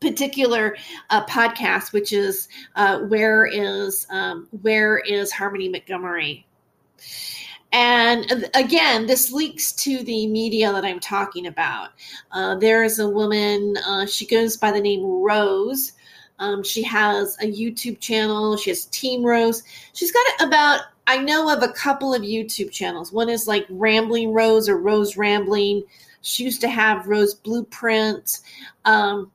particular 0.00 0.76
uh, 1.10 1.24
podcast, 1.26 1.92
which 1.92 2.12
is 2.12 2.48
uh, 2.76 3.00
where 3.00 3.46
is 3.46 4.06
um, 4.10 4.48
where 4.62 4.98
is 4.98 5.30
Harmony 5.30 5.68
Montgomery? 5.68 6.46
And 7.72 8.48
again, 8.54 9.06
this 9.06 9.30
leaks 9.30 9.72
to 9.72 10.02
the 10.02 10.26
media 10.26 10.72
that 10.72 10.84
I'm 10.84 10.98
talking 10.98 11.46
about. 11.46 11.90
Uh, 12.32 12.56
there 12.56 12.82
is 12.82 12.98
a 12.98 13.08
woman, 13.08 13.76
uh, 13.86 14.06
she 14.06 14.26
goes 14.26 14.56
by 14.56 14.72
the 14.72 14.80
name 14.80 15.04
Rose. 15.04 15.92
Um, 16.40 16.64
she 16.64 16.82
has 16.82 17.36
a 17.40 17.44
YouTube 17.44 18.00
channel. 18.00 18.56
She 18.56 18.70
has 18.70 18.86
Team 18.86 19.22
Rose. 19.22 19.62
She's 19.92 20.10
got 20.10 20.48
about, 20.48 20.80
I 21.06 21.18
know 21.18 21.52
of 21.52 21.62
a 21.62 21.72
couple 21.72 22.12
of 22.12 22.22
YouTube 22.22 22.72
channels. 22.72 23.12
One 23.12 23.28
is 23.28 23.46
like 23.46 23.66
Rambling 23.68 24.32
Rose 24.32 24.68
or 24.68 24.76
Rose 24.76 25.16
Rambling. 25.16 25.84
She 26.22 26.44
used 26.44 26.60
to 26.62 26.68
have 26.68 27.06
Rose 27.06 27.34
Blueprint. 27.34 28.40
Um, 28.84 29.30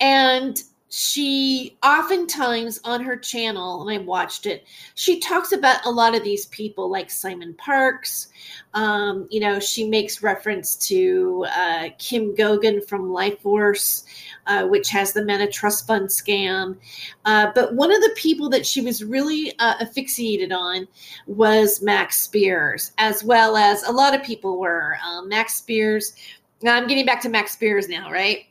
and 0.00 0.62
she 0.92 1.78
oftentimes 1.84 2.80
on 2.82 3.00
her 3.04 3.16
channel, 3.16 3.80
and 3.80 3.96
I 3.96 4.02
watched 4.02 4.46
it, 4.46 4.64
she 4.96 5.20
talks 5.20 5.52
about 5.52 5.86
a 5.86 5.90
lot 5.90 6.16
of 6.16 6.24
these 6.24 6.46
people 6.46 6.90
like 6.90 7.10
Simon 7.10 7.54
Parkes. 7.54 8.26
Um, 8.74 9.28
you 9.30 9.38
know, 9.38 9.60
she 9.60 9.88
makes 9.88 10.20
reference 10.20 10.74
to 10.88 11.46
uh, 11.56 11.90
Kim 11.98 12.34
Goguen 12.34 12.84
from 12.84 13.08
Lifeforce, 13.08 14.04
uh, 14.48 14.66
which 14.66 14.88
has 14.90 15.12
the 15.12 15.24
Meta 15.24 15.46
Trust 15.46 15.86
Fund 15.86 16.08
scam. 16.08 16.76
Uh, 17.24 17.52
but 17.54 17.72
one 17.74 17.92
of 17.92 18.00
the 18.00 18.14
people 18.16 18.48
that 18.48 18.66
she 18.66 18.80
was 18.80 19.04
really 19.04 19.52
uh, 19.60 19.74
asphyxiated 19.80 20.50
on 20.50 20.88
was 21.28 21.80
Max 21.80 22.20
Spiers, 22.20 22.90
as 22.98 23.22
well 23.22 23.56
as 23.56 23.84
a 23.84 23.92
lot 23.92 24.12
of 24.12 24.24
people 24.24 24.58
were. 24.58 24.96
Um, 25.04 25.28
Max 25.28 25.54
Spiers, 25.54 26.14
now 26.62 26.74
I'm 26.74 26.88
getting 26.88 27.06
back 27.06 27.22
to 27.22 27.28
Max 27.28 27.52
Spiers 27.52 27.88
now, 27.88 28.10
right? 28.10 28.46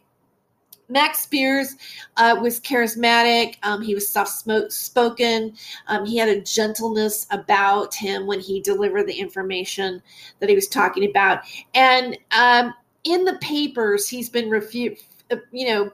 Max 0.89 1.19
Spiers 1.19 1.75
uh, 2.17 2.35
was 2.41 2.59
charismatic. 2.59 3.57
Um, 3.63 3.81
he 3.81 3.93
was 3.93 4.09
soft 4.09 4.43
spoken. 4.71 5.53
Um, 5.87 6.05
he 6.05 6.17
had 6.17 6.29
a 6.29 6.41
gentleness 6.41 7.27
about 7.31 7.93
him 7.93 8.25
when 8.25 8.39
he 8.39 8.59
delivered 8.59 9.07
the 9.07 9.13
information 9.13 10.01
that 10.39 10.49
he 10.49 10.55
was 10.55 10.67
talking 10.67 11.09
about. 11.09 11.41
And 11.75 12.17
um, 12.31 12.73
in 13.03 13.23
the 13.23 13.37
papers, 13.41 14.07
he's 14.07 14.29
been 14.29 14.49
refu- 14.49 14.99
uh, 15.31 15.37
you 15.51 15.67
know, 15.67 15.91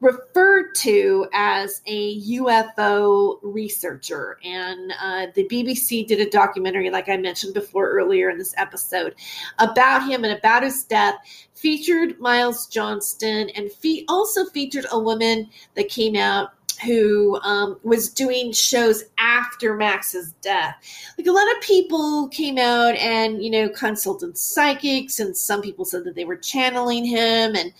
referred 0.00 0.74
to 0.76 1.26
as 1.32 1.82
a 1.86 2.20
UFO 2.22 3.38
researcher. 3.42 4.38
And 4.44 4.92
uh, 5.00 5.26
the 5.34 5.44
BBC 5.48 6.06
did 6.06 6.20
a 6.20 6.30
documentary, 6.30 6.90
like 6.90 7.08
I 7.08 7.16
mentioned 7.16 7.54
before 7.54 7.90
earlier 7.90 8.30
in 8.30 8.38
this 8.38 8.54
episode, 8.56 9.14
about 9.58 10.08
him 10.08 10.24
and 10.24 10.38
about 10.38 10.62
his 10.62 10.84
death. 10.84 11.16
Featured 11.54 12.20
Miles 12.20 12.68
Johnston 12.68 13.50
and 13.50 13.72
fe- 13.72 14.04
also 14.08 14.44
featured 14.46 14.86
a 14.92 14.98
woman 14.98 15.48
that 15.74 15.88
came 15.88 16.14
out 16.14 16.52
who 16.84 17.40
um, 17.42 17.78
was 17.82 18.08
doing 18.08 18.52
shows 18.52 19.04
after 19.18 19.74
Max's 19.74 20.32
death. 20.40 20.76
Like 21.18 21.26
a 21.26 21.32
lot 21.32 21.50
of 21.56 21.60
people 21.60 22.28
came 22.28 22.56
out 22.56 22.94
and, 22.96 23.42
you 23.42 23.50
know, 23.50 23.68
consulted 23.68 24.38
psychics, 24.38 25.18
and 25.18 25.36
some 25.36 25.60
people 25.60 25.84
said 25.84 26.04
that 26.04 26.14
they 26.14 26.24
were 26.24 26.36
channeling 26.36 27.04
him. 27.04 27.56
And 27.56 27.72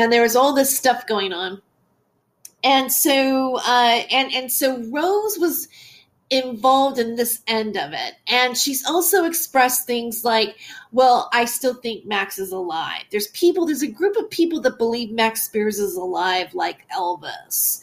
and 0.00 0.10
there 0.10 0.22
was 0.22 0.34
all 0.34 0.54
this 0.54 0.76
stuff 0.76 1.06
going 1.06 1.32
on. 1.32 1.60
And 2.64 2.92
so 2.92 3.56
uh, 3.56 4.02
and 4.10 4.32
and 4.32 4.50
so 4.50 4.82
rose 4.90 5.38
was 5.38 5.68
involved 6.30 6.98
in 6.98 7.16
this 7.16 7.42
end 7.46 7.76
of 7.76 7.92
it. 7.92 8.14
And 8.28 8.56
she's 8.56 8.86
also 8.86 9.24
expressed 9.24 9.86
things 9.86 10.24
like 10.24 10.56
well 10.92 11.28
i 11.32 11.44
still 11.44 11.74
think 11.74 12.06
max 12.06 12.38
is 12.38 12.52
alive. 12.52 13.02
There's 13.10 13.28
people 13.28 13.66
there's 13.66 13.82
a 13.82 13.88
group 13.88 14.16
of 14.16 14.30
people 14.30 14.60
that 14.62 14.78
believe 14.78 15.10
max 15.10 15.42
Spiers 15.42 15.78
is 15.78 15.96
alive 15.96 16.54
like 16.54 16.88
elvis. 16.96 17.82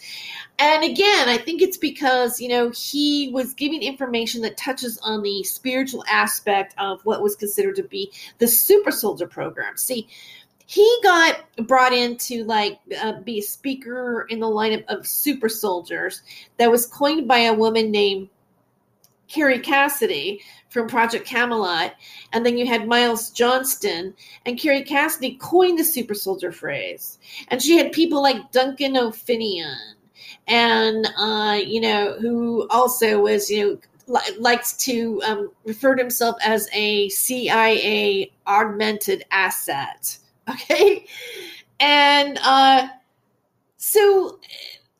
And 0.59 0.83
again 0.83 1.27
i 1.27 1.37
think 1.37 1.61
it's 1.61 1.77
because 1.77 2.39
you 2.39 2.47
know 2.47 2.69
he 2.69 3.29
was 3.33 3.53
giving 3.53 3.83
information 3.83 4.41
that 4.43 4.57
touches 4.57 4.97
on 4.99 5.23
the 5.23 5.43
spiritual 5.43 6.05
aspect 6.09 6.73
of 6.77 7.03
what 7.05 7.21
was 7.21 7.35
considered 7.35 7.75
to 7.75 7.83
be 7.83 8.11
the 8.37 8.47
super 8.47 8.91
soldier 8.91 9.27
program. 9.27 9.75
See 9.75 10.07
he 10.67 10.99
got 11.01 11.45
brought 11.65 11.93
in 11.93 12.17
to 12.17 12.43
like 12.43 12.77
uh, 13.01 13.13
be 13.21 13.39
a 13.39 13.41
speaker 13.41 14.27
in 14.29 14.41
the 14.41 14.47
lineup 14.47 14.83
of 14.89 15.07
super 15.07 15.47
soldiers 15.47 16.21
that 16.57 16.69
was 16.69 16.85
coined 16.85 17.25
by 17.25 17.39
a 17.39 17.53
woman 17.53 17.89
named 17.89 18.27
Kerry 19.29 19.59
Cassidy 19.59 20.41
from 20.69 20.87
Project 20.87 21.25
Camelot, 21.25 21.95
and 22.33 22.45
then 22.45 22.57
you 22.57 22.67
had 22.67 22.87
Miles 22.87 23.29
Johnston, 23.31 24.13
and 24.45 24.59
Kerry 24.59 24.83
Cassidy 24.83 25.37
coined 25.41 25.79
the 25.79 25.83
super 25.85 26.13
soldier 26.13 26.51
phrase. 26.51 27.17
And 27.47 27.61
she 27.61 27.77
had 27.77 27.93
people 27.93 28.21
like 28.21 28.51
Duncan 28.51 28.97
O'Finioan, 28.97 29.95
and 30.47 31.07
uh, 31.17 31.59
you 31.65 31.79
know, 31.79 32.17
who 32.19 32.67
also 32.69 33.21
was, 33.21 33.49
you 33.49 33.79
know, 34.07 34.19
li- 34.19 34.37
likes 34.37 34.73
to 34.85 35.21
um, 35.23 35.51
refer 35.63 35.95
to 35.95 36.01
himself 36.03 36.35
as 36.43 36.67
a 36.73 37.07
CIA 37.09 38.31
augmented 38.45 39.23
asset. 39.31 40.17
Okay. 40.53 41.05
And 41.79 42.39
uh, 42.41 42.87
so 43.75 44.39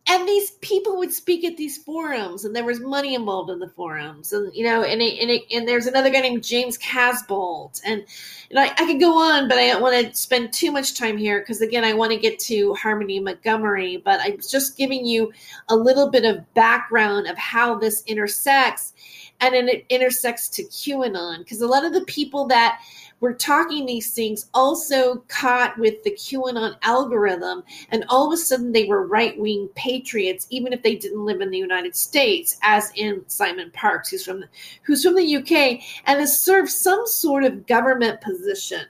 and 0.09 0.27
these 0.27 0.51
people 0.61 0.97
would 0.97 1.11
speak 1.11 1.43
at 1.43 1.57
these 1.57 1.77
forums 1.77 2.45
and 2.45 2.55
there 2.55 2.63
was 2.63 2.79
money 2.79 3.13
involved 3.13 3.49
in 3.49 3.59
the 3.59 3.67
forums 3.67 4.31
and 4.31 4.53
you 4.55 4.63
know 4.63 4.83
and 4.83 5.01
it, 5.01 5.19
and, 5.21 5.29
it, 5.29 5.43
and 5.53 5.67
there's 5.67 5.85
another 5.85 6.09
guy 6.09 6.21
named 6.21 6.43
james 6.43 6.77
casbolt 6.77 7.81
and 7.85 8.05
you 8.49 8.55
know 8.55 8.61
I, 8.61 8.71
I 8.77 8.85
could 8.85 8.99
go 8.99 9.17
on 9.17 9.47
but 9.47 9.57
i 9.57 9.67
don't 9.67 9.81
want 9.81 10.07
to 10.07 10.15
spend 10.15 10.53
too 10.53 10.71
much 10.71 10.97
time 10.97 11.17
here 11.17 11.39
because 11.39 11.61
again 11.61 11.83
i 11.83 11.93
want 11.93 12.11
to 12.13 12.17
get 12.17 12.39
to 12.39 12.73
harmony 12.75 13.19
montgomery 13.19 13.97
but 13.97 14.19
i'm 14.21 14.39
just 14.39 14.77
giving 14.77 15.05
you 15.05 15.31
a 15.69 15.75
little 15.75 16.09
bit 16.09 16.23
of 16.23 16.53
background 16.53 17.27
of 17.27 17.37
how 17.37 17.75
this 17.75 18.03
intersects 18.07 18.93
and 19.41 19.53
it 19.53 19.85
intersects 19.89 20.49
to 20.49 20.63
qanon 20.63 21.39
because 21.39 21.61
a 21.61 21.67
lot 21.67 21.85
of 21.85 21.93
the 21.93 22.05
people 22.05 22.47
that 22.47 22.79
were 23.19 23.33
talking 23.33 23.85
these 23.85 24.13
things 24.13 24.49
also 24.53 25.23
caught 25.27 25.77
with 25.77 26.03
the 26.03 26.11
QAnon 26.11 26.75
algorithm, 26.83 27.63
and 27.89 28.05
all 28.09 28.27
of 28.27 28.33
a 28.33 28.37
sudden 28.37 28.71
they 28.71 28.85
were 28.85 29.07
right 29.07 29.37
wing 29.39 29.69
patriots, 29.75 30.47
even 30.49 30.73
if 30.73 30.83
they 30.83 30.95
didn't 30.95 31.25
live 31.25 31.41
in 31.41 31.49
the 31.49 31.57
United 31.57 31.95
States, 31.95 32.57
as 32.61 32.91
in 32.95 33.23
Simon 33.27 33.71
Parkes, 33.71 34.09
who's 34.09 34.23
from 34.23 34.41
the, 34.41 34.47
who's 34.83 35.03
from 35.03 35.15
the 35.15 35.35
UK 35.37 35.81
and 36.05 36.19
has 36.19 36.39
served 36.39 36.69
some 36.69 37.05
sort 37.07 37.43
of 37.43 37.65
government 37.65 38.21
position. 38.21 38.85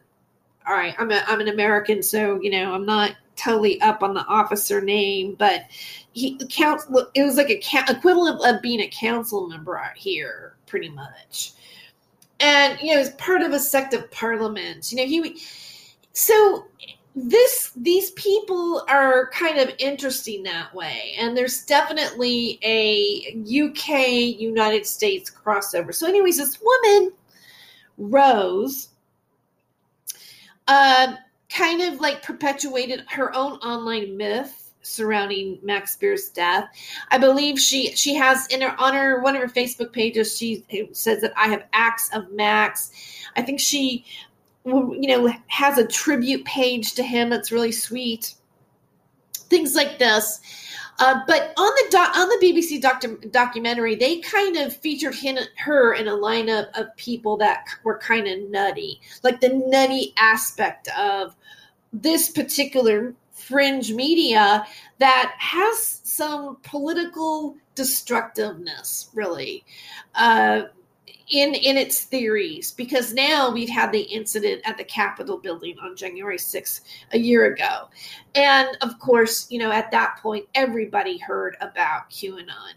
All 0.68 0.74
right, 0.74 0.96
I'm 0.98 1.12
a, 1.12 1.24
I'm 1.28 1.40
an 1.40 1.48
American, 1.48 2.04
so 2.04 2.42
you 2.42 2.52
know 2.52 2.74
I'm 2.74 2.86
not 2.86 3.16
totally 3.38 3.80
up 3.82 4.04
on 4.04 4.14
the 4.14 4.26
officer 4.26 4.82
name, 4.82 5.36
but 5.36 5.66
he 6.12 6.38
count 6.50 6.82
it 7.14 7.24
was 7.24 7.38
like 7.38 7.50
a 7.50 7.62
equivalent 7.90 8.42
of 8.44 8.62
being 8.62 8.82
a 8.82 8.88
council 8.88 9.48
member 9.48 9.78
out 9.78 9.96
here, 9.96 10.58
pretty 10.66 10.90
much 10.90 11.54
and 12.40 12.80
you 12.82 12.94
know, 12.94 13.00
as 13.00 13.12
part 13.12 13.42
of 13.42 13.52
a 13.52 13.60
sect 13.60 13.94
of 13.94 14.10
parliament. 14.12 14.92
You 14.92 14.98
know, 14.98 15.06
he 15.06 15.42
so 16.14 16.66
this 17.16 17.72
these 17.76 18.12
people 18.12 18.86
are 18.88 19.32
kind 19.32 19.58
of 19.58 19.74
interesting 19.80 20.44
that 20.44 20.72
way 20.76 21.16
and 21.18 21.36
there's 21.36 21.66
definitely 21.66 22.60
a 22.64 23.40
uk 23.66 23.90
united 23.90 24.86
states 24.86 25.32
crossover 25.32 25.92
so 25.92 26.06
anyways 26.08 26.38
this 26.38 26.60
woman 26.62 27.12
rose 27.98 28.90
uh, 30.68 31.16
kind 31.50 31.82
of 31.82 32.00
like 32.02 32.22
perpetuated 32.22 33.04
her 33.08 33.36
own 33.36 33.54
online 33.60 34.16
myth 34.16 34.67
surrounding 34.88 35.60
Max 35.62 35.94
Spiers' 35.94 36.30
death. 36.30 36.70
I 37.12 37.18
believe 37.18 37.60
she 37.60 37.96
she 37.96 38.16
has 38.16 38.48
in 38.48 38.62
her 38.62 38.76
on 38.80 38.94
her 38.94 39.22
one 39.22 39.36
of 39.36 39.42
her 39.42 39.48
Facebook 39.48 39.92
pages 39.92 40.38
she 40.38 40.66
says 40.92 41.22
that 41.22 41.34
I 41.36 41.48
have 41.48 41.66
acts 41.74 42.10
of 42.14 42.32
Max. 42.32 42.92
I 43.36 43.42
think 43.42 43.60
she 43.60 44.06
you 44.66 45.08
know 45.08 45.34
has 45.48 45.78
a 45.78 45.88
tribute 45.88 46.46
page 46.46 46.94
to 46.94 47.04
him 47.04 47.30
that's 47.30 47.52
really 47.52 47.72
sweet. 47.72 48.36
Things 49.34 49.76
like 49.76 49.98
this. 50.00 50.42
Uh, 51.00 51.22
but 51.28 51.54
on 51.58 51.72
the 51.76 51.88
doc, 51.92 52.18
on 52.18 52.28
the 52.28 52.40
BBC 52.42 52.82
docu- 52.82 53.32
documentary, 53.32 53.96
they 53.96 54.18
kind 54.20 54.58
of 54.58 54.76
featured 54.76 55.14
him, 55.14 55.38
her 55.58 55.94
in 55.94 56.08
a 56.08 56.12
lineup 56.12 56.68
of 56.78 56.96
people 56.98 57.38
that 57.38 57.66
were 57.84 58.00
kind 58.00 58.28
of 58.28 58.50
nutty, 58.50 59.00
like 59.22 59.40
the 59.40 59.50
nutty 59.68 60.14
aspect 60.18 60.90
of 60.98 61.36
this 61.94 62.30
particular 62.30 63.14
fringe 63.48 63.94
media 63.94 64.66
that 65.00 65.34
has 65.38 66.02
some 66.04 66.58
political 66.64 67.56
destructiveness, 67.76 69.10
really. 69.14 69.64
Uh, 70.16 70.64
in 71.30 71.54
in 71.56 71.76
its 71.76 72.06
theories 72.06 72.72
because 72.72 73.14
now 73.14 73.52
we've 73.52 73.70
had 73.70 73.92
the 73.92 74.02
incident 74.02 74.62
at 74.64 74.78
the 74.78 74.84
capitol 74.84 75.38
building 75.38 75.76
on 75.84 75.94
january 75.96 76.38
6th 76.38 76.82
a 77.12 77.20
year 77.20 77.54
ago 77.54 77.90
and 78.36 78.70
of 78.82 78.98
course 79.00 79.46
you 79.52 79.60
know 79.60 79.70
at 79.70 79.92
that 79.92 80.18
point 80.22 80.46
everybody 80.56 81.18
heard 81.18 81.58
about 81.60 82.10
qanon 82.10 82.74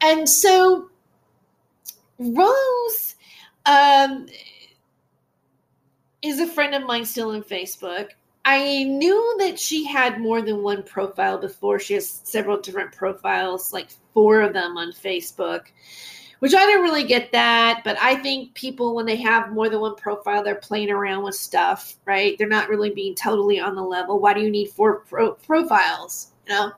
and 0.00 0.28
so 0.28 0.88
rose 2.18 3.16
um, 3.66 4.26
is 6.22 6.38
a 6.38 6.46
friend 6.46 6.74
of 6.74 6.86
mine 6.86 7.04
still 7.04 7.30
on 7.30 7.42
facebook 7.42 8.10
I 8.44 8.84
knew 8.84 9.36
that 9.40 9.58
she 9.58 9.84
had 9.84 10.20
more 10.20 10.40
than 10.40 10.62
one 10.62 10.82
profile 10.82 11.38
before. 11.38 11.78
She 11.78 11.94
has 11.94 12.20
several 12.24 12.60
different 12.60 12.92
profiles, 12.92 13.72
like 13.72 13.88
four 14.14 14.40
of 14.40 14.54
them 14.54 14.78
on 14.78 14.92
Facebook, 14.92 15.66
which 16.38 16.54
I 16.54 16.64
didn't 16.64 16.82
really 16.82 17.04
get 17.04 17.32
that. 17.32 17.82
But 17.84 17.98
I 18.00 18.16
think 18.16 18.54
people, 18.54 18.94
when 18.94 19.04
they 19.04 19.16
have 19.16 19.52
more 19.52 19.68
than 19.68 19.80
one 19.80 19.94
profile, 19.96 20.42
they're 20.42 20.54
playing 20.54 20.90
around 20.90 21.22
with 21.22 21.34
stuff, 21.34 21.96
right? 22.06 22.36
They're 22.38 22.48
not 22.48 22.70
really 22.70 22.90
being 22.90 23.14
totally 23.14 23.60
on 23.60 23.74
the 23.74 23.82
level. 23.82 24.18
Why 24.18 24.32
do 24.32 24.40
you 24.40 24.50
need 24.50 24.70
four 24.70 25.00
pro- 25.00 25.32
profiles? 25.34 26.32
You 26.48 26.54
know? 26.54 26.72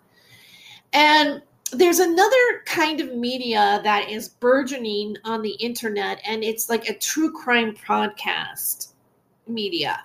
And 0.92 1.42
there's 1.72 2.00
another 2.00 2.62
kind 2.66 3.00
of 3.00 3.14
media 3.14 3.80
that 3.84 4.10
is 4.10 4.28
burgeoning 4.28 5.16
on 5.24 5.42
the 5.42 5.52
internet, 5.52 6.20
and 6.26 6.42
it's 6.42 6.68
like 6.68 6.88
a 6.88 6.98
true 6.98 7.32
crime 7.32 7.74
podcast 7.74 8.88
media 9.46 10.00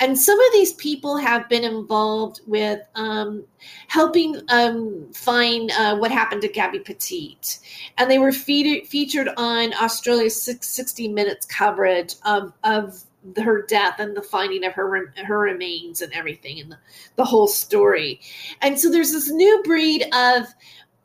and 0.00 0.18
some 0.18 0.38
of 0.38 0.52
these 0.52 0.74
people 0.74 1.16
have 1.16 1.48
been 1.48 1.64
involved 1.64 2.40
with 2.46 2.80
um, 2.94 3.44
helping 3.88 4.40
um, 4.48 5.08
find 5.12 5.70
uh, 5.72 5.96
what 5.96 6.10
happened 6.10 6.42
to 6.42 6.48
Gabby 6.48 6.78
Petito. 6.78 7.58
And 7.96 8.10
they 8.10 8.18
were 8.18 8.32
featured 8.32 9.28
on 9.36 9.74
Australia's 9.74 10.40
60 10.40 11.08
Minutes 11.08 11.46
coverage 11.46 12.14
of, 12.24 12.52
of 12.62 13.02
her 13.36 13.62
death 13.62 13.98
and 13.98 14.16
the 14.16 14.22
finding 14.22 14.64
of 14.64 14.72
her 14.72 15.12
her 15.16 15.38
remains 15.38 16.00
and 16.00 16.12
everything 16.12 16.60
and 16.60 16.72
the, 16.72 16.78
the 17.16 17.24
whole 17.24 17.48
story. 17.48 18.20
And 18.62 18.78
so 18.78 18.90
there's 18.90 19.12
this 19.12 19.30
new 19.30 19.62
breed 19.64 20.06
of 20.14 20.46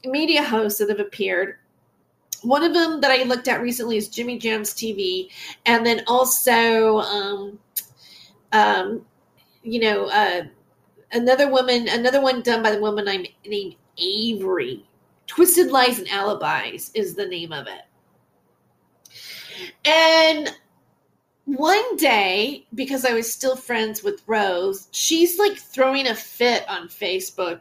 media 0.05 0.43
hosts 0.43 0.79
that 0.79 0.89
have 0.89 0.99
appeared 0.99 1.57
one 2.43 2.63
of 2.63 2.73
them 2.73 3.01
that 3.01 3.09
I 3.09 3.23
looked 3.23 3.47
at 3.47 3.61
recently 3.61 3.97
is 3.97 4.09
Jimmy 4.09 4.37
Jams 4.37 4.73
TV, 4.73 5.29
and 5.65 5.85
then 5.85 6.03
also 6.07 6.97
um, 6.99 7.57
um, 8.53 9.05
you 9.63 9.79
know, 9.81 10.05
uh, 10.05 10.43
another 11.11 11.49
woman, 11.49 11.89
another 11.89 12.21
one 12.21 12.41
done 12.41 12.63
by 12.63 12.71
the 12.71 12.79
woman 12.79 13.07
I'm 13.07 13.25
named 13.45 13.75
Avery. 13.97 14.85
Twisted 15.27 15.71
Lies 15.71 15.99
and 15.99 16.07
Alibis 16.09 16.91
is 16.93 17.15
the 17.15 17.25
name 17.25 17.51
of 17.51 17.67
it. 17.67 17.81
And 19.85 20.55
one 21.45 21.97
day, 21.97 22.65
because 22.73 23.05
I 23.05 23.13
was 23.13 23.31
still 23.31 23.55
friends 23.55 24.03
with 24.03 24.23
Rose, 24.27 24.87
she's 24.91 25.37
like 25.39 25.57
throwing 25.57 26.07
a 26.07 26.15
fit 26.15 26.67
on 26.69 26.87
Facebook 26.87 27.59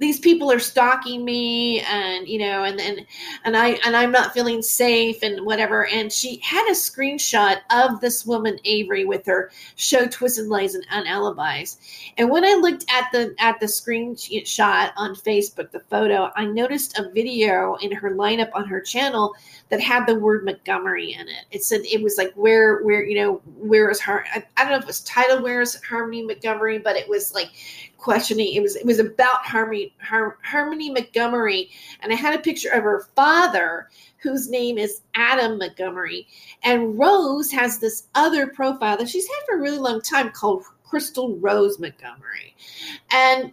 these 0.00 0.18
people 0.18 0.50
are 0.50 0.58
stalking 0.58 1.24
me 1.24 1.80
and 1.80 2.26
you 2.26 2.38
know 2.38 2.64
and 2.64 2.80
and 2.80 3.06
and 3.44 3.56
I 3.56 3.78
and 3.84 3.94
I'm 3.94 4.10
not 4.10 4.32
feeling 4.32 4.62
safe 4.62 5.22
and 5.22 5.44
whatever. 5.44 5.86
And 5.86 6.10
she 6.10 6.40
had 6.42 6.66
a 6.68 6.74
screenshot 6.74 7.58
of 7.70 8.00
this 8.00 8.24
woman 8.24 8.58
Avery 8.64 9.04
with 9.04 9.26
her 9.26 9.52
show 9.76 10.06
twisted 10.06 10.46
lies 10.46 10.74
and, 10.74 10.86
and 10.90 11.06
alibis. 11.06 11.78
And 12.16 12.30
when 12.30 12.44
I 12.44 12.54
looked 12.54 12.86
at 12.90 13.12
the 13.12 13.34
at 13.38 13.60
the 13.60 13.66
screenshot 13.66 14.92
on 14.96 15.14
Facebook 15.14 15.70
the 15.70 15.80
photo 15.80 16.30
I 16.34 16.46
noticed 16.46 16.98
a 16.98 17.10
video 17.10 17.76
in 17.76 17.92
her 17.92 18.10
lineup 18.10 18.50
on 18.54 18.66
her 18.66 18.80
channel 18.80 19.34
that 19.68 19.80
had 19.80 20.06
the 20.06 20.14
word 20.14 20.44
Montgomery 20.46 21.12
in 21.12 21.28
it. 21.28 21.44
It 21.50 21.62
said 21.62 21.82
it 21.82 22.02
was 22.02 22.16
like 22.16 22.32
where 22.34 22.82
where 22.82 23.04
you 23.04 23.16
know 23.16 23.34
where 23.58 23.90
is 23.90 24.00
her 24.00 24.24
I, 24.34 24.44
I 24.56 24.62
don't 24.62 24.72
know 24.72 24.78
if 24.78 24.84
it 24.84 24.86
was 24.86 25.00
titled 25.00 25.42
where 25.42 25.60
is 25.60 25.78
Harmony 25.84 26.24
Montgomery 26.24 26.78
but 26.78 26.96
it 26.96 27.06
was 27.06 27.34
like 27.34 27.50
questioning. 28.00 28.54
It 28.54 28.62
was 28.62 28.76
it 28.76 28.86
was 28.86 28.98
about 28.98 29.44
Harmony 29.44 29.94
Har, 30.02 30.38
Harmony 30.42 30.90
Montgomery, 30.90 31.70
and 32.00 32.12
I 32.12 32.16
had 32.16 32.34
a 32.34 32.42
picture 32.42 32.70
of 32.70 32.82
her 32.82 33.06
father, 33.14 33.88
whose 34.18 34.48
name 34.48 34.78
is 34.78 35.02
Adam 35.14 35.58
Montgomery, 35.58 36.26
and 36.62 36.98
Rose 36.98 37.50
has 37.52 37.78
this 37.78 38.04
other 38.14 38.48
profile 38.48 38.96
that 38.96 39.08
she's 39.08 39.26
had 39.26 39.46
for 39.46 39.56
a 39.56 39.60
really 39.60 39.78
long 39.78 40.00
time 40.00 40.30
called 40.30 40.64
Crystal 40.84 41.36
Rose 41.36 41.78
Montgomery, 41.78 42.56
and 43.12 43.52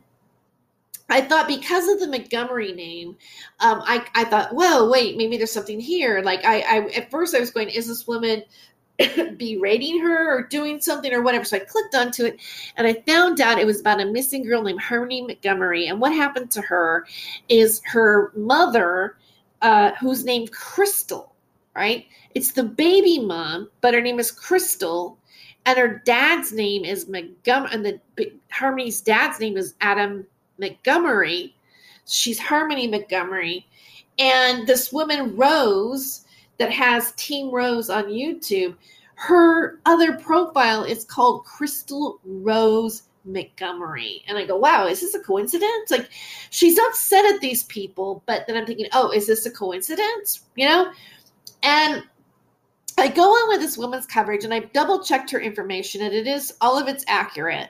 I 1.09 1.21
thought 1.21 1.47
because 1.47 1.87
of 1.87 1.99
the 1.99 2.07
Montgomery 2.07 2.73
name, 2.73 3.15
um, 3.59 3.81
I, 3.85 4.05
I 4.13 4.25
thought, 4.25 4.53
well, 4.53 4.91
wait, 4.91 5.15
maybe 5.17 5.37
there's 5.37 5.53
something 5.53 5.79
here. 5.79 6.21
Like 6.21 6.43
I, 6.43 6.59
I, 6.59 6.77
at 6.89 7.09
first 7.09 7.33
I 7.33 7.39
was 7.39 7.51
going, 7.51 7.69
is 7.69 7.87
this 7.87 8.05
woman 8.05 8.43
berating 9.37 9.99
her 9.99 10.37
or 10.37 10.43
doing 10.43 10.81
something 10.81 11.13
or 11.13 11.21
whatever. 11.21 11.45
So 11.45 11.57
I 11.57 11.61
clicked 11.61 11.95
onto 11.95 12.25
it 12.25 12.39
and 12.75 12.87
I 12.87 12.93
found 13.05 13.39
out 13.41 13.59
it 13.59 13.65
was 13.65 13.79
about 13.79 14.01
a 14.01 14.05
missing 14.05 14.43
girl 14.43 14.63
named 14.63 14.81
Harmony 14.81 15.21
Montgomery. 15.21 15.87
And 15.87 16.01
what 16.01 16.13
happened 16.13 16.49
to 16.51 16.61
her 16.61 17.05
is 17.47 17.81
her 17.85 18.31
mother, 18.35 19.17
uh, 19.61 19.91
who's 19.99 20.25
named 20.25 20.51
Crystal, 20.51 21.35
right? 21.75 22.05
It's 22.33 22.51
the 22.51 22.63
baby 22.63 23.19
mom, 23.19 23.69
but 23.81 23.93
her 23.93 24.01
name 24.01 24.19
is 24.19 24.31
Crystal, 24.31 25.17
and 25.65 25.77
her 25.77 26.01
dad's 26.05 26.51
name 26.51 26.85
is 26.85 27.07
Montgomery, 27.07 27.69
and 27.73 27.85
the 27.85 27.99
Harmony's 28.51 29.01
dad's 29.01 29.39
name 29.39 29.57
is 29.57 29.75
Adam 29.81 30.25
Montgomery. 30.59 31.55
She's 32.05 32.39
Harmony 32.39 32.87
Montgomery, 32.87 33.67
and 34.17 34.65
this 34.65 34.93
woman 34.93 35.35
Rose 35.35 36.25
that 36.58 36.72
has 36.72 37.12
Team 37.14 37.51
Rose 37.51 37.89
on 37.89 38.05
YouTube. 38.05 38.76
Her 39.16 39.80
other 39.86 40.14
profile 40.18 40.84
is 40.84 41.03
called 41.03 41.45
Crystal 41.45 42.20
Rose 42.24 43.03
Montgomery. 43.26 44.24
And 44.28 44.38
I 44.38 44.45
go, 44.45 44.58
wow, 44.58 44.88
is 44.88 45.01
this 45.01 45.16
a 45.16 45.20
coincidence? 45.20 45.91
Like, 45.91 46.10
she's 46.49 46.80
upset 46.80 47.26
at 47.26 47.41
these 47.41 47.64
people, 47.64 48.24
but 48.26 48.45
then 48.47 48.58
I'm 48.58 48.66
thinking, 48.66 48.88
oh, 48.93 49.12
is 49.12 49.28
this 49.28 49.45
a 49.45 49.51
coincidence? 49.51 50.45
You 50.55 50.70
know? 50.70 50.91
And 51.64 52.03
I 52.97 53.08
go 53.08 53.24
on 53.24 53.49
with 53.49 53.60
this 53.60 53.78
woman's 53.78 54.08
coverage 54.08 54.43
and 54.43 54.53
I 54.53 54.60
double 54.60 55.03
checked 55.03 55.30
her 55.32 55.39
information, 55.39 56.01
and 56.01 56.14
it 56.14 56.28
is 56.28 56.53
all 56.62 56.80
of 56.80 56.88
it's 56.88 57.05
accurate 57.08 57.70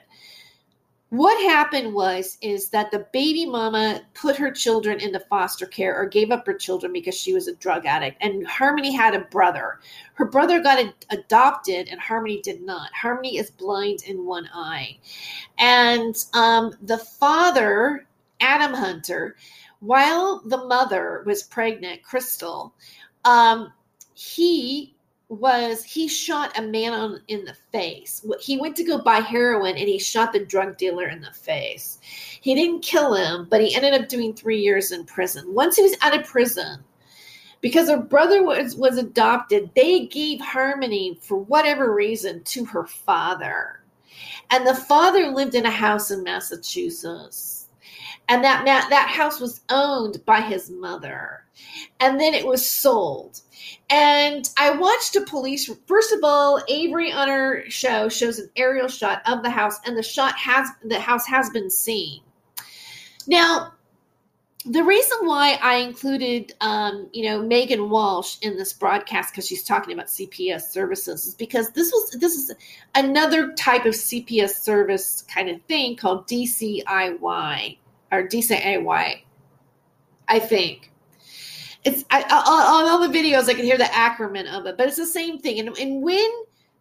what 1.10 1.42
happened 1.42 1.94
was 1.94 2.36
is 2.42 2.68
that 2.68 2.90
the 2.90 3.06
baby 3.12 3.46
mama 3.46 4.02
put 4.14 4.36
her 4.36 4.50
children 4.50 5.00
into 5.00 5.18
foster 5.20 5.64
care 5.64 5.96
or 5.96 6.06
gave 6.06 6.30
up 6.30 6.46
her 6.46 6.54
children 6.54 6.92
because 6.92 7.14
she 7.14 7.32
was 7.32 7.48
a 7.48 7.54
drug 7.56 7.86
addict. 7.86 8.18
And 8.20 8.46
harmony 8.46 8.92
had 8.92 9.14
a 9.14 9.20
brother. 9.20 9.80
Her 10.14 10.26
brother 10.26 10.60
got 10.60 10.84
adopted 11.10 11.88
and 11.88 11.98
harmony 11.98 12.42
did 12.42 12.60
not. 12.60 12.92
Harmony 12.92 13.38
is 13.38 13.50
blind 13.50 14.02
in 14.06 14.26
one 14.26 14.50
eye. 14.52 14.98
And 15.58 16.14
um, 16.34 16.74
the 16.82 16.98
father 16.98 18.06
adam 18.40 18.72
hunter 18.72 19.36
while 19.80 20.42
the 20.46 20.64
mother 20.66 21.22
was 21.26 21.42
pregnant 21.42 22.02
crystal 22.02 22.72
um, 23.24 23.72
he 24.14 24.94
was 25.28 25.84
he 25.84 26.08
shot 26.08 26.58
a 26.58 26.62
man 26.62 26.92
on 26.92 27.20
in 27.28 27.44
the 27.44 27.56
face. 27.70 28.24
He 28.40 28.58
went 28.58 28.76
to 28.76 28.84
go 28.84 28.98
buy 28.98 29.20
heroin 29.20 29.76
and 29.76 29.88
he 29.88 29.98
shot 29.98 30.32
the 30.32 30.44
drug 30.44 30.78
dealer 30.78 31.08
in 31.08 31.20
the 31.20 31.32
face. 31.32 31.98
He 32.40 32.54
didn't 32.54 32.80
kill 32.82 33.14
him, 33.14 33.46
but 33.50 33.60
he 33.60 33.74
ended 33.74 33.94
up 33.94 34.08
doing 34.08 34.32
three 34.32 34.60
years 34.60 34.92
in 34.92 35.04
prison. 35.04 35.52
Once 35.52 35.76
he 35.76 35.82
was 35.82 35.96
out 36.00 36.18
of 36.18 36.26
prison, 36.26 36.82
because 37.60 37.88
her 37.88 37.98
brother 37.98 38.42
was 38.42 38.76
was 38.76 38.96
adopted, 38.96 39.70
they 39.74 40.06
gave 40.06 40.40
Harmony 40.40 41.18
for 41.20 41.38
whatever 41.38 41.94
reason 41.94 42.42
to 42.44 42.64
her 42.64 42.86
father, 42.86 43.82
and 44.50 44.66
the 44.66 44.74
father 44.74 45.28
lived 45.28 45.54
in 45.54 45.66
a 45.66 45.70
house 45.70 46.10
in 46.10 46.22
Massachusetts, 46.22 47.57
and 48.28 48.44
that 48.44 48.64
that 48.64 49.08
house 49.08 49.40
was 49.40 49.60
owned 49.70 50.24
by 50.24 50.40
his 50.40 50.70
mother, 50.70 51.44
and 52.00 52.20
then 52.20 52.34
it 52.34 52.46
was 52.46 52.68
sold 52.68 53.40
and 53.90 54.48
I 54.56 54.70
watched 54.70 55.16
a 55.16 55.22
police. 55.22 55.70
First 55.86 56.12
of 56.12 56.20
all, 56.22 56.62
Avery 56.68 57.12
on 57.12 57.28
her 57.28 57.68
show 57.70 58.08
shows 58.08 58.38
an 58.38 58.50
aerial 58.56 58.88
shot 58.88 59.22
of 59.26 59.42
the 59.42 59.50
house, 59.50 59.78
and 59.86 59.96
the 59.96 60.02
shot 60.02 60.36
has 60.36 60.68
the 60.84 61.00
house 61.00 61.26
has 61.26 61.50
been 61.50 61.70
seen. 61.70 62.20
Now, 63.26 63.72
the 64.64 64.82
reason 64.82 65.18
why 65.22 65.58
I 65.62 65.76
included, 65.76 66.52
um, 66.60 67.08
you 67.12 67.24
know, 67.24 67.40
Meghan 67.40 67.88
Walsh 67.88 68.36
in 68.42 68.56
this 68.56 68.72
broadcast 68.72 69.32
because 69.32 69.46
she's 69.46 69.64
talking 69.64 69.94
about 69.94 70.06
CPS 70.06 70.62
services 70.70 71.26
is 71.26 71.34
because 71.34 71.70
this 71.70 71.90
was 71.90 72.10
this 72.20 72.34
is 72.34 72.52
another 72.94 73.52
type 73.54 73.86
of 73.86 73.94
CPS 73.94 74.56
service 74.56 75.24
kind 75.32 75.48
of 75.48 75.62
thing 75.62 75.96
called 75.96 76.26
DCIY 76.28 77.78
or 78.10 78.22
DCIY, 78.22 79.22
I 80.28 80.38
think 80.38 80.92
it's 81.84 82.04
I, 82.10 82.22
on 82.22 82.88
all 82.88 83.08
the 83.08 83.18
videos 83.18 83.48
I 83.48 83.54
can 83.54 83.64
hear 83.64 83.78
the 83.78 83.84
acronym 83.84 84.52
of 84.52 84.66
it, 84.66 84.76
but 84.76 84.88
it's 84.88 84.96
the 84.96 85.06
same 85.06 85.38
thing. 85.38 85.60
And, 85.60 85.76
and 85.78 86.02
when 86.02 86.28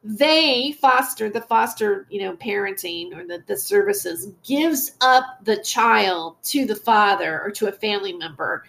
they 0.04 0.74
foster 0.80 1.30
the 1.30 1.42
foster 1.42 2.06
you 2.10 2.22
know 2.22 2.36
parenting 2.38 3.14
or 3.14 3.26
the, 3.26 3.44
the 3.48 3.58
services 3.58 4.32
gives 4.44 4.92
up 5.02 5.40
the 5.44 5.58
child 5.64 6.38
to 6.44 6.66
the 6.66 6.76
father 6.76 7.42
or 7.42 7.52
to 7.52 7.68
a 7.68 7.72
family 7.72 8.14
member 8.14 8.64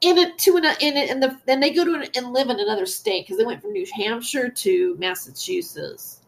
in 0.00 0.16
it 0.16 0.36
to 0.38 0.56
an 0.56 0.64
in 0.80 0.96
it 0.96 1.10
and 1.10 1.22
the 1.22 1.38
then 1.46 1.60
they 1.60 1.70
go 1.70 1.84
to 1.84 1.94
an, 1.94 2.08
and 2.16 2.32
live 2.32 2.48
in 2.48 2.58
another 2.58 2.86
state 2.86 3.24
because 3.24 3.36
they 3.36 3.44
went 3.44 3.60
from 3.60 3.72
new 3.72 3.86
hampshire 3.94 4.48
to 4.48 4.96
massachusetts 4.98 6.19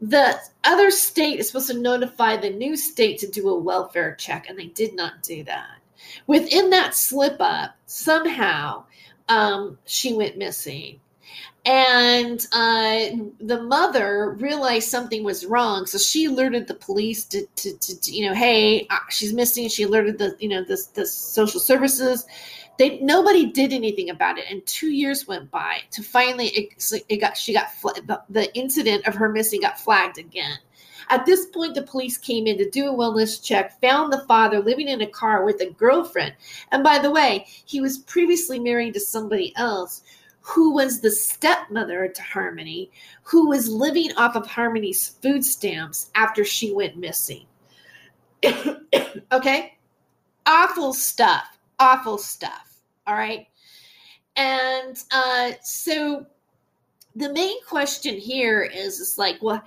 the 0.00 0.38
other 0.64 0.90
state 0.90 1.38
is 1.38 1.48
supposed 1.48 1.68
to 1.68 1.78
notify 1.78 2.36
the 2.36 2.50
new 2.50 2.76
state 2.76 3.18
to 3.18 3.26
do 3.28 3.48
a 3.48 3.58
welfare 3.58 4.14
check 4.16 4.48
and 4.48 4.58
they 4.58 4.66
did 4.66 4.94
not 4.94 5.22
do 5.22 5.42
that 5.44 5.76
Within 6.26 6.70
that 6.70 6.94
slip 6.94 7.36
up, 7.40 7.76
somehow 7.86 8.84
um, 9.28 9.78
she 9.84 10.14
went 10.14 10.38
missing. 10.38 11.00
And 11.64 12.46
uh, 12.52 13.06
the 13.40 13.60
mother 13.60 14.36
realized 14.38 14.88
something 14.88 15.24
was 15.24 15.44
wrong, 15.44 15.84
so 15.86 15.98
she 15.98 16.26
alerted 16.26 16.68
the 16.68 16.74
police 16.74 17.24
to, 17.26 17.44
to, 17.56 17.76
to, 17.76 18.12
you 18.12 18.28
know, 18.28 18.34
hey, 18.34 18.86
uh, 18.88 18.98
she's 19.10 19.32
missing. 19.32 19.68
She 19.68 19.82
alerted 19.82 20.18
the, 20.18 20.36
you 20.38 20.48
know, 20.48 20.62
this 20.62 20.86
the 20.86 21.04
social 21.04 21.58
services. 21.58 22.24
They 22.78 23.00
nobody 23.00 23.46
did 23.46 23.72
anything 23.72 24.10
about 24.10 24.38
it, 24.38 24.44
and 24.50 24.64
two 24.66 24.90
years 24.90 25.26
went 25.26 25.50
by 25.50 25.78
to 25.92 26.02
finally 26.02 26.48
it, 26.48 27.04
it 27.08 27.16
got 27.18 27.36
she 27.36 27.52
got 27.52 27.68
the, 27.82 28.22
the 28.28 28.54
incident 28.56 29.06
of 29.06 29.14
her 29.14 29.28
missing 29.28 29.60
got 29.60 29.80
flagged 29.80 30.18
again. 30.18 30.58
At 31.08 31.24
this 31.24 31.46
point, 31.46 31.74
the 31.74 31.82
police 31.82 32.18
came 32.18 32.46
in 32.46 32.58
to 32.58 32.68
do 32.68 32.88
a 32.88 32.94
wellness 32.94 33.42
check, 33.42 33.80
found 33.80 34.12
the 34.12 34.24
father 34.26 34.60
living 34.60 34.88
in 34.88 35.00
a 35.02 35.06
car 35.06 35.44
with 35.44 35.60
a 35.60 35.70
girlfriend. 35.70 36.34
And 36.72 36.82
by 36.82 36.98
the 36.98 37.12
way, 37.12 37.46
he 37.64 37.80
was 37.80 37.98
previously 37.98 38.58
married 38.58 38.94
to 38.94 39.00
somebody 39.00 39.54
else 39.56 40.02
who 40.40 40.72
was 40.72 41.00
the 41.00 41.10
stepmother 41.10 42.08
to 42.08 42.22
Harmony, 42.22 42.90
who 43.22 43.48
was 43.48 43.68
living 43.68 44.12
off 44.16 44.36
of 44.36 44.46
Harmony's 44.46 45.08
food 45.20 45.44
stamps 45.44 46.10
after 46.14 46.44
she 46.44 46.72
went 46.72 46.96
missing. 46.96 47.46
okay? 49.32 49.76
Awful 50.46 50.92
stuff. 50.92 51.58
Awful 51.80 52.16
stuff. 52.16 52.65
All 53.06 53.14
right. 53.14 53.46
And 54.36 55.02
uh, 55.10 55.52
so 55.62 56.26
the 57.14 57.32
main 57.32 57.62
question 57.64 58.16
here 58.16 58.62
is, 58.62 59.00
is 59.00 59.18
like, 59.18 59.36
well, 59.40 59.62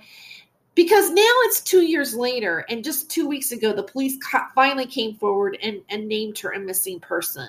because 0.74 1.10
now 1.10 1.32
it's 1.44 1.60
two 1.60 1.82
years 1.82 2.14
later 2.14 2.64
and 2.68 2.84
just 2.84 3.10
two 3.10 3.26
weeks 3.26 3.52
ago 3.52 3.72
the 3.72 3.82
police 3.82 4.16
finally 4.54 4.86
came 4.86 5.14
forward 5.14 5.58
and, 5.62 5.82
and 5.90 6.06
named 6.08 6.38
her 6.38 6.52
a 6.52 6.60
missing 6.60 7.00
person. 7.00 7.48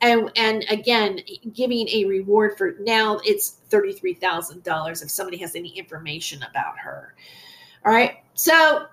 And 0.00 0.30
and 0.36 0.64
again 0.68 1.20
giving 1.54 1.88
a 1.88 2.04
reward 2.06 2.58
for 2.58 2.74
now 2.80 3.20
it's 3.24 3.60
$33000 3.70 5.02
if 5.02 5.10
somebody 5.10 5.36
has 5.38 5.54
any 5.54 5.70
information 5.70 6.42
about 6.50 6.76
her. 6.78 7.14
All 7.84 7.92
right. 7.92 8.16
So 8.34 8.86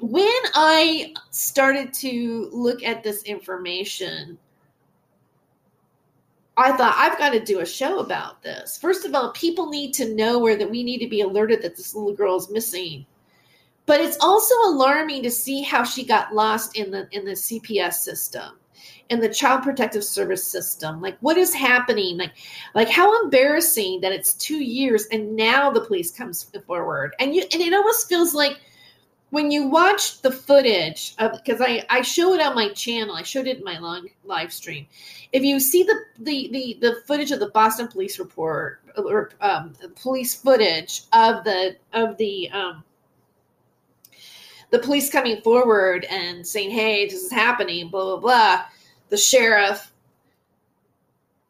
when 0.00 0.42
i 0.54 1.12
started 1.30 1.92
to 1.92 2.48
look 2.50 2.82
at 2.82 3.04
this 3.04 3.22
information 3.24 4.38
I 6.62 6.76
thought 6.76 6.94
I've 6.96 7.18
got 7.18 7.30
to 7.30 7.40
do 7.40 7.60
a 7.60 7.66
show 7.66 7.98
about 7.98 8.42
this. 8.42 8.78
First 8.78 9.04
of 9.04 9.14
all, 9.14 9.32
people 9.32 9.68
need 9.68 9.92
to 9.94 10.14
know 10.14 10.38
where 10.38 10.56
that 10.56 10.70
we 10.70 10.82
need 10.82 10.98
to 10.98 11.08
be 11.08 11.20
alerted 11.20 11.62
that 11.62 11.76
this 11.76 11.94
little 11.94 12.14
girl 12.14 12.36
is 12.36 12.50
missing. 12.50 13.04
But 13.84 14.00
it's 14.00 14.16
also 14.20 14.54
alarming 14.64 15.24
to 15.24 15.30
see 15.30 15.62
how 15.62 15.82
she 15.82 16.04
got 16.04 16.34
lost 16.34 16.76
in 16.76 16.90
the 16.90 17.08
in 17.10 17.24
the 17.24 17.32
CPS 17.32 17.94
system, 17.94 18.58
in 19.08 19.18
the 19.18 19.28
Child 19.28 19.64
Protective 19.64 20.04
Service 20.04 20.46
system. 20.46 21.00
Like 21.00 21.18
what 21.18 21.36
is 21.36 21.52
happening? 21.52 22.16
Like 22.16 22.32
like 22.74 22.88
how 22.88 23.22
embarrassing 23.24 24.00
that 24.00 24.12
it's 24.12 24.34
2 24.34 24.62
years 24.62 25.06
and 25.10 25.34
now 25.34 25.70
the 25.70 25.80
police 25.80 26.12
comes 26.12 26.44
forward. 26.66 27.14
And 27.18 27.34
you 27.34 27.42
and 27.52 27.60
it 27.60 27.74
almost 27.74 28.08
feels 28.08 28.34
like 28.34 28.60
when 29.32 29.50
you 29.50 29.66
watch 29.66 30.20
the 30.20 30.30
footage 30.30 31.14
of 31.18 31.32
because 31.32 31.62
I, 31.62 31.86
I 31.88 32.02
show 32.02 32.34
it 32.34 32.42
on 32.42 32.54
my 32.54 32.68
channel 32.74 33.16
i 33.16 33.22
showed 33.22 33.46
it 33.46 33.58
in 33.58 33.64
my 33.64 33.78
long 33.78 34.06
live 34.24 34.52
stream. 34.52 34.86
If 35.32 35.42
you 35.42 35.58
see 35.58 35.82
the 35.82 35.98
the 36.18 36.50
the, 36.52 36.78
the 36.82 36.96
footage 37.06 37.30
of 37.30 37.40
the 37.40 37.48
boston 37.48 37.88
police 37.88 38.18
report 38.18 38.80
or 38.96 39.30
um, 39.40 39.72
police 39.96 40.34
footage 40.34 41.04
of 41.14 41.44
the 41.44 41.76
of 41.94 42.18
the 42.18 42.50
um, 42.50 42.84
the 44.70 44.78
police 44.78 45.10
coming 45.10 45.40
forward 45.40 46.04
and 46.10 46.46
saying 46.46 46.70
hey 46.70 47.06
this 47.06 47.22
is 47.22 47.32
happening 47.32 47.88
blah 47.88 48.04
blah 48.04 48.20
blah 48.20 48.64
the 49.08 49.16
sheriff 49.16 49.92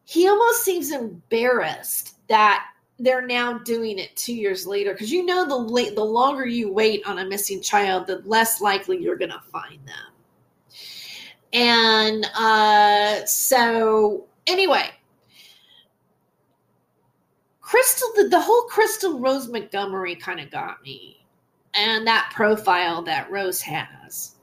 he 0.04 0.28
almost 0.28 0.62
seems 0.62 0.92
embarrassed 0.92 2.14
that 2.28 2.64
they're 3.02 3.26
now 3.26 3.58
doing 3.58 3.98
it 3.98 4.14
two 4.16 4.34
years 4.34 4.66
later. 4.66 4.92
Because 4.92 5.12
you 5.12 5.26
know 5.26 5.46
the 5.46 5.56
late 5.56 5.94
the 5.94 6.04
longer 6.04 6.46
you 6.46 6.72
wait 6.72 7.02
on 7.04 7.18
a 7.18 7.26
missing 7.26 7.60
child 7.60 8.06
the 8.06 8.22
less 8.24 8.60
likely 8.60 8.98
you're 9.02 9.16
going 9.16 9.30
to 9.30 9.42
find 9.50 9.80
them. 9.86 10.76
And 11.52 12.24
uh, 12.36 13.26
so 13.26 14.26
anyway. 14.46 14.88
Crystal 17.60 18.08
the, 18.16 18.28
the 18.28 18.40
whole 18.40 18.62
crystal 18.62 19.18
rose 19.18 19.48
montgomery 19.48 20.14
kind 20.14 20.40
of 20.40 20.50
got 20.50 20.82
me. 20.82 21.26
And 21.74 22.06
that 22.06 22.30
profile 22.34 23.02
that 23.02 23.30
rose 23.30 23.60
has. 23.62 24.36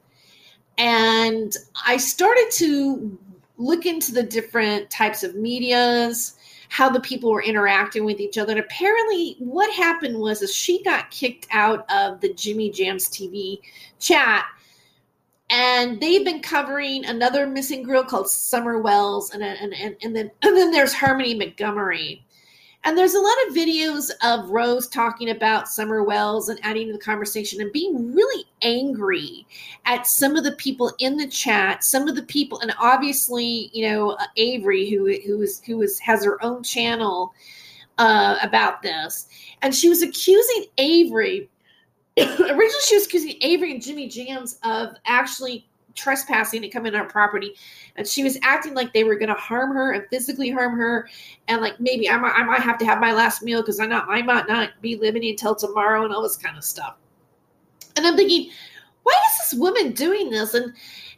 And 0.78 1.56
i 1.86 1.98
started 1.98 2.48
to 2.54 3.18
look 3.58 3.86
into 3.86 4.14
the 4.14 4.24
different 4.24 4.90
types 4.90 5.24
of 5.24 5.36
medias 5.36 6.39
how 6.70 6.88
the 6.90 7.00
people 7.02 7.32
were 7.32 7.42
interacting 7.42 8.06
with 8.06 8.20
each 8.20 8.38
other. 8.38 8.52
And 8.52 8.62
apparently, 8.62 9.36
what 9.40 9.74
happened 9.74 10.18
was 10.18 10.42
is 10.42 10.56
she 10.56 10.82
got 10.84 11.12
kicked 11.12 11.48
out 11.52 11.86
of 11.92 12.22
the 12.22 12.34
Jimmy 12.34 12.70
Jams 12.70 13.10
TV 13.10 13.60
chat. 14.00 14.46
And 15.52 16.00
they've 16.00 16.24
been 16.24 16.42
covering 16.42 17.06
another 17.06 17.48
missing 17.48 17.82
girl 17.82 18.04
called 18.04 18.30
Summer 18.30 18.80
Wells, 18.80 19.32
and, 19.32 19.44
and, 19.44 19.74
and, 19.74 19.96
and 20.04 20.16
then 20.16 20.30
and 20.44 20.56
then 20.56 20.72
there's 20.72 20.94
Harmony 20.94 21.34
Montgomery. 21.34 22.24
And 22.86 22.98
there's 22.98 23.14
a 23.14 23.20
lot 23.20 23.36
of 23.48 23.56
videos 23.56 24.10
of 24.24 24.50
Rose 24.52 24.88
talking 24.88 25.32
about 25.32 25.68
Summer 25.68 26.02
Wells 26.02 26.48
and 26.48 26.60
adding 26.64 26.88
to 26.88 26.94
the 26.94 27.00
conversation 27.00 27.60
and 27.62 27.72
being 27.74 28.14
really 28.14 28.46
angry 28.62 29.46
at 29.86 30.08
some 30.08 30.38
of 30.38 30.46
the 30.46 30.54
people 30.54 30.94
in 31.00 31.18
the 31.18 31.28
chat, 31.28 31.84
some 31.84 32.08
of 32.08 32.16
the 32.16 32.24
people, 32.24 32.60
and 32.62 32.74
obviously, 32.80 33.70
you 33.74 33.90
know, 33.90 34.12
uh, 34.12 34.24
Avery, 34.38 34.90
who 34.90 35.14
who 35.26 35.42
is 35.42 35.62
who 35.66 35.82
is 35.82 36.00
has 36.00 36.24
her 36.24 36.44
own 36.44 36.64
channel 36.64 37.34
uh, 37.98 38.38
about 38.42 38.82
this, 38.82 39.28
and 39.62 39.76
she 39.76 39.90
was 39.90 40.02
accusing 40.02 40.66
Avery. 40.78 41.50
originally, 42.18 42.72
she 42.88 42.96
was 42.96 43.06
accusing 43.06 43.36
Avery 43.42 43.74
and 43.74 43.82
Jimmy 43.82 44.08
Jams 44.08 44.58
of 44.64 44.96
actually 45.06 45.69
trespassing 46.00 46.64
and 46.64 46.72
coming 46.72 46.96
on 46.96 47.02
our 47.02 47.08
property 47.08 47.54
and 47.96 48.08
she 48.08 48.24
was 48.24 48.38
acting 48.42 48.74
like 48.74 48.94
they 48.94 49.04
were 49.04 49.16
going 49.16 49.30
to 49.30 49.36
harm 49.36 49.74
her 49.74 49.92
and 49.92 50.06
physically 50.10 50.50
harm 50.50 50.78
her 50.78 51.08
and 51.48 51.62
like 51.62 51.80
maybe 51.80 52.10
I 52.10 52.18
might, 52.18 52.34
I 52.34 52.44
might 52.44 52.62
have 52.62 52.78
to 52.80 52.86
have 52.86 53.00
my 53.00 53.12
last 53.12 53.44
meal 53.44 53.62
because 53.62 53.80
I'm 53.80 53.90
not 53.90 54.08
I 54.10 54.22
might 54.22 54.48
not 54.48 54.70
be 54.82 54.96
living 54.96 55.26
until 55.26 55.56
tomorrow 55.56 56.06
and 56.06 56.14
all 56.14 56.24
this 56.24 56.38
kind 56.38 56.58
of 56.58 56.64
stuff. 56.64 56.96
And 57.96 58.08
I'm 58.08 58.16
thinking, 58.16 58.50
why 59.04 59.14
is 59.14 59.52
this 59.52 59.60
woman 59.60 59.92
doing 59.92 60.30
this? 60.30 60.54
And 60.54 60.74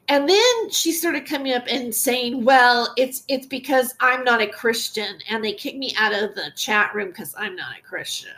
and 0.08 0.28
then 0.28 0.70
she 0.70 0.92
started 0.92 1.26
coming 1.26 1.54
up 1.54 1.64
and 1.70 1.94
saying, 1.94 2.44
"Well, 2.44 2.94
it's 2.98 3.24
it's 3.30 3.46
because 3.46 3.94
I'm 4.02 4.24
not 4.24 4.42
a 4.42 4.48
Christian, 4.48 5.20
and 5.30 5.44
they 5.44 5.54
kicked 5.54 5.78
me 5.78 5.94
out 5.98 6.12
of 6.12 6.36
the 6.36 6.52
chat 6.56 6.94
room 6.94 7.10
because 7.10 7.34
I'm 7.38 7.56
not 7.56 7.78
a 7.78 7.82
Christian." 7.82 8.32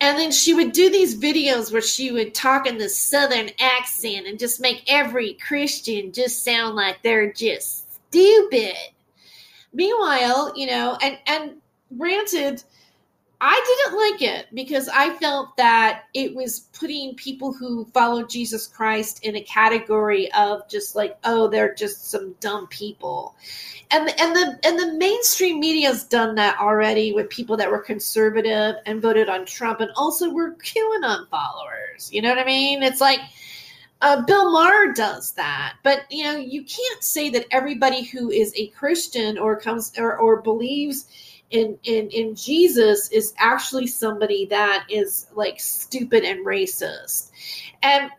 And 0.00 0.16
then 0.18 0.32
she 0.32 0.54
would 0.54 0.72
do 0.72 0.88
these 0.88 1.18
videos 1.18 1.70
where 1.70 1.82
she 1.82 2.10
would 2.10 2.34
talk 2.34 2.66
in 2.66 2.78
this 2.78 2.96
southern 2.96 3.50
accent 3.60 4.26
and 4.26 4.38
just 4.38 4.60
make 4.60 4.82
every 4.86 5.34
Christian 5.34 6.12
just 6.12 6.42
sound 6.42 6.74
like 6.74 7.02
they're 7.02 7.32
just 7.32 7.86
stupid. 8.06 8.74
Meanwhile, 9.74 10.54
you 10.56 10.66
know, 10.66 10.96
and 11.02 11.18
and 11.26 11.52
granted, 11.96 12.64
I 13.42 13.78
didn't 13.86 13.98
like 13.98 14.22
it 14.22 14.46
because 14.52 14.88
I 14.90 15.14
felt 15.16 15.56
that 15.56 16.04
it 16.12 16.34
was 16.34 16.68
putting 16.78 17.14
people 17.14 17.54
who 17.54 17.86
follow 17.86 18.22
Jesus 18.22 18.66
Christ 18.66 19.24
in 19.24 19.36
a 19.36 19.40
category 19.40 20.30
of 20.32 20.68
just 20.68 20.94
like, 20.94 21.18
oh, 21.24 21.48
they're 21.48 21.74
just 21.74 22.10
some 22.10 22.34
dumb 22.40 22.66
people. 22.66 23.34
And 23.90 24.08
and 24.20 24.36
the 24.36 24.60
and 24.62 24.78
the 24.78 24.92
mainstream 24.92 25.58
media's 25.58 26.04
done 26.04 26.34
that 26.34 26.58
already 26.60 27.12
with 27.12 27.30
people 27.30 27.56
that 27.56 27.70
were 27.70 27.78
conservative 27.78 28.76
and 28.84 29.00
voted 29.00 29.30
on 29.30 29.46
Trump 29.46 29.80
and 29.80 29.90
also 29.96 30.30
were 30.30 30.52
QAnon 30.56 31.28
followers. 31.30 32.12
You 32.12 32.20
know 32.20 32.28
what 32.28 32.38
I 32.38 32.44
mean? 32.44 32.82
It's 32.82 33.00
like 33.00 33.20
uh, 34.02 34.22
Bill 34.22 34.52
Maher 34.52 34.92
does 34.92 35.32
that, 35.32 35.76
but 35.82 36.02
you 36.10 36.24
know 36.24 36.36
you 36.36 36.62
can't 36.62 37.02
say 37.02 37.30
that 37.30 37.46
everybody 37.50 38.02
who 38.04 38.30
is 38.30 38.52
a 38.54 38.68
Christian 38.68 39.38
or 39.38 39.58
comes 39.58 39.92
or, 39.98 40.18
or 40.18 40.40
believes 40.40 41.06
in, 41.50 41.78
in 41.84 42.08
in 42.10 42.34
Jesus 42.34 43.10
is 43.10 43.34
actually 43.38 43.86
somebody 43.86 44.46
that 44.46 44.86
is 44.88 45.26
like 45.34 45.58
stupid 45.58 46.24
and 46.24 46.46
racist. 46.46 47.30
And 47.82 48.10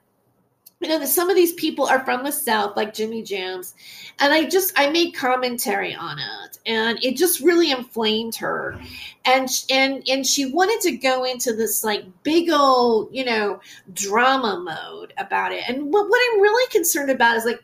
you 0.82 0.90
know, 0.90 1.06
some 1.06 1.30
of 1.30 1.36
these 1.36 1.54
people 1.54 1.86
are 1.86 2.04
from 2.04 2.24
the 2.24 2.32
South, 2.32 2.76
like 2.76 2.94
Jimmy 2.94 3.22
Jams, 3.22 3.76
and 4.20 4.34
I 4.34 4.50
just 4.50 4.74
I 4.76 4.90
made 4.90 5.12
commentary 5.12 5.94
on 5.94 6.18
it, 6.18 6.58
and 6.66 6.98
it 7.04 7.18
just 7.18 7.40
really 7.40 7.70
inflamed 7.72 8.36
her, 8.38 8.82
and 9.24 9.48
and 9.70 10.04
and 10.10 10.26
she 10.26 10.52
wanted 10.52 10.82
to 10.90 10.98
go 10.98 11.24
into 11.24 11.54
this 11.54 11.84
like 11.84 12.04
big 12.24 12.50
old 12.50 13.10
you 13.14 13.24
know 13.24 13.60
drama 13.94 14.60
mode 14.60 15.14
about 15.20 15.52
it, 15.52 15.64
and 15.70 15.94
what 15.94 16.10
what 16.10 16.22
I'm 16.34 16.42
really 16.42 16.68
concerned 16.72 17.12
about 17.12 17.38
is 17.38 17.46
like 17.46 17.64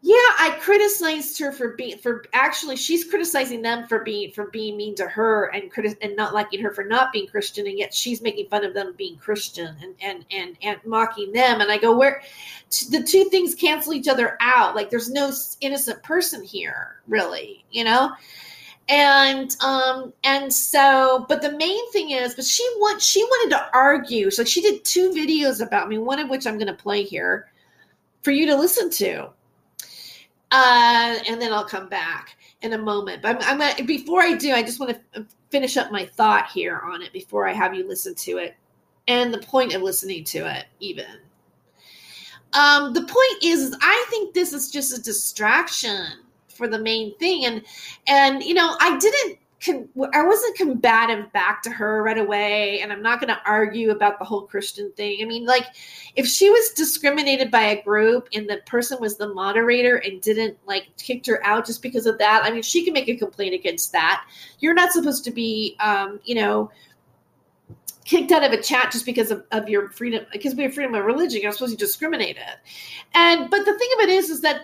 yeah, 0.00 0.14
I 0.14 0.56
criticized 0.60 1.40
her 1.40 1.50
for 1.50 1.70
being 1.70 1.98
for 1.98 2.24
actually 2.32 2.76
she's 2.76 3.04
criticizing 3.04 3.62
them 3.62 3.88
for 3.88 4.04
being 4.04 4.30
for 4.30 4.46
being 4.50 4.76
mean 4.76 4.94
to 4.94 5.08
her 5.08 5.46
and 5.46 5.72
criti- 5.72 5.96
and 6.00 6.14
not 6.14 6.32
liking 6.32 6.62
her 6.62 6.70
for 6.70 6.84
not 6.84 7.12
being 7.12 7.26
Christian 7.26 7.66
and 7.66 7.76
yet 7.76 7.92
she's 7.92 8.22
making 8.22 8.48
fun 8.48 8.64
of 8.64 8.74
them 8.74 8.94
being 8.96 9.16
Christian 9.16 9.74
and 9.82 9.96
and 10.00 10.24
and 10.30 10.56
and 10.62 10.78
mocking 10.84 11.32
them. 11.32 11.60
And 11.60 11.70
I 11.70 11.78
go 11.78 11.96
where 11.96 12.22
the 12.90 13.02
two 13.02 13.24
things 13.30 13.56
cancel 13.56 13.92
each 13.92 14.06
other 14.06 14.36
out. 14.40 14.76
Like 14.76 14.88
there's 14.88 15.10
no 15.10 15.32
innocent 15.60 16.00
person 16.04 16.44
here 16.44 17.00
really 17.08 17.64
you 17.72 17.82
know? 17.82 18.12
And 18.88 19.56
um 19.64 20.12
and 20.22 20.52
so 20.52 21.26
but 21.28 21.42
the 21.42 21.52
main 21.52 21.90
thing 21.90 22.10
is 22.10 22.36
but 22.36 22.44
she 22.44 22.62
want 22.76 23.02
she 23.02 23.24
wanted 23.24 23.56
to 23.56 23.66
argue. 23.74 24.30
So 24.30 24.44
she 24.44 24.62
did 24.62 24.84
two 24.84 25.10
videos 25.10 25.60
about 25.60 25.88
me 25.88 25.98
one 25.98 26.20
of 26.20 26.30
which 26.30 26.46
I'm 26.46 26.56
going 26.56 26.68
to 26.68 26.72
play 26.72 27.02
here 27.02 27.50
for 28.22 28.30
you 28.30 28.46
to 28.46 28.56
listen 28.56 28.90
to 28.90 29.30
uh, 30.50 31.18
and 31.28 31.40
then 31.40 31.52
I'll 31.52 31.64
come 31.64 31.88
back 31.88 32.36
in 32.62 32.72
a 32.72 32.78
moment. 32.78 33.22
But 33.22 33.36
I'm, 33.36 33.42
I'm 33.42 33.58
gonna, 33.58 33.84
before 33.84 34.22
I 34.22 34.34
do, 34.34 34.52
I 34.52 34.62
just 34.62 34.80
want 34.80 34.98
to 35.14 35.26
finish 35.50 35.76
up 35.76 35.92
my 35.92 36.06
thought 36.06 36.48
here 36.50 36.80
on 36.84 37.02
it 37.02 37.12
before 37.12 37.46
I 37.46 37.52
have 37.52 37.74
you 37.74 37.86
listen 37.86 38.14
to 38.14 38.38
it, 38.38 38.56
and 39.06 39.32
the 39.32 39.38
point 39.38 39.74
of 39.74 39.82
listening 39.82 40.24
to 40.24 40.38
it, 40.38 40.66
even. 40.80 41.06
Um, 42.54 42.94
the 42.94 43.02
point 43.02 43.44
is, 43.44 43.76
I 43.82 44.06
think 44.08 44.32
this 44.32 44.52
is 44.52 44.70
just 44.70 44.96
a 44.96 45.02
distraction 45.02 46.06
for 46.48 46.66
the 46.66 46.78
main 46.78 47.16
thing, 47.18 47.44
and 47.44 47.62
and 48.06 48.42
you 48.42 48.54
know, 48.54 48.76
I 48.80 48.98
didn't 48.98 49.38
I 49.66 50.24
wasn't 50.24 50.56
combative 50.56 51.32
back 51.32 51.62
to 51.62 51.70
her 51.70 52.02
right 52.04 52.18
away, 52.18 52.80
and 52.80 52.92
I'm 52.92 53.02
not 53.02 53.20
going 53.20 53.34
to 53.34 53.40
argue 53.44 53.90
about 53.90 54.20
the 54.20 54.24
whole 54.24 54.42
Christian 54.42 54.92
thing. 54.92 55.18
I 55.20 55.24
mean, 55.24 55.46
like, 55.46 55.66
if 56.14 56.28
she 56.28 56.48
was 56.48 56.70
discriminated 56.70 57.50
by 57.50 57.62
a 57.62 57.82
group 57.82 58.28
and 58.32 58.48
the 58.48 58.58
person 58.66 58.98
was 59.00 59.16
the 59.16 59.34
moderator 59.34 59.96
and 59.96 60.20
didn't 60.20 60.56
like 60.66 60.86
kicked 60.96 61.26
her 61.26 61.44
out 61.44 61.66
just 61.66 61.82
because 61.82 62.06
of 62.06 62.18
that, 62.18 62.42
I 62.44 62.52
mean, 62.52 62.62
she 62.62 62.84
can 62.84 62.94
make 62.94 63.08
a 63.08 63.16
complaint 63.16 63.52
against 63.52 63.90
that. 63.92 64.24
You're 64.60 64.74
not 64.74 64.92
supposed 64.92 65.24
to 65.24 65.32
be, 65.32 65.76
um, 65.80 66.20
you 66.24 66.36
know, 66.36 66.70
kicked 68.04 68.30
out 68.30 68.44
of 68.44 68.52
a 68.52 68.62
chat 68.62 68.92
just 68.92 69.04
because 69.04 69.30
of, 69.32 69.44
of 69.50 69.68
your 69.68 69.90
freedom 69.90 70.24
because 70.32 70.54
we 70.54 70.62
have 70.62 70.72
freedom 70.72 70.94
of 70.94 71.04
religion 71.04 71.42
you're 71.42 71.52
supposed 71.52 71.78
to 71.78 71.84
discriminate 71.84 72.38
it 72.38 72.56
and 73.12 73.50
but 73.50 73.66
the 73.66 73.78
thing 73.78 73.88
of 73.98 74.04
it 74.04 74.08
is 74.08 74.30
is 74.30 74.40
that 74.40 74.62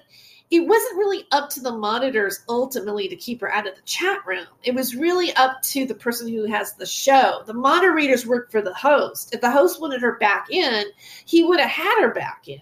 it 0.50 0.66
wasn't 0.66 0.98
really 0.98 1.26
up 1.32 1.50
to 1.50 1.60
the 1.60 1.72
monitors 1.72 2.44
ultimately 2.48 3.08
to 3.08 3.16
keep 3.16 3.40
her 3.40 3.52
out 3.52 3.66
of 3.66 3.74
the 3.74 3.82
chat 3.82 4.18
room. 4.26 4.46
It 4.62 4.74
was 4.74 4.94
really 4.94 5.34
up 5.34 5.62
to 5.62 5.86
the 5.86 5.94
person 5.94 6.28
who 6.28 6.44
has 6.44 6.74
the 6.74 6.86
show. 6.86 7.42
The 7.46 7.54
moderators 7.54 8.26
work 8.26 8.50
for 8.50 8.60
the 8.60 8.74
host. 8.74 9.34
If 9.34 9.40
the 9.40 9.50
host 9.50 9.80
wanted 9.80 10.00
her 10.02 10.16
back 10.18 10.50
in, 10.50 10.84
he 11.24 11.44
would 11.44 11.60
have 11.60 11.70
had 11.70 12.00
her 12.00 12.12
back 12.12 12.46
in. 12.46 12.60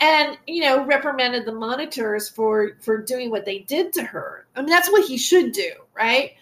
And 0.00 0.36
you 0.46 0.62
know, 0.62 0.84
reprimanded 0.84 1.46
the 1.46 1.52
monitors 1.52 2.28
for 2.28 2.76
for 2.80 2.98
doing 2.98 3.30
what 3.30 3.46
they 3.46 3.60
did 3.60 3.92
to 3.94 4.02
her. 4.02 4.46
I 4.54 4.60
mean, 4.60 4.68
that's 4.68 4.90
what 4.90 5.06
he 5.06 5.16
should 5.16 5.52
do, 5.52 5.70
right? 5.94 6.32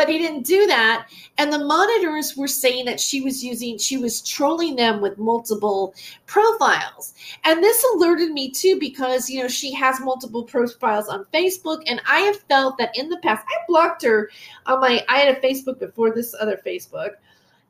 But 0.00 0.08
he 0.08 0.16
didn't 0.16 0.46
do 0.46 0.66
that. 0.66 1.08
And 1.36 1.52
the 1.52 1.58
monitors 1.58 2.34
were 2.34 2.48
saying 2.48 2.86
that 2.86 2.98
she 2.98 3.20
was 3.20 3.44
using, 3.44 3.76
she 3.76 3.98
was 3.98 4.22
trolling 4.22 4.74
them 4.76 5.02
with 5.02 5.18
multiple 5.18 5.92
profiles. 6.24 7.12
And 7.44 7.62
this 7.62 7.84
alerted 7.92 8.30
me 8.30 8.50
too, 8.50 8.78
because, 8.80 9.28
you 9.28 9.42
know, 9.42 9.48
she 9.48 9.74
has 9.74 10.00
multiple 10.00 10.42
profiles 10.42 11.08
on 11.08 11.26
Facebook. 11.34 11.82
And 11.86 12.00
I 12.08 12.20
have 12.20 12.40
felt 12.48 12.78
that 12.78 12.96
in 12.96 13.10
the 13.10 13.18
past, 13.18 13.44
I 13.46 13.56
blocked 13.68 14.02
her 14.04 14.30
on 14.64 14.80
my, 14.80 15.04
I 15.06 15.18
had 15.18 15.36
a 15.36 15.40
Facebook 15.42 15.78
before 15.78 16.14
this 16.14 16.34
other 16.40 16.58
Facebook 16.64 17.16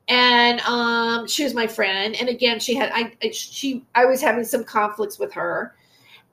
and 0.07 0.61
um, 0.61 1.27
she 1.27 1.43
was 1.43 1.53
my 1.53 1.67
friend. 1.67 2.15
And 2.15 2.29
again, 2.29 2.61
she 2.61 2.75
had 2.75 2.91
I 2.93 3.31
she 3.31 3.83
I 3.93 4.05
was 4.05 4.21
having 4.21 4.45
some 4.45 4.63
conflicts 4.63 5.19
with 5.19 5.33
her, 5.33 5.75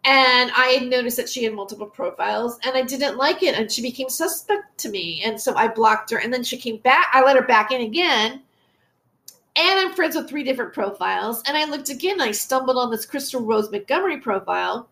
and 0.09 0.51
I 0.55 0.79
noticed 0.79 1.19
that 1.19 1.29
she 1.29 1.45
had 1.45 1.53
multiple 1.53 1.87
profiles 1.87 2.59
and 2.65 2.75
I 2.75 2.81
didn't 2.81 3.19
like 3.19 3.43
it. 3.43 3.55
And 3.55 3.71
she 3.71 3.83
became 3.83 4.09
suspect 4.09 4.79
to 4.79 4.89
me. 4.89 5.21
And 5.23 5.39
so 5.39 5.55
I 5.55 5.69
blocked 5.69 6.11
her. 6.13 6.17
And 6.17 6.33
then 6.33 6.43
she 6.43 6.57
came 6.57 6.79
back. 6.79 7.09
I 7.13 7.23
let 7.23 7.37
her 7.37 7.43
back 7.43 7.73
in 7.73 7.83
again. 7.83 8.41
And 9.55 9.79
I'm 9.79 9.93
friends 9.93 10.17
with 10.17 10.27
three 10.27 10.45
different 10.45 10.73
profiles. 10.73 11.43
And 11.47 11.59
I 11.59 11.67
looked 11.67 11.91
again. 11.91 12.23
I 12.23 12.31
stumbled 12.31 12.79
on 12.79 12.91
this 12.91 13.05
Crystal 13.05 13.43
Rose 13.43 13.71
Montgomery 13.71 14.17
profile. 14.17 14.89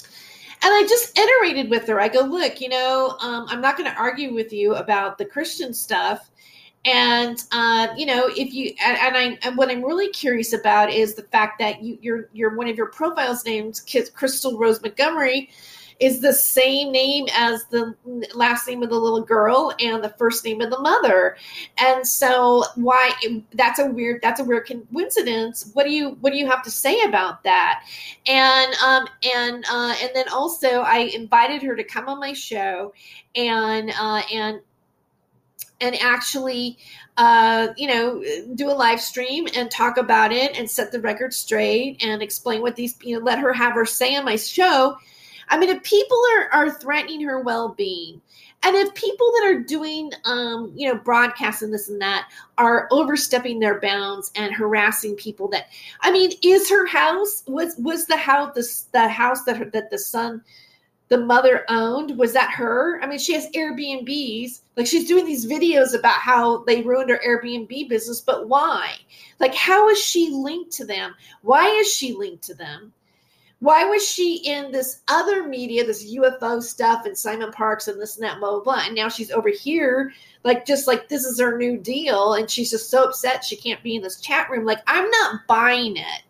And 0.00 0.74
I 0.74 0.84
just 0.88 1.16
iterated 1.16 1.70
with 1.70 1.86
her. 1.86 2.00
I 2.00 2.08
go, 2.08 2.22
look, 2.22 2.60
you 2.60 2.68
know, 2.68 3.16
um, 3.20 3.46
I'm 3.48 3.60
not 3.60 3.78
going 3.78 3.88
to 3.88 3.96
argue 3.96 4.34
with 4.34 4.52
you 4.52 4.74
about 4.74 5.18
the 5.18 5.24
Christian 5.24 5.72
stuff 5.72 6.32
and 6.84 7.42
uh, 7.52 7.88
you 7.96 8.06
know 8.06 8.28
if 8.36 8.54
you 8.54 8.72
and, 8.82 8.98
and 8.98 9.16
I 9.16 9.38
and 9.46 9.56
what 9.56 9.70
I'm 9.70 9.82
really 9.82 10.08
curious 10.08 10.52
about 10.52 10.90
is 10.90 11.14
the 11.14 11.22
fact 11.22 11.58
that 11.58 11.82
you're 11.82 12.28
you're 12.32 12.56
one 12.56 12.68
of 12.68 12.76
your 12.76 12.86
profiles 12.86 13.44
named 13.44 13.80
Crystal 14.14 14.58
Rose 14.58 14.80
Montgomery 14.80 15.50
is 16.00 16.20
the 16.20 16.32
same 16.32 16.90
name 16.90 17.26
as 17.34 17.64
the 17.66 17.94
last 18.34 18.66
name 18.66 18.82
of 18.82 18.88
the 18.88 18.98
little 18.98 19.20
girl 19.20 19.72
and 19.78 20.02
the 20.02 20.08
first 20.08 20.44
name 20.46 20.62
of 20.62 20.70
the 20.70 20.78
mother. 20.80 21.36
And 21.76 22.06
so 22.06 22.64
why 22.74 23.12
that's 23.52 23.78
a 23.78 23.86
weird 23.86 24.22
that's 24.22 24.40
a 24.40 24.44
weird 24.44 24.66
coincidence. 24.66 25.70
What 25.74 25.84
do 25.84 25.92
you 25.92 26.16
what 26.22 26.32
do 26.32 26.38
you 26.38 26.46
have 26.46 26.62
to 26.64 26.70
say 26.70 27.02
about 27.02 27.44
that? 27.44 27.84
And 28.26 28.74
um 28.76 29.08
and 29.34 29.64
uh 29.70 29.94
and 30.00 30.10
then 30.14 30.28
also 30.30 30.80
I 30.80 31.10
invited 31.14 31.62
her 31.62 31.76
to 31.76 31.84
come 31.84 32.08
on 32.08 32.18
my 32.18 32.32
show 32.32 32.94
and 33.36 33.92
uh 34.00 34.22
and 34.32 34.60
and 35.80 35.96
actually 36.00 36.78
uh, 37.16 37.68
you 37.76 37.86
know 37.86 38.22
do 38.54 38.70
a 38.70 38.72
live 38.72 39.00
stream 39.00 39.46
and 39.54 39.70
talk 39.70 39.96
about 39.96 40.32
it 40.32 40.58
and 40.58 40.70
set 40.70 40.92
the 40.92 41.00
record 41.00 41.32
straight 41.34 42.02
and 42.04 42.22
explain 42.22 42.62
what 42.62 42.76
these 42.76 42.96
you 43.02 43.18
know 43.18 43.24
let 43.24 43.38
her 43.38 43.52
have 43.52 43.74
her 43.74 43.86
say 43.86 44.16
on 44.16 44.24
my 44.24 44.36
show. 44.36 44.96
I 45.48 45.58
mean 45.58 45.68
if 45.68 45.82
people 45.82 46.18
are 46.36 46.48
are 46.52 46.70
threatening 46.70 47.22
her 47.22 47.40
well-being 47.40 48.20
and 48.62 48.76
if 48.76 48.94
people 48.94 49.32
that 49.32 49.46
are 49.46 49.60
doing 49.60 50.10
um, 50.24 50.72
you 50.74 50.88
know 50.88 50.98
broadcasts 50.98 51.62
and 51.62 51.72
this 51.72 51.88
and 51.88 52.00
that 52.00 52.28
are 52.58 52.88
overstepping 52.90 53.58
their 53.58 53.80
bounds 53.80 54.30
and 54.36 54.52
harassing 54.54 55.14
people 55.16 55.48
that 55.48 55.68
i 56.00 56.10
mean 56.10 56.30
is 56.42 56.68
her 56.68 56.86
house 56.86 57.42
was 57.46 57.76
was 57.78 58.06
the 58.06 58.16
house 58.16 58.54
the, 58.54 58.98
the 58.98 59.08
house 59.08 59.44
that 59.44 59.56
her, 59.56 59.64
that 59.66 59.90
the 59.90 59.98
son 59.98 60.42
the 61.10 61.18
mother 61.18 61.64
owned? 61.68 62.16
Was 62.16 62.32
that 62.32 62.52
her? 62.52 63.00
I 63.02 63.06
mean 63.06 63.18
she 63.18 63.34
has 63.34 63.50
airbnbs. 63.50 64.60
Like 64.76 64.86
she's 64.86 65.08
doing 65.08 65.26
these 65.26 65.44
videos 65.44 65.98
about 65.98 66.14
how 66.14 66.64
they 66.64 66.82
ruined 66.82 67.10
her 67.10 67.20
airbnb 67.26 67.88
business 67.88 68.20
but 68.20 68.48
why? 68.48 68.94
Like 69.40 69.54
how 69.54 69.88
is 69.90 69.98
she 69.98 70.30
linked 70.30 70.72
to 70.72 70.84
them? 70.86 71.14
Why 71.42 71.68
is 71.68 71.92
she 71.92 72.14
linked 72.14 72.44
to 72.44 72.54
them? 72.54 72.92
Why 73.58 73.84
was 73.84 74.08
she 74.08 74.36
in 74.36 74.70
this 74.70 75.00
other 75.08 75.46
media 75.46 75.84
this 75.84 76.10
ufo 76.14 76.62
stuff 76.62 77.04
and 77.04 77.18
simon 77.18 77.50
parkes 77.50 77.88
and 77.88 78.00
this 78.00 78.16
and 78.16 78.24
that 78.24 78.38
blah 78.38 78.52
blah 78.52 78.62
blah 78.62 78.82
and 78.86 78.94
now 78.94 79.08
she's 79.08 79.32
over 79.32 79.50
here 79.50 80.12
like 80.44 80.64
just 80.64 80.86
like 80.86 81.08
this 81.08 81.24
is 81.26 81.40
her 81.40 81.58
new 81.58 81.76
deal 81.76 82.34
and 82.34 82.48
she's 82.48 82.70
just 82.70 82.88
so 82.88 83.04
upset 83.04 83.44
she 83.44 83.56
can't 83.56 83.82
be 83.82 83.96
in 83.96 84.02
this 84.02 84.20
chat 84.20 84.48
room? 84.48 84.64
Like 84.64 84.80
i'm 84.86 85.10
not 85.10 85.46
buying 85.48 85.96
it 85.96 86.22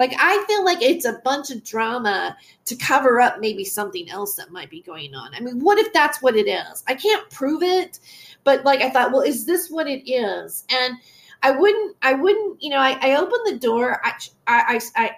like 0.00 0.14
I 0.18 0.42
feel 0.48 0.64
like 0.64 0.80
it's 0.80 1.04
a 1.04 1.20
bunch 1.24 1.50
of 1.50 1.62
drama 1.62 2.34
to 2.64 2.74
cover 2.74 3.20
up 3.20 3.38
maybe 3.38 3.64
something 3.64 4.10
else 4.10 4.34
that 4.36 4.50
might 4.50 4.70
be 4.70 4.80
going 4.80 5.14
on. 5.14 5.34
I 5.34 5.40
mean, 5.40 5.60
what 5.60 5.78
if 5.78 5.92
that's 5.92 6.22
what 6.22 6.34
it 6.36 6.48
is? 6.48 6.82
I 6.88 6.94
can't 6.94 7.28
prove 7.28 7.62
it, 7.62 8.00
but 8.42 8.64
like 8.64 8.80
I 8.80 8.88
thought, 8.88 9.12
well, 9.12 9.20
is 9.20 9.44
this 9.44 9.70
what 9.70 9.86
it 9.86 10.10
is? 10.10 10.64
And 10.72 10.96
I 11.42 11.50
wouldn't, 11.50 11.96
I 12.00 12.14
wouldn't, 12.14 12.62
you 12.62 12.70
know, 12.70 12.78
I, 12.78 12.98
I 13.02 13.16
opened 13.16 13.42
the 13.44 13.58
door. 13.58 14.00
I, 14.02 14.12
I, 14.46 14.80
I, 14.96 15.04
I 15.04 15.10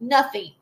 nothing. 0.00 0.52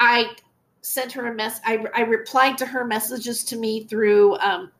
I 0.00 0.34
sent 0.80 1.12
her 1.12 1.26
a 1.26 1.34
mess. 1.34 1.60
I, 1.66 1.84
I 1.94 2.00
replied 2.00 2.56
to 2.58 2.66
her 2.66 2.86
messages 2.86 3.44
to 3.44 3.56
me 3.56 3.84
through, 3.84 4.38
um, 4.38 4.72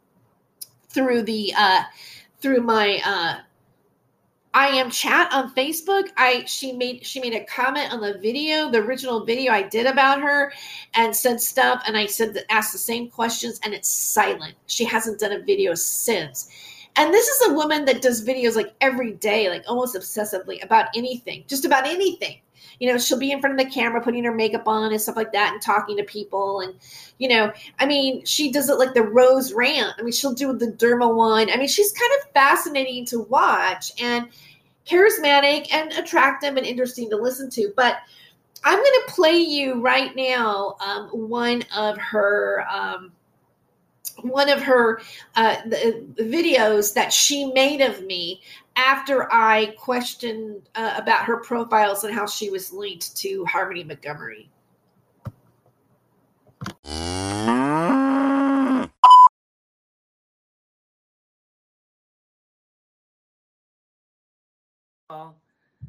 through 0.88 1.22
the, 1.22 1.52
uh, 1.54 1.82
through 2.40 2.62
my, 2.62 3.02
uh, 3.04 3.40
I 4.54 4.68
am 4.68 4.88
chat 4.88 5.32
on 5.32 5.52
Facebook. 5.52 6.10
I 6.16 6.44
she 6.46 6.72
made 6.72 7.04
she 7.04 7.18
made 7.18 7.34
a 7.34 7.44
comment 7.44 7.92
on 7.92 8.00
the 8.00 8.16
video, 8.18 8.70
the 8.70 8.78
original 8.78 9.24
video 9.24 9.52
I 9.52 9.62
did 9.62 9.84
about 9.84 10.22
her, 10.22 10.52
and 10.94 11.14
said 11.14 11.40
stuff. 11.40 11.82
And 11.88 11.96
I 11.96 12.06
said 12.06 12.38
asked 12.50 12.72
the 12.72 12.78
same 12.78 13.10
questions, 13.10 13.58
and 13.64 13.74
it's 13.74 13.88
silent. 13.88 14.54
She 14.66 14.84
hasn't 14.84 15.18
done 15.18 15.32
a 15.32 15.40
video 15.40 15.74
since. 15.74 16.48
And 16.94 17.12
this 17.12 17.26
is 17.26 17.48
a 17.48 17.54
woman 17.54 17.84
that 17.86 18.00
does 18.00 18.24
videos 18.24 18.54
like 18.54 18.72
every 18.80 19.14
day, 19.14 19.48
like 19.50 19.64
almost 19.66 19.96
obsessively 19.96 20.62
about 20.62 20.86
anything, 20.94 21.42
just 21.48 21.64
about 21.64 21.84
anything. 21.84 22.38
You 22.78 22.92
know, 22.92 22.98
she'll 22.98 23.18
be 23.18 23.32
in 23.32 23.40
front 23.40 23.58
of 23.58 23.66
the 23.66 23.72
camera 23.72 24.00
putting 24.00 24.24
her 24.24 24.34
makeup 24.34 24.66
on 24.66 24.92
and 24.92 25.00
stuff 25.00 25.16
like 25.16 25.32
that 25.32 25.52
and 25.52 25.62
talking 25.62 25.96
to 25.96 26.04
people. 26.04 26.60
And, 26.60 26.74
you 27.18 27.28
know, 27.28 27.52
I 27.78 27.86
mean, 27.86 28.24
she 28.24 28.50
does 28.50 28.68
it 28.68 28.78
like 28.78 28.94
the 28.94 29.02
Rose 29.02 29.52
Rant. 29.52 29.94
I 29.98 30.02
mean, 30.02 30.12
she'll 30.12 30.34
do 30.34 30.52
the 30.56 30.72
Derma 30.72 31.14
one. 31.14 31.50
I 31.50 31.56
mean, 31.56 31.68
she's 31.68 31.92
kind 31.92 32.12
of 32.20 32.30
fascinating 32.32 33.06
to 33.06 33.20
watch 33.20 33.92
and 34.00 34.28
charismatic 34.86 35.72
and 35.72 35.92
attractive 35.92 36.56
and 36.56 36.66
interesting 36.66 37.10
to 37.10 37.16
listen 37.16 37.50
to. 37.50 37.72
But 37.74 37.98
I'm 38.64 38.78
going 38.78 38.84
to 39.06 39.12
play 39.12 39.38
you 39.38 39.80
right 39.80 40.14
now 40.16 40.76
um, 40.80 41.08
one 41.08 41.62
of 41.76 41.98
her. 41.98 42.66
Um, 42.70 43.12
one 44.20 44.48
of 44.48 44.62
her 44.62 45.00
uh, 45.34 45.56
the, 45.66 46.06
videos 46.18 46.94
that 46.94 47.12
she 47.12 47.46
made 47.52 47.80
of 47.80 48.04
me 48.04 48.40
after 48.76 49.32
I 49.32 49.74
questioned 49.78 50.68
uh, 50.74 50.94
about 50.96 51.24
her 51.24 51.38
profiles 51.38 52.04
and 52.04 52.14
how 52.14 52.26
she 52.26 52.50
was 52.50 52.72
linked 52.72 53.16
to 53.18 53.44
Harmony 53.44 53.84
Montgomery. 53.84 54.50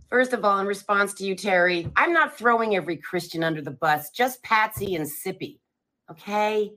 First 0.10 0.34
of 0.34 0.46
all, 0.46 0.60
in 0.60 0.68
response 0.68 1.14
to 1.16 1.26
you, 1.26 1.36
Terry, 1.36 1.92
I'm 1.96 2.14
not 2.14 2.38
throwing 2.38 2.76
every 2.76 2.98
Christian 2.98 3.44
under 3.44 3.62
the 3.62 3.72
bus, 3.72 4.12
just 4.12 4.42
Patsy 4.44 4.96
and 4.96 5.06
Sippy. 5.06 5.60
Okay? 6.10 6.72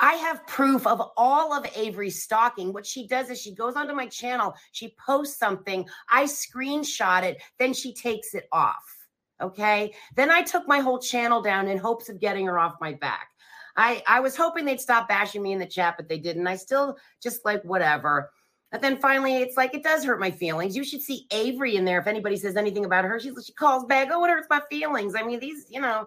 I 0.00 0.14
have 0.14 0.46
proof 0.46 0.86
of 0.86 1.00
all 1.16 1.52
of 1.52 1.66
Avery's 1.76 2.22
stalking. 2.22 2.72
What 2.72 2.86
she 2.86 3.06
does 3.06 3.30
is 3.30 3.40
she 3.40 3.54
goes 3.54 3.76
onto 3.76 3.94
my 3.94 4.06
channel, 4.06 4.54
she 4.72 4.94
posts 5.04 5.38
something, 5.38 5.86
I 6.10 6.24
screenshot 6.24 7.22
it, 7.22 7.42
then 7.58 7.72
she 7.72 7.92
takes 7.92 8.34
it 8.34 8.48
off. 8.52 8.84
Okay. 9.40 9.92
Then 10.16 10.30
I 10.30 10.42
took 10.42 10.68
my 10.68 10.78
whole 10.78 10.98
channel 10.98 11.42
down 11.42 11.68
in 11.68 11.78
hopes 11.78 12.08
of 12.08 12.20
getting 12.20 12.46
her 12.46 12.58
off 12.58 12.74
my 12.80 12.92
back. 12.92 13.28
I, 13.76 14.02
I 14.06 14.20
was 14.20 14.36
hoping 14.36 14.64
they'd 14.64 14.80
stop 14.80 15.08
bashing 15.08 15.42
me 15.42 15.52
in 15.52 15.58
the 15.58 15.66
chat, 15.66 15.94
but 15.96 16.08
they 16.08 16.18
didn't. 16.18 16.46
I 16.46 16.56
still 16.56 16.96
just 17.22 17.44
like 17.44 17.62
whatever. 17.64 18.30
But 18.70 18.80
then 18.80 18.98
finally, 18.98 19.36
it's 19.36 19.56
like 19.56 19.74
it 19.74 19.82
does 19.82 20.04
hurt 20.04 20.20
my 20.20 20.30
feelings. 20.30 20.76
You 20.76 20.84
should 20.84 21.02
see 21.02 21.26
Avery 21.30 21.76
in 21.76 21.84
there. 21.84 22.00
If 22.00 22.06
anybody 22.06 22.36
says 22.36 22.56
anything 22.56 22.84
about 22.84 23.04
her, 23.04 23.20
she, 23.20 23.32
she 23.44 23.52
calls 23.52 23.84
back, 23.84 24.08
"Oh, 24.10 24.24
it 24.24 24.30
hurts 24.30 24.48
my 24.50 24.60
feelings." 24.68 25.14
I 25.14 25.22
mean, 25.22 25.38
these, 25.38 25.66
you 25.68 25.80
know, 25.80 26.06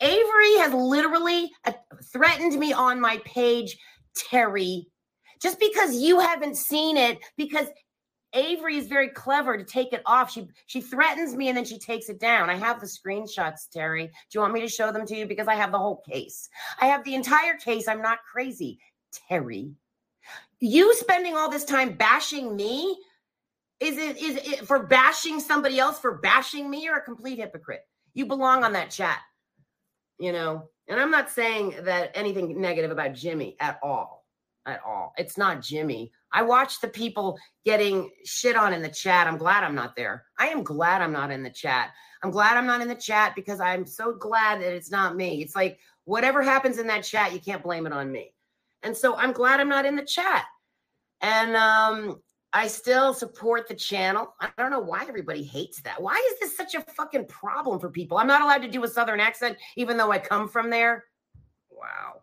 Avery 0.00 0.56
has 0.58 0.72
literally 0.72 1.50
uh, 1.64 1.72
threatened 2.12 2.58
me 2.58 2.72
on 2.72 3.00
my 3.00 3.20
page, 3.24 3.76
Terry, 4.16 4.86
just 5.42 5.58
because 5.58 5.96
you 5.96 6.20
haven't 6.20 6.56
seen 6.56 6.96
it, 6.96 7.18
because 7.36 7.66
Avery 8.34 8.76
is 8.76 8.86
very 8.86 9.08
clever 9.08 9.56
to 9.56 9.64
take 9.64 9.92
it 9.92 10.02
off. 10.04 10.30
She 10.30 10.46
she 10.66 10.80
threatens 10.80 11.34
me 11.34 11.48
and 11.48 11.56
then 11.56 11.64
she 11.64 11.78
takes 11.78 12.08
it 12.08 12.20
down. 12.20 12.50
I 12.50 12.56
have 12.56 12.80
the 12.80 12.86
screenshots, 12.86 13.68
Terry. 13.72 14.06
Do 14.06 14.12
you 14.34 14.40
want 14.40 14.52
me 14.52 14.60
to 14.60 14.68
show 14.68 14.92
them 14.92 15.06
to 15.06 15.16
you? 15.16 15.26
Because 15.26 15.48
I 15.48 15.54
have 15.54 15.72
the 15.72 15.78
whole 15.78 16.02
case. 16.08 16.48
I 16.80 16.86
have 16.86 17.04
the 17.04 17.14
entire 17.14 17.54
case. 17.54 17.88
I'm 17.88 18.02
not 18.02 18.18
crazy, 18.30 18.78
Terry. 19.28 19.72
You 20.60 20.94
spending 20.94 21.36
all 21.36 21.48
this 21.50 21.64
time 21.64 21.94
bashing 21.94 22.54
me 22.54 22.98
is 23.80 23.96
it 23.96 24.18
is 24.18 24.36
it 24.36 24.66
for 24.66 24.82
bashing 24.82 25.40
somebody 25.40 25.78
else 25.78 25.98
for 25.98 26.18
bashing 26.18 26.68
me? 26.68 26.84
You're 26.84 26.98
a 26.98 27.02
complete 27.02 27.38
hypocrite. 27.38 27.86
You 28.12 28.26
belong 28.26 28.64
on 28.64 28.72
that 28.72 28.90
chat 28.90 29.20
you 30.18 30.32
know, 30.32 30.68
and 30.88 30.98
I'm 30.98 31.10
not 31.10 31.30
saying 31.30 31.74
that 31.82 32.10
anything 32.14 32.60
negative 32.60 32.90
about 32.90 33.14
Jimmy 33.14 33.56
at 33.60 33.78
all, 33.82 34.24
at 34.66 34.80
all. 34.84 35.12
It's 35.16 35.36
not 35.36 35.62
Jimmy. 35.62 36.12
I 36.32 36.42
watch 36.42 36.80
the 36.80 36.88
people 36.88 37.38
getting 37.64 38.10
shit 38.24 38.56
on 38.56 38.72
in 38.72 38.82
the 38.82 38.88
chat. 38.88 39.26
I'm 39.26 39.38
glad 39.38 39.64
I'm 39.64 39.74
not 39.74 39.96
there. 39.96 40.24
I 40.38 40.48
am 40.48 40.62
glad 40.62 41.02
I'm 41.02 41.12
not 41.12 41.30
in 41.30 41.42
the 41.42 41.50
chat. 41.50 41.90
I'm 42.22 42.30
glad 42.30 42.56
I'm 42.56 42.66
not 42.66 42.80
in 42.80 42.88
the 42.88 42.94
chat 42.94 43.34
because 43.36 43.60
I'm 43.60 43.86
so 43.86 44.12
glad 44.12 44.60
that 44.60 44.72
it's 44.72 44.90
not 44.90 45.16
me. 45.16 45.42
It's 45.42 45.54
like 45.54 45.78
whatever 46.04 46.42
happens 46.42 46.78
in 46.78 46.86
that 46.88 47.04
chat, 47.04 47.32
you 47.32 47.40
can't 47.40 47.62
blame 47.62 47.86
it 47.86 47.92
on 47.92 48.10
me. 48.10 48.32
And 48.82 48.96
so 48.96 49.14
I'm 49.16 49.32
glad 49.32 49.60
I'm 49.60 49.68
not 49.68 49.86
in 49.86 49.96
the 49.96 50.04
chat. 50.04 50.46
And 51.20 51.56
um, 51.56 52.20
I 52.52 52.66
still 52.66 53.12
support 53.12 53.68
the 53.68 53.74
channel. 53.74 54.34
I 54.40 54.50
don't 54.56 54.70
know 54.70 54.80
why 54.80 55.04
everybody 55.06 55.42
hates 55.42 55.82
that. 55.82 56.00
Why 56.00 56.14
is 56.32 56.40
this 56.40 56.56
such 56.56 56.74
a 56.74 56.80
fucking 56.92 57.26
problem 57.26 57.78
for 57.78 57.90
people? 57.90 58.16
I'm 58.16 58.26
not 58.26 58.40
allowed 58.40 58.62
to 58.62 58.68
do 58.68 58.84
a 58.84 58.88
southern 58.88 59.20
accent, 59.20 59.58
even 59.76 59.96
though 59.96 60.10
I 60.10 60.18
come 60.18 60.48
from 60.48 60.70
there. 60.70 61.04
Wow. 61.70 62.22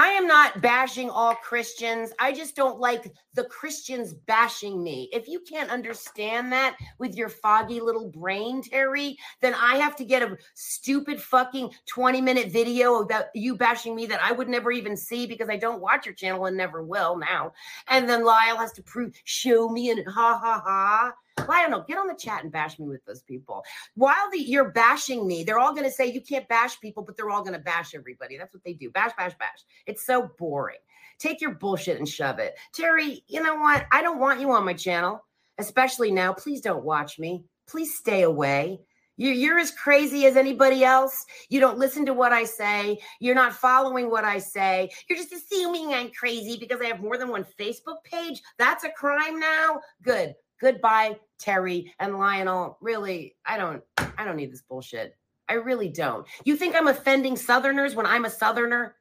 I 0.00 0.12
am 0.12 0.26
not 0.26 0.62
bashing 0.62 1.10
all 1.10 1.34
Christians. 1.34 2.10
I 2.18 2.32
just 2.32 2.56
don't 2.56 2.80
like 2.80 3.12
the 3.34 3.44
Christians 3.44 4.14
bashing 4.14 4.82
me. 4.82 5.10
If 5.12 5.28
you 5.28 5.40
can't 5.40 5.68
understand 5.68 6.50
that 6.54 6.78
with 6.98 7.16
your 7.16 7.28
foggy 7.28 7.80
little 7.80 8.08
brain, 8.08 8.62
Terry, 8.62 9.18
then 9.42 9.52
I 9.52 9.76
have 9.76 9.96
to 9.96 10.06
get 10.06 10.22
a 10.22 10.38
stupid 10.54 11.20
fucking 11.20 11.74
20 11.84 12.22
minute 12.22 12.50
video 12.50 13.02
about 13.02 13.26
you 13.34 13.58
bashing 13.58 13.94
me 13.94 14.06
that 14.06 14.22
I 14.22 14.32
would 14.32 14.48
never 14.48 14.72
even 14.72 14.96
see 14.96 15.26
because 15.26 15.50
I 15.50 15.58
don't 15.58 15.82
watch 15.82 16.06
your 16.06 16.14
channel 16.14 16.46
and 16.46 16.56
never 16.56 16.82
will 16.82 17.18
now. 17.18 17.52
And 17.88 18.08
then 18.08 18.24
Lyle 18.24 18.56
has 18.56 18.72
to 18.72 18.82
prove, 18.82 19.12
show 19.24 19.68
me, 19.68 19.90
and 19.90 20.02
ha 20.08 20.40
ha 20.42 20.62
ha. 20.64 21.12
Well, 21.38 21.52
I 21.52 21.62
don't 21.62 21.70
know. 21.70 21.84
Get 21.86 21.98
on 21.98 22.06
the 22.06 22.14
chat 22.14 22.42
and 22.42 22.52
bash 22.52 22.78
me 22.78 22.86
with 22.86 23.04
those 23.04 23.22
people. 23.22 23.64
While 23.94 24.30
the, 24.32 24.38
you're 24.38 24.70
bashing 24.70 25.26
me, 25.26 25.44
they're 25.44 25.58
all 25.58 25.72
going 25.72 25.84
to 25.84 25.90
say 25.90 26.06
you 26.06 26.20
can't 26.20 26.48
bash 26.48 26.80
people, 26.80 27.02
but 27.02 27.16
they're 27.16 27.30
all 27.30 27.42
going 27.42 27.54
to 27.54 27.58
bash 27.58 27.94
everybody. 27.94 28.36
That's 28.36 28.54
what 28.54 28.64
they 28.64 28.74
do. 28.74 28.90
Bash, 28.90 29.12
bash, 29.16 29.34
bash. 29.38 29.64
It's 29.86 30.04
so 30.04 30.30
boring. 30.38 30.78
Take 31.18 31.40
your 31.40 31.54
bullshit 31.54 31.98
and 31.98 32.08
shove 32.08 32.38
it. 32.38 32.54
Terry, 32.72 33.22
you 33.26 33.42
know 33.42 33.56
what? 33.56 33.86
I 33.92 34.02
don't 34.02 34.18
want 34.18 34.40
you 34.40 34.50
on 34.52 34.64
my 34.64 34.74
channel, 34.74 35.24
especially 35.58 36.10
now. 36.10 36.32
Please 36.32 36.60
don't 36.60 36.84
watch 36.84 37.18
me. 37.18 37.44
Please 37.66 37.94
stay 37.94 38.22
away. 38.22 38.80
You're, 39.20 39.34
you're 39.34 39.58
as 39.58 39.70
crazy 39.70 40.24
as 40.24 40.36
anybody 40.36 40.82
else. 40.82 41.26
You 41.50 41.60
don't 41.60 41.78
listen 41.78 42.06
to 42.06 42.14
what 42.14 42.32
I 42.32 42.44
say. 42.44 42.98
You're 43.20 43.34
not 43.34 43.52
following 43.52 44.10
what 44.10 44.24
I 44.24 44.38
say. 44.38 44.90
You're 45.08 45.18
just 45.18 45.34
assuming 45.34 45.92
I'm 45.92 46.10
crazy 46.10 46.56
because 46.58 46.80
I 46.80 46.86
have 46.86 47.02
more 47.02 47.18
than 47.18 47.28
one 47.28 47.44
Facebook 47.58 48.02
page. 48.02 48.40
That's 48.58 48.84
a 48.84 48.90
crime 48.90 49.38
now. 49.38 49.80
Good. 50.02 50.34
Goodbye, 50.60 51.18
Terry 51.38 51.92
and 51.98 52.18
Lionel. 52.18 52.78
Really, 52.80 53.36
I 53.44 53.56
don't 53.56 53.82
I 53.98 54.24
don't 54.24 54.36
need 54.36 54.52
this 54.52 54.62
bullshit. 54.62 55.16
I 55.48 55.54
really 55.54 55.88
don't. 55.88 56.26
You 56.44 56.56
think 56.56 56.76
I'm 56.76 56.88
offending 56.88 57.36
Southerners 57.36 57.94
when 57.94 58.06
I'm 58.06 58.24
a 58.24 58.30
Southerner? 58.30 58.94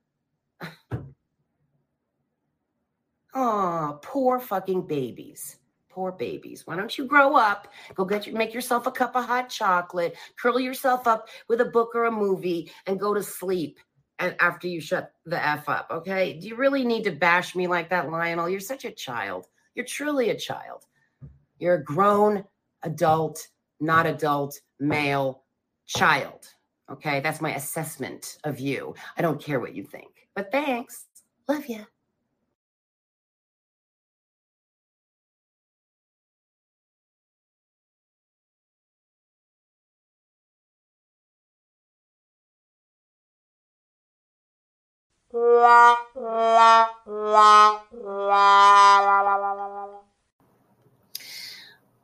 oh, 3.34 4.00
poor 4.02 4.40
fucking 4.40 4.88
babies 4.88 5.60
poor 6.00 6.12
babies. 6.14 6.66
Why 6.66 6.78
don't 6.78 6.98
you 6.98 7.04
grow 7.04 7.36
up, 7.36 7.68
go 7.94 8.06
get 8.06 8.26
your, 8.26 8.38
make 8.38 8.54
yourself 8.54 8.88
a 8.88 8.92
cup 8.92 9.18
of 9.18 9.26
hot 9.26 9.50
chocolate, 9.50 10.16
curl 10.40 10.58
yourself 10.58 11.08
up 11.08 11.28
with 11.50 11.60
a 11.60 11.66
book 11.66 11.90
or 11.94 12.06
a 12.06 12.12
movie, 12.12 12.72
and 12.88 12.98
go 12.98 13.14
to 13.14 13.22
sleep. 13.22 13.80
And 14.18 14.34
after 14.40 14.68
you 14.68 14.80
shut 14.80 15.12
the 15.26 15.46
f 15.46 15.68
up, 15.68 15.88
okay? 15.92 16.40
Do 16.40 16.48
you 16.48 16.56
really 16.56 16.86
need 16.86 17.04
to 17.04 17.12
bash 17.12 17.54
me 17.54 17.68
like 17.68 17.90
that, 17.90 18.10
Lionel? 18.10 18.48
You're 18.48 18.62
such 18.62 18.86
a 18.86 18.92
child. 18.92 19.48
You're 19.76 19.86
truly 19.86 20.30
a 20.30 20.38
child. 20.38 20.86
You're 21.60 21.76
a 21.76 21.84
grown 21.84 22.46
adult, 22.84 23.48
not 23.80 24.08
adult, 24.08 24.60
male 24.80 25.44
child. 25.88 26.48
Okay, 26.92 27.20
that's 27.20 27.42
my 27.42 27.56
assessment 27.56 28.38
of 28.44 28.60
you. 28.60 28.96
I 29.18 29.22
don't 29.22 29.42
care 29.42 29.60
what 29.60 29.76
you 29.76 29.84
think, 29.84 30.28
but 30.36 30.52
thanks. 30.52 31.06
Love 31.48 31.68
you. 31.68 31.86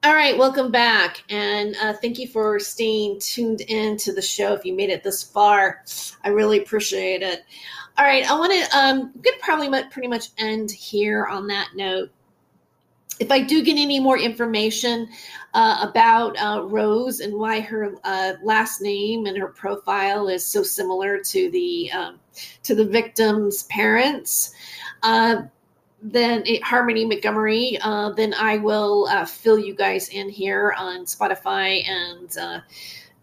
All 0.06 0.14
right, 0.14 0.38
welcome 0.38 0.70
back, 0.70 1.24
and 1.32 1.76
uh, 1.82 1.94
thank 1.94 2.20
you 2.20 2.28
for 2.28 2.60
staying 2.60 3.20
tuned 3.20 3.62
in 3.62 3.98
to 3.98 4.14
the 4.14 4.22
show. 4.22 4.54
If 4.54 4.64
you 4.64 4.76
made 4.76 4.92
it 4.92 5.02
this 5.04 5.24
far, 5.24 5.84
I 6.24 6.30
really 6.30 6.60
appreciate 6.60 7.24
it. 7.24 7.42
All 7.98 8.06
right, 8.06 8.24
I 8.30 8.38
want 8.38 8.54
to. 8.54 8.78
Um, 8.78 9.12
I'm 9.16 9.22
gonna 9.24 9.38
probably 9.40 9.84
pretty 9.90 10.08
much 10.08 10.28
end 10.38 10.70
here 10.70 11.26
on 11.26 11.48
that 11.48 11.70
note 11.74 12.12
if 13.20 13.32
I 13.32 13.40
do 13.42 13.64
get 13.64 13.78
any 13.78 14.00
more 14.00 14.18
information 14.18 15.08
uh, 15.54 15.88
about 15.90 16.38
uh, 16.38 16.64
Rose 16.66 17.22
and 17.22 17.34
why 17.34 17.62
her 17.62 17.96
uh, 18.04 18.34
last 18.44 18.82
name 18.82 19.26
and 19.26 19.38
her 19.38 19.48
profile 19.48 20.28
is 20.28 20.46
so 20.46 20.64
similar 20.64 21.20
to 21.20 21.50
the 21.52 21.92
um, 21.92 22.20
to 22.64 22.76
the 22.76 22.86
victim's 22.86 23.64
parents, 23.64 24.54
uh, 25.04 25.44
then 26.12 26.44
it, 26.46 26.64
Harmony 26.64 27.06
Montgomery, 27.06 27.78
uh, 27.82 28.12
then 28.12 28.34
I 28.34 28.58
will 28.58 29.08
uh, 29.10 29.26
fill 29.26 29.60
you 29.60 29.74
guys 29.74 30.10
in 30.10 30.30
here 30.30 30.74
on 30.78 31.06
Spotify 31.06 31.88
and 31.88 32.64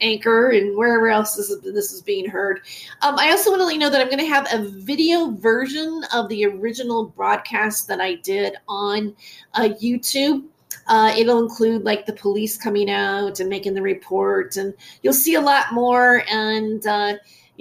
Anchor 0.03 0.51
and 0.51 0.77
wherever 0.77 1.09
else 1.09 1.37
this 1.37 1.49
is, 1.49 1.61
this 1.63 1.93
is 1.93 2.03
being 2.03 2.29
heard. 2.29 2.61
Um, 3.01 3.19
I 3.19 3.31
also 3.31 3.51
want 3.51 3.61
to 3.61 3.65
let 3.65 3.75
you 3.75 3.79
know 3.79 3.91
that 3.91 4.01
I'm 4.01 4.09
going 4.09 4.19
to 4.19 4.27
have 4.27 4.53
a 4.53 4.69
video 4.69 5.31
version 5.31 6.03
of 6.13 6.29
the 6.29 6.45
original 6.45 7.07
broadcast 7.07 7.89
that 7.89 8.01
I 8.01 8.17
did 8.17 8.57
on 8.69 9.15
uh, 9.55 9.69
YouTube. 9.81 10.45
Uh, 10.89 11.15
it'll 11.17 11.41
include 11.41 11.85
like 11.85 12.07
the 12.07 12.13
police 12.13 12.57
coming 12.59 12.91
out 12.91 13.39
and 13.39 13.49
making 13.49 13.75
the 13.75 13.83
report, 13.83 14.57
and 14.57 14.75
you'll 15.03 15.13
see 15.13 15.37
a 15.37 15.41
lot 15.41 15.73
more. 15.73 16.25
And 16.29 16.85
uh, 16.87 17.15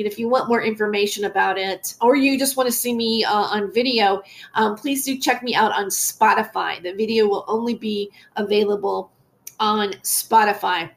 if 0.05 0.19
you 0.19 0.29
want 0.29 0.47
more 0.47 0.61
information 0.61 1.25
about 1.25 1.57
it, 1.57 1.95
or 2.01 2.15
you 2.15 2.37
just 2.37 2.57
want 2.57 2.67
to 2.67 2.73
see 2.73 2.93
me 2.93 3.23
uh, 3.23 3.33
on 3.33 3.73
video, 3.73 4.21
um, 4.55 4.75
please 4.75 5.05
do 5.05 5.17
check 5.17 5.43
me 5.43 5.55
out 5.55 5.71
on 5.71 5.85
Spotify. 5.85 6.81
The 6.81 6.93
video 6.93 7.27
will 7.27 7.45
only 7.47 7.75
be 7.75 8.11
available 8.35 9.11
on 9.59 9.91
Spotify 10.03 10.89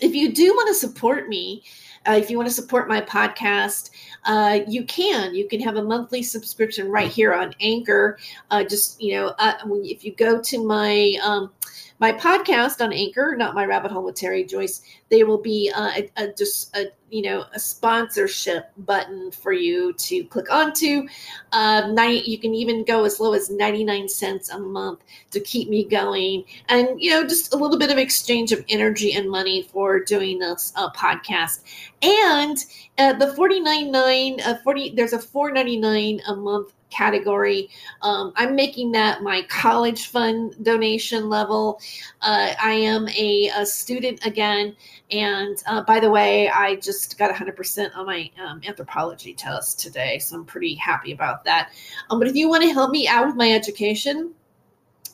if 0.00 0.14
you 0.14 0.32
do 0.32 0.52
want 0.52 0.68
to 0.68 0.74
support 0.74 1.28
me, 1.28 1.62
uh, 2.06 2.12
if 2.12 2.30
you 2.30 2.36
want 2.36 2.48
to 2.48 2.54
support 2.54 2.88
my 2.88 3.00
podcast, 3.00 3.90
uh, 4.24 4.60
you 4.68 4.84
can. 4.84 5.34
You 5.34 5.48
can 5.48 5.60
have 5.60 5.76
a 5.76 5.82
monthly 5.82 6.22
subscription 6.22 6.90
right 6.90 7.08
here 7.08 7.34
on 7.34 7.54
Anchor. 7.60 8.18
Uh, 8.50 8.64
just 8.64 9.00
you 9.00 9.14
know, 9.14 9.28
uh, 9.38 9.54
if 9.84 10.04
you 10.04 10.14
go 10.14 10.40
to 10.40 10.64
my 10.64 11.14
um, 11.22 11.52
my 11.98 12.12
podcast 12.12 12.84
on 12.84 12.92
Anchor, 12.92 13.34
not 13.36 13.54
my 13.54 13.64
rabbit 13.64 13.90
hole 13.90 14.04
with 14.04 14.16
Terry 14.16 14.44
Joyce. 14.44 14.82
There 15.10 15.26
will 15.26 15.38
be 15.38 15.72
uh, 15.74 15.92
a, 15.96 16.10
a, 16.16 16.32
just 16.32 16.76
a 16.76 16.86
you 17.10 17.22
know 17.22 17.44
a 17.54 17.58
sponsorship 17.58 18.70
button 18.78 19.30
for 19.30 19.52
you 19.52 19.92
to 19.94 20.24
click 20.24 20.50
onto. 20.52 21.06
Uh, 21.52 21.88
night 21.92 22.26
you 22.26 22.38
can 22.38 22.54
even 22.54 22.84
go 22.84 23.04
as 23.04 23.20
low 23.20 23.32
as 23.32 23.50
ninety 23.50 23.84
nine 23.84 24.08
cents 24.08 24.50
a 24.50 24.58
month 24.58 25.00
to 25.30 25.40
keep 25.40 25.68
me 25.68 25.84
going, 25.84 26.44
and 26.68 27.00
you 27.00 27.10
know 27.10 27.26
just 27.26 27.54
a 27.54 27.56
little 27.56 27.78
bit 27.78 27.90
of 27.90 27.98
exchange 27.98 28.52
of 28.52 28.64
energy 28.68 29.12
and 29.12 29.30
money 29.30 29.62
for 29.62 30.00
doing 30.00 30.38
this 30.38 30.72
uh, 30.76 30.90
podcast. 30.90 31.60
And 32.02 32.58
uh, 32.98 33.14
the 33.14 33.32
forty 33.34 33.60
nine 33.60 33.90
nine 33.90 34.40
uh, 34.44 34.58
forty 34.64 34.90
there's 34.94 35.12
a 35.12 35.18
four 35.18 35.50
ninety 35.50 35.78
nine 35.78 36.20
a 36.28 36.36
month 36.36 36.72
category. 36.90 37.68
Um, 38.02 38.32
I'm 38.36 38.54
making 38.54 38.92
that 38.92 39.22
my 39.22 39.42
college 39.48 40.08
fund 40.08 40.54
donation 40.62 41.28
level. 41.28 41.80
Uh, 42.22 42.54
I 42.62 42.72
am 42.72 43.08
a, 43.08 43.50
a, 43.56 43.66
student 43.66 44.24
again. 44.24 44.74
And 45.10 45.62
uh, 45.66 45.82
by 45.82 46.00
the 46.00 46.10
way, 46.10 46.48
I 46.48 46.76
just 46.76 47.18
got 47.18 47.34
100% 47.34 47.96
on 47.96 48.06
my 48.06 48.30
um, 48.44 48.60
anthropology 48.66 49.34
test 49.34 49.80
today. 49.80 50.18
So 50.18 50.36
I'm 50.36 50.44
pretty 50.44 50.74
happy 50.74 51.12
about 51.12 51.44
that. 51.44 51.70
Um, 52.10 52.18
but 52.18 52.28
if 52.28 52.34
you 52.34 52.48
want 52.48 52.62
to 52.62 52.72
help 52.72 52.90
me 52.90 53.06
out 53.08 53.26
with 53.26 53.36
my 53.36 53.52
education, 53.52 54.32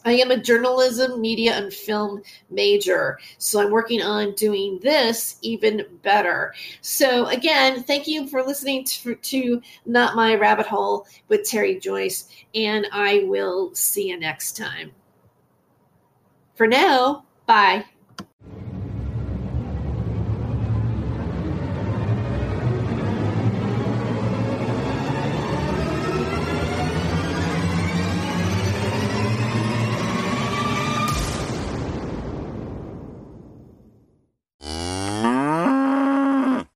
I 0.04 0.12
am 0.12 0.30
a 0.30 0.36
journalism, 0.36 1.20
media, 1.20 1.54
and 1.54 1.72
film 1.72 2.22
major. 2.50 3.18
So 3.38 3.60
I'm 3.60 3.70
working 3.70 4.02
on 4.02 4.34
doing 4.34 4.78
this 4.82 5.38
even 5.42 5.86
better. 6.02 6.54
So, 6.80 7.26
again, 7.26 7.82
thank 7.82 8.06
you 8.06 8.26
for 8.26 8.42
listening 8.42 8.84
to, 8.84 9.14
to 9.14 9.62
Not 9.86 10.16
My 10.16 10.34
Rabbit 10.34 10.66
Hole 10.66 11.06
with 11.28 11.44
Terry 11.44 11.78
Joyce, 11.78 12.28
and 12.54 12.86
I 12.92 13.24
will 13.26 13.74
see 13.74 14.08
you 14.08 14.18
next 14.18 14.56
time. 14.56 14.92
For 16.54 16.66
now, 16.66 17.24
bye. 17.46 17.84